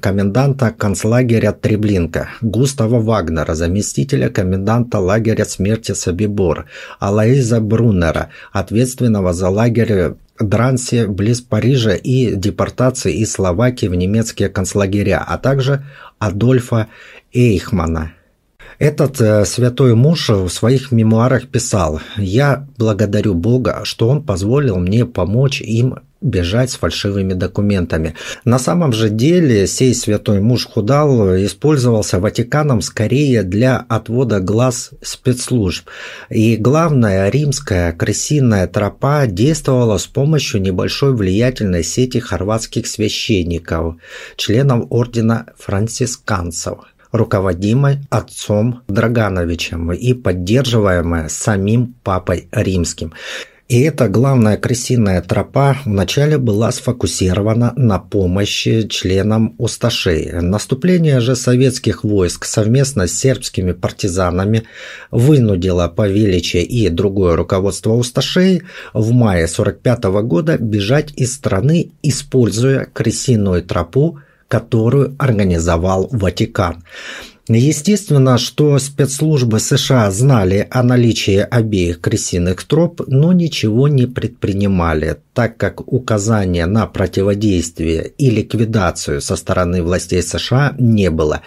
коменданта 0.00 0.70
концлагеря 0.70 1.52
Треблинка, 1.52 2.30
Густава 2.40 3.02
Вагнера, 3.02 3.54
заместителя 3.54 4.30
коменданта 4.30 4.98
лагеря 4.98 5.44
смерти 5.44 5.92
Собибор, 5.92 6.64
Алаиза 7.00 7.60
Бруннера, 7.60 8.30
ответственного 8.50 9.34
за 9.34 9.50
лагерь 9.50 10.14
Дрансе 10.40 11.06
близ 11.06 11.42
Парижа 11.42 11.92
и 11.92 12.34
депортации 12.34 13.12
из 13.12 13.30
Словакии 13.30 13.88
в 13.88 13.94
немецкие 13.94 14.48
концлагеря, 14.48 15.22
а 15.22 15.36
также 15.36 15.84
Адольфа 16.18 16.88
Эйхмана. 17.34 18.12
Этот 18.82 19.20
э, 19.20 19.44
святой 19.44 19.94
муж 19.94 20.28
в 20.28 20.48
своих 20.48 20.90
мемуарах 20.90 21.46
писал 21.46 22.00
«Я 22.16 22.66
благодарю 22.78 23.32
Бога, 23.32 23.82
что 23.84 24.08
Он 24.08 24.24
позволил 24.24 24.80
мне 24.80 25.06
помочь 25.06 25.60
им 25.60 26.00
бежать 26.20 26.72
с 26.72 26.76
фальшивыми 26.76 27.34
документами. 27.34 28.14
На 28.44 28.58
самом 28.58 28.92
же 28.92 29.08
деле 29.08 29.68
сей 29.68 29.94
святой 29.94 30.40
муж 30.40 30.66
Худал 30.66 31.36
использовался 31.36 32.18
Ватиканом 32.18 32.82
скорее 32.82 33.44
для 33.44 33.76
отвода 33.88 34.40
глаз 34.40 34.90
спецслужб. 35.00 35.86
И 36.28 36.56
главная 36.56 37.28
римская 37.28 37.92
крысиная 37.92 38.66
тропа 38.66 39.28
действовала 39.28 39.96
с 39.98 40.06
помощью 40.08 40.60
небольшой 40.60 41.14
влиятельной 41.14 41.84
сети 41.84 42.18
хорватских 42.18 42.88
священников, 42.88 43.94
членов 44.36 44.86
ордена 44.90 45.46
францисканцев 45.56 46.78
руководимой 47.12 47.98
отцом 48.10 48.82
Драгановичем 48.88 49.92
и 49.92 50.14
поддерживаемая 50.14 51.28
самим 51.28 51.94
Папой 52.02 52.48
Римским. 52.50 53.12
И 53.72 53.80
эта 53.80 54.06
главная 54.10 54.58
крысиная 54.58 55.22
тропа 55.22 55.78
вначале 55.86 56.36
была 56.36 56.70
сфокусирована 56.72 57.72
на 57.74 57.98
помощи 57.98 58.86
членам 58.86 59.54
Усташей. 59.56 60.30
Наступление 60.42 61.20
же 61.20 61.36
советских 61.36 62.04
войск 62.04 62.44
совместно 62.44 63.06
с 63.06 63.14
сербскими 63.14 63.72
партизанами 63.72 64.64
вынудило 65.10 65.88
Павелича 65.88 66.58
и 66.58 66.90
другое 66.90 67.34
руководство 67.34 67.92
Усташей 67.92 68.62
в 68.92 69.12
мае 69.12 69.44
1945 69.44 70.04
года 70.26 70.58
бежать 70.58 71.14
из 71.16 71.32
страны, 71.32 71.92
используя 72.02 72.84
крысиную 72.92 73.62
тропу, 73.62 74.18
которую 74.52 75.16
организовал 75.18 76.08
Ватикан. 76.12 76.84
Естественно, 77.48 78.36
что 78.36 78.78
спецслужбы 78.78 79.60
США 79.60 80.10
знали 80.10 80.68
о 80.70 80.82
наличии 80.82 81.38
обеих 81.38 82.02
крысиных 82.02 82.62
троп, 82.64 83.00
но 83.06 83.32
ничего 83.32 83.88
не 83.88 84.06
предпринимали, 84.06 85.16
так 85.32 85.56
как 85.56 85.90
указания 85.90 86.66
на 86.66 86.86
противодействие 86.86 88.12
и 88.18 88.28
ликвидацию 88.30 89.22
со 89.22 89.36
стороны 89.36 89.82
властей 89.82 90.22
США 90.22 90.74
не 90.78 91.08
было. 91.10 91.40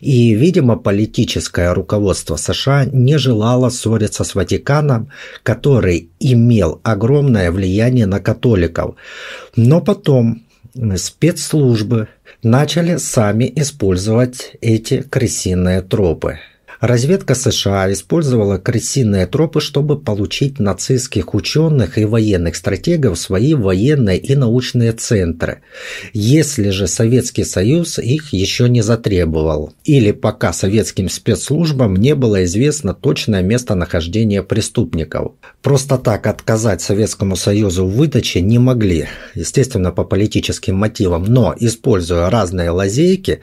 И, 0.00 0.34
видимо, 0.34 0.76
политическое 0.76 1.72
руководство 1.72 2.36
США 2.36 2.86
не 2.86 3.18
желало 3.18 3.70
ссориться 3.70 4.24
с 4.24 4.34
Ватиканом, 4.34 5.10
который 5.44 6.10
имел 6.18 6.80
огромное 6.82 7.52
влияние 7.52 8.06
на 8.06 8.18
католиков. 8.18 8.96
Но 9.54 9.80
потом 9.80 10.42
спецслужбы 10.96 12.08
начали 12.42 12.96
сами 12.96 13.52
использовать 13.56 14.56
эти 14.60 15.02
крысиные 15.02 15.82
тропы. 15.82 16.38
Разведка 16.80 17.34
США 17.34 17.92
использовала 17.92 18.58
крысиные 18.58 19.26
тропы, 19.26 19.60
чтобы 19.60 19.98
получить 19.98 20.60
нацистских 20.60 21.34
ученых 21.34 21.98
и 21.98 22.04
военных 22.04 22.54
стратегов 22.54 23.18
в 23.18 23.20
свои 23.20 23.54
военные 23.54 24.18
и 24.18 24.36
научные 24.36 24.92
центры, 24.92 25.62
если 26.12 26.70
же 26.70 26.86
Советский 26.86 27.42
Союз 27.42 27.98
их 27.98 28.32
еще 28.32 28.68
не 28.68 28.82
затребовал, 28.82 29.72
или 29.84 30.12
пока 30.12 30.52
советским 30.52 31.08
спецслужбам 31.08 31.96
не 31.96 32.14
было 32.14 32.44
известно 32.44 32.94
точное 32.94 33.42
местонахождение 33.42 34.44
преступников. 34.44 35.32
Просто 35.62 35.98
так 35.98 36.28
отказать 36.28 36.80
Советскому 36.80 37.34
Союзу 37.34 37.86
в 37.86 37.96
выдаче 37.96 38.40
не 38.40 38.60
могли, 38.60 39.08
естественно, 39.34 39.90
по 39.90 40.04
политическим 40.04 40.76
мотивам, 40.76 41.24
но, 41.24 41.56
используя 41.58 42.30
разные 42.30 42.70
лазейки, 42.70 43.40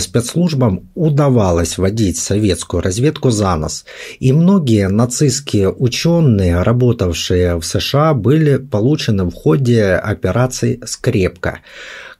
спецслужбам 0.00 0.90
удавалось 0.94 1.78
водить 1.78 2.18
советскую 2.18 2.82
разведку 2.82 3.30
за 3.30 3.56
нос, 3.56 3.84
и 4.18 4.32
многие 4.32 4.88
нацистские 4.88 5.70
ученые, 5.70 6.62
работавшие 6.62 7.56
в 7.56 7.64
США, 7.64 8.14
были 8.14 8.56
получены 8.56 9.24
в 9.24 9.32
ходе 9.32 9.94
операции 9.94 10.80
«Скрепка», 10.84 11.60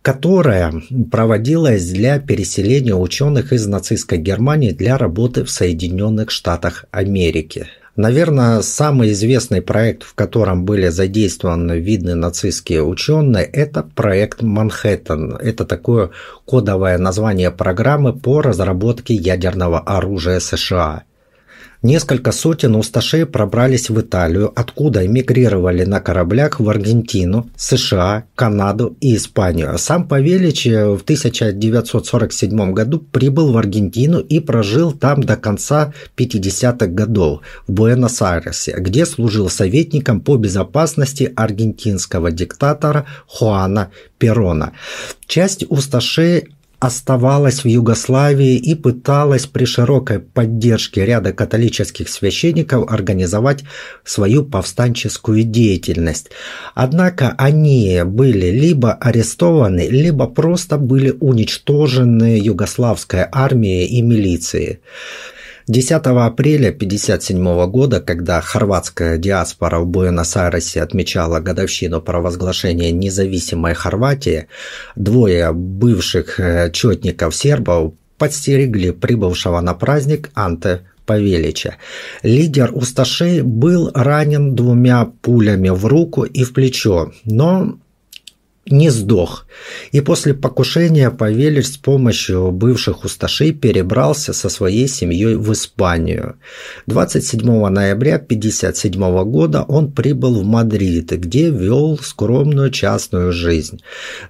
которая 0.02 0.72
проводилась 1.10 1.90
для 1.90 2.18
переселения 2.18 2.94
ученых 2.94 3.52
из 3.52 3.66
нацистской 3.66 4.18
Германии 4.18 4.70
для 4.70 4.96
работы 4.96 5.44
в 5.44 5.50
Соединенных 5.50 6.30
Штатах 6.30 6.86
Америки. 6.90 7.66
Наверное, 7.96 8.62
самый 8.62 9.12
известный 9.12 9.60
проект, 9.60 10.04
в 10.04 10.14
котором 10.14 10.64
были 10.64 10.88
задействованы 10.88 11.80
видные 11.80 12.14
нацистские 12.14 12.82
ученые, 12.82 13.44
это 13.44 13.82
проект 13.82 14.42
«Манхэттен». 14.42 15.36
Это 15.36 15.66
такое 15.66 16.10
кодовое 16.46 16.96
название 16.96 17.50
программы 17.50 18.14
по 18.14 18.40
разработке 18.40 19.12
ядерного 19.14 19.80
оружия 19.80 20.40
США. 20.40 21.02
Несколько 21.82 22.30
сотен 22.30 22.76
усташей 22.76 23.24
пробрались 23.24 23.88
в 23.88 23.98
Италию, 23.98 24.52
откуда 24.54 25.06
эмигрировали 25.06 25.84
на 25.84 26.00
кораблях 26.00 26.60
в 26.60 26.68
Аргентину, 26.68 27.48
США, 27.56 28.24
Канаду 28.34 28.98
и 29.00 29.16
Испанию. 29.16 29.78
Сам 29.78 30.06
Павелич 30.06 30.66
в 30.66 31.00
1947 31.02 32.72
году 32.74 32.98
прибыл 33.00 33.52
в 33.52 33.56
Аргентину 33.56 34.18
и 34.18 34.40
прожил 34.40 34.92
там 34.92 35.22
до 35.22 35.38
конца 35.38 35.94
50-х 36.18 36.86
годов 36.88 37.40
в 37.66 37.72
Буэнос-Айресе, 37.72 38.74
где 38.78 39.06
служил 39.06 39.48
советником 39.48 40.20
по 40.20 40.36
безопасности 40.36 41.32
аргентинского 41.34 42.30
диктатора 42.30 43.06
Хуана 43.26 43.90
Перона. 44.18 44.74
Часть 45.26 45.64
усташей 45.70 46.48
оставалась 46.80 47.62
в 47.62 47.68
Югославии 47.68 48.56
и 48.56 48.74
пыталась 48.74 49.46
при 49.46 49.66
широкой 49.66 50.18
поддержке 50.18 51.04
ряда 51.04 51.32
католических 51.32 52.08
священников 52.08 52.90
организовать 52.90 53.64
свою 54.02 54.44
повстанческую 54.44 55.44
деятельность. 55.44 56.30
Однако 56.74 57.34
они 57.36 58.00
были 58.04 58.46
либо 58.46 58.94
арестованы, 58.94 59.88
либо 59.88 60.26
просто 60.26 60.78
были 60.78 61.14
уничтожены 61.20 62.38
югославской 62.38 63.26
армией 63.30 63.86
и 63.86 64.00
милицией. 64.00 64.80
10 65.70 65.92
апреля 65.92 66.70
1957 66.70 67.70
года, 67.70 68.00
когда 68.00 68.40
хорватская 68.40 69.18
диаспора 69.18 69.78
в 69.78 69.86
Буэнос-Айресе 69.86 70.82
отмечала 70.82 71.38
годовщину 71.38 72.02
провозглашения 72.02 72.90
независимой 72.90 73.74
Хорватии, 73.74 74.48
двое 74.96 75.52
бывших 75.52 76.40
э, 76.40 76.72
четников 76.72 77.36
сербов 77.36 77.94
подстерегли 78.18 78.90
прибывшего 78.90 79.60
на 79.60 79.74
праздник 79.74 80.30
Анте 80.34 80.80
Павелича. 81.06 81.76
Лидер 82.24 82.70
Усташей 82.74 83.42
был 83.42 83.92
ранен 83.94 84.56
двумя 84.56 85.04
пулями 85.22 85.68
в 85.68 85.86
руку 85.86 86.24
и 86.24 86.42
в 86.42 86.52
плечо, 86.52 87.12
но 87.24 87.78
не 88.66 88.90
сдох, 88.90 89.46
и 89.90 90.00
после 90.00 90.34
покушения 90.34 91.10
Павелич 91.10 91.66
с 91.66 91.76
помощью 91.76 92.50
бывших 92.52 93.04
усташей 93.04 93.52
перебрался 93.52 94.32
со 94.32 94.48
своей 94.48 94.86
семьей 94.86 95.36
в 95.36 95.52
Испанию. 95.52 96.36
27 96.86 97.40
ноября 97.68 98.16
1957 98.16 99.24
года 99.24 99.62
он 99.62 99.90
прибыл 99.90 100.40
в 100.40 100.44
Мадрид, 100.44 101.10
где 101.10 101.50
вел 101.50 101.98
скромную 101.98 102.70
частную 102.70 103.32
жизнь. 103.32 103.80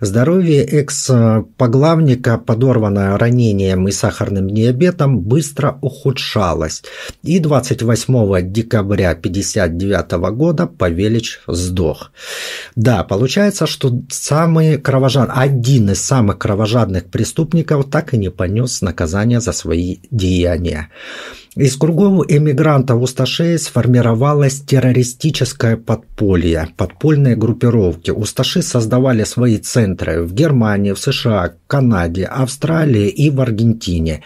Здоровье 0.00 0.64
экс-поглавника, 0.64 2.38
подорванное 2.38 3.18
ранением 3.18 3.88
и 3.88 3.92
сахарным 3.92 4.48
диабетом, 4.48 5.20
быстро 5.20 5.78
ухудшалось, 5.82 6.82
и 7.22 7.40
28 7.40 8.52
декабря 8.52 9.10
1959 9.10 10.12
года 10.34 10.66
Павелич 10.66 11.40
сдох. 11.46 12.12
Да, 12.76 13.02
получается, 13.02 13.66
что 13.66 13.90
самый 14.20 14.78
кровожадный, 14.78 15.34
один 15.34 15.90
из 15.90 16.02
самых 16.02 16.38
кровожадных 16.38 17.06
преступников 17.06 17.90
так 17.90 18.14
и 18.14 18.18
не 18.18 18.30
понес 18.30 18.82
наказание 18.82 19.40
за 19.40 19.52
свои 19.52 19.96
деяния. 20.10 20.88
Из 21.56 21.76
кругов 21.76 22.26
эмигрантов 22.28 23.02
Усташей 23.02 23.58
сформировалось 23.58 24.60
террористическое 24.60 25.76
подполье, 25.76 26.68
подпольные 26.76 27.34
группировки. 27.34 28.10
Усташи 28.10 28.62
создавали 28.62 29.24
свои 29.24 29.58
центры 29.58 30.22
в 30.22 30.32
Германии, 30.32 30.92
в 30.92 30.98
США, 30.98 31.54
Канаде, 31.66 32.24
Австралии 32.24 33.08
и 33.08 33.30
в 33.30 33.40
Аргентине. 33.40 34.22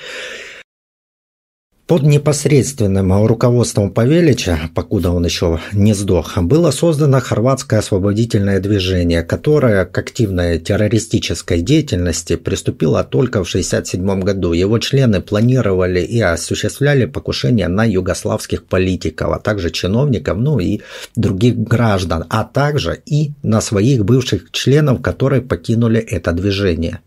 Под 1.94 2.02
непосредственным 2.02 3.24
руководством 3.24 3.88
Павелича, 3.88 4.58
покуда 4.74 5.12
он 5.12 5.26
еще 5.26 5.60
не 5.72 5.94
сдох, 5.94 6.36
было 6.38 6.72
создано 6.72 7.20
хорватское 7.20 7.78
освободительное 7.78 8.58
движение, 8.58 9.22
которое 9.22 9.84
к 9.84 9.96
активной 9.96 10.58
террористической 10.58 11.60
деятельности 11.60 12.34
приступило 12.34 13.04
только 13.04 13.44
в 13.44 13.48
1967 13.48 14.22
году. 14.22 14.54
Его 14.54 14.80
члены 14.80 15.20
планировали 15.20 16.00
и 16.00 16.20
осуществляли 16.20 17.04
покушения 17.04 17.68
на 17.68 17.84
югославских 17.84 18.64
политиков, 18.64 19.30
а 19.30 19.38
также 19.38 19.70
чиновников, 19.70 20.36
ну 20.36 20.58
и 20.58 20.80
других 21.14 21.56
граждан, 21.56 22.24
а 22.28 22.42
также 22.42 23.00
и 23.06 23.30
на 23.44 23.60
своих 23.60 24.04
бывших 24.04 24.50
членов, 24.50 25.00
которые 25.00 25.42
покинули 25.42 26.00
это 26.00 26.32
движение. 26.32 26.98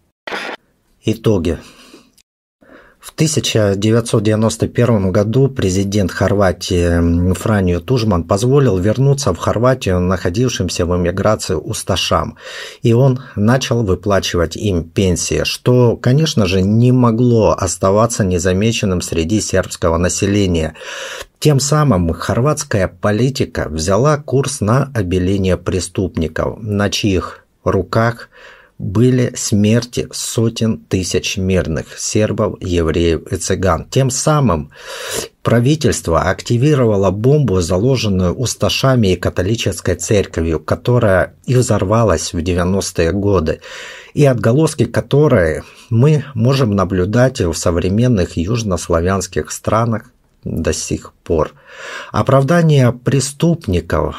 Итоги. 1.04 1.58
В 3.08 3.14
1991 3.18 5.12
году 5.12 5.48
президент 5.48 6.12
Хорватии 6.12 7.32
Франjo 7.34 7.80
Тужман 7.80 8.26
позволил 8.26 8.78
вернуться 8.78 9.34
в 9.34 9.38
Хорватию 9.38 10.02
находившимся 10.02 10.86
в 10.86 10.96
эмиграции 10.96 11.56
усташам, 11.56 12.38
и 12.84 12.92
он 12.94 13.22
начал 13.36 13.82
выплачивать 13.84 14.58
им 14.58 14.84
пенсии, 14.84 15.46
что, 15.46 15.96
конечно 15.96 16.46
же, 16.46 16.62
не 16.62 16.92
могло 16.92 17.56
оставаться 17.58 18.26
незамеченным 18.26 19.02
среди 19.02 19.40
сербского 19.40 19.98
населения. 19.98 20.76
Тем 21.40 21.62
самым 21.62 22.12
хорватская 22.14 22.90
политика 22.90 23.70
взяла 23.70 24.18
курс 24.18 24.60
на 24.60 24.92
обеление 24.94 25.56
преступников, 25.56 26.60
на 26.62 26.90
чьих 26.90 27.46
руках– 27.64 28.30
были 28.80 29.34
смерти 29.36 30.08
сотен 30.12 30.78
тысяч 30.78 31.38
мирных 31.38 31.98
сербов, 31.98 32.62
евреев 32.62 33.32
и 33.32 33.36
цыган. 33.38 33.88
Тем 33.90 34.10
самым 34.12 34.72
правительство 35.42 36.22
активировало 36.22 37.10
бомбу, 37.10 37.62
заложенную 37.62 38.34
усташами 38.36 39.14
и 39.14 39.16
католической 39.16 39.96
церковью, 39.96 40.60
которая 40.60 41.34
и 41.46 41.56
взорвалась 41.56 42.34
в 42.34 42.38
90-е 42.38 43.12
годы, 43.14 43.62
и 44.14 44.26
отголоски 44.26 44.86
которой 44.86 45.64
мы 45.90 46.26
можем 46.34 46.76
наблюдать 46.76 47.42
в 47.42 47.54
современных 47.54 48.38
южнославянских 48.38 49.52
странах 49.52 50.12
до 50.44 50.72
сих 50.74 51.14
пор. 51.24 51.54
Оправдание 52.12 52.92
преступников 52.92 54.16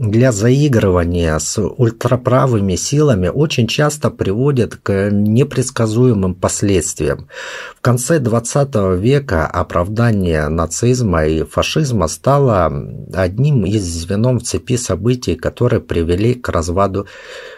для 0.00 0.32
заигрывания 0.32 1.38
с 1.38 1.60
ультраправыми 1.60 2.74
силами 2.74 3.28
очень 3.28 3.66
часто 3.66 4.08
приводит 4.10 4.76
к 4.76 5.10
непредсказуемым 5.10 6.34
последствиям. 6.34 7.28
В 7.76 7.82
конце 7.82 8.18
XX 8.18 8.96
века 8.96 9.46
оправдание 9.46 10.48
нацизма 10.48 11.26
и 11.26 11.44
фашизма 11.44 12.08
стало 12.08 12.72
одним 13.12 13.66
из 13.66 13.84
звеном 13.84 14.38
в 14.38 14.44
цепи 14.44 14.78
событий, 14.78 15.34
которые 15.34 15.80
привели 15.82 16.32
к 16.32 16.48
разваду, 16.48 17.06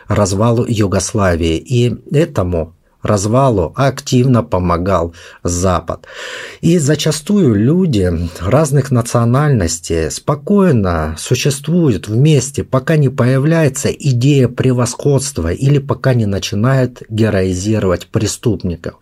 развалу 0.09 0.67
Югославии. 0.69 1.59
И 1.59 1.95
этому 2.13 2.75
развалу 3.03 3.73
активно 3.77 4.43
помогал 4.43 5.15
Запад. 5.43 6.07
И 6.61 6.79
зачастую 6.79 7.55
люди 7.55 8.11
разных 8.41 8.91
национальностей 8.91 10.11
спокойно 10.11 11.17
существуют 11.19 12.09
вместе, 12.09 12.65
пока 12.65 12.97
не 12.97 13.09
появляется 13.09 13.89
идея 13.89 14.49
превосходства 14.49 15.53
или 15.53 15.79
пока 15.79 16.15
не 16.15 16.27
начинает 16.27 17.03
героизировать 17.09 18.07
преступников 18.07 18.95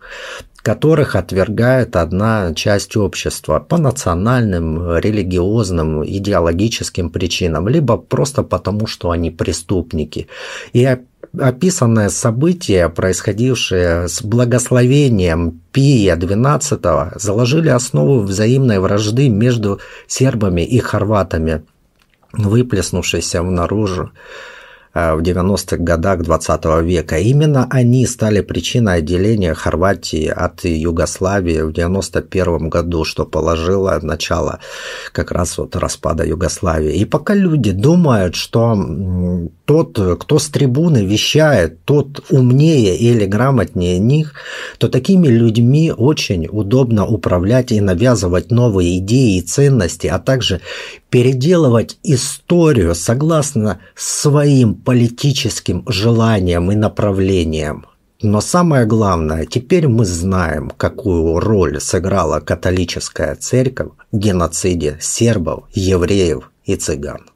которых 0.61 1.15
отвергает 1.15 1.95
одна 1.95 2.53
часть 2.53 2.95
общества 2.95 3.59
по 3.59 3.77
национальным, 3.77 4.97
религиозным, 4.97 6.05
идеологическим 6.05 7.09
причинам, 7.09 7.67
либо 7.67 7.97
просто 7.97 8.43
потому, 8.43 8.87
что 8.87 9.11
они 9.11 9.31
преступники. 9.31 10.27
И 10.73 10.97
описанное 11.39 12.09
событие, 12.09 12.89
происходившее 12.89 14.07
с 14.07 14.21
благословением 14.21 15.61
Пия 15.71 16.15
XII, 16.15 17.17
заложили 17.19 17.69
основу 17.69 18.19
взаимной 18.21 18.79
вражды 18.79 19.29
между 19.29 19.79
сербами 20.07 20.61
и 20.61 20.79
хорватами, 20.79 21.63
выплеснувшейся 22.33 23.41
наружу 23.41 24.11
Э, 24.11 24.60
в 24.93 25.21
90-х 25.21 25.77
годах 25.77 26.21
20 26.23 26.65
-го 26.65 26.83
века. 26.83 27.17
Именно 27.17 27.67
они 27.69 28.05
стали 28.05 28.41
причиной 28.41 28.97
отделения 28.97 29.53
Хорватии 29.53 30.27
от 30.27 30.65
Югославии 30.65 31.61
в 31.61 31.71
91 31.71 32.69
году, 32.69 33.05
что 33.05 33.25
положило 33.25 33.99
начало 34.01 34.59
как 35.13 35.31
раз 35.31 35.57
вот 35.57 35.75
распада 35.75 36.25
Югославии. 36.25 36.95
И 36.95 37.05
пока 37.05 37.35
люди 37.35 37.71
думают, 37.71 38.35
что 38.35 38.77
тот, 39.65 39.99
кто 40.19 40.39
с 40.39 40.49
трибуны 40.49 41.05
вещает, 41.05 41.85
тот 41.85 42.23
умнее 42.29 42.97
или 42.97 43.25
грамотнее 43.25 43.99
них, 43.99 44.33
то 44.77 44.89
такими 44.89 45.27
людьми 45.27 45.93
очень 45.95 46.47
удобно 46.51 47.05
управлять 47.05 47.71
и 47.71 47.79
навязывать 47.79 48.51
новые 48.51 48.97
идеи 48.97 49.37
и 49.37 49.41
ценности, 49.41 50.07
а 50.07 50.19
также 50.19 50.59
переделывать 51.11 51.99
историю 52.03 52.95
согласно 52.95 53.79
своим 53.95 54.73
политическим 54.73 55.83
желаниям 55.87 56.71
и 56.71 56.75
направлениям. 56.75 57.85
Но 58.23 58.39
самое 58.39 58.85
главное, 58.85 59.45
теперь 59.45 59.87
мы 59.87 60.05
знаем, 60.05 60.71
какую 60.77 61.39
роль 61.39 61.81
сыграла 61.81 62.39
католическая 62.39 63.35
церковь 63.35 63.89
в 64.11 64.17
геноциде 64.17 64.97
сербов, 65.01 65.65
евреев 65.73 66.49
и 66.65 66.75
цыган. 66.75 67.30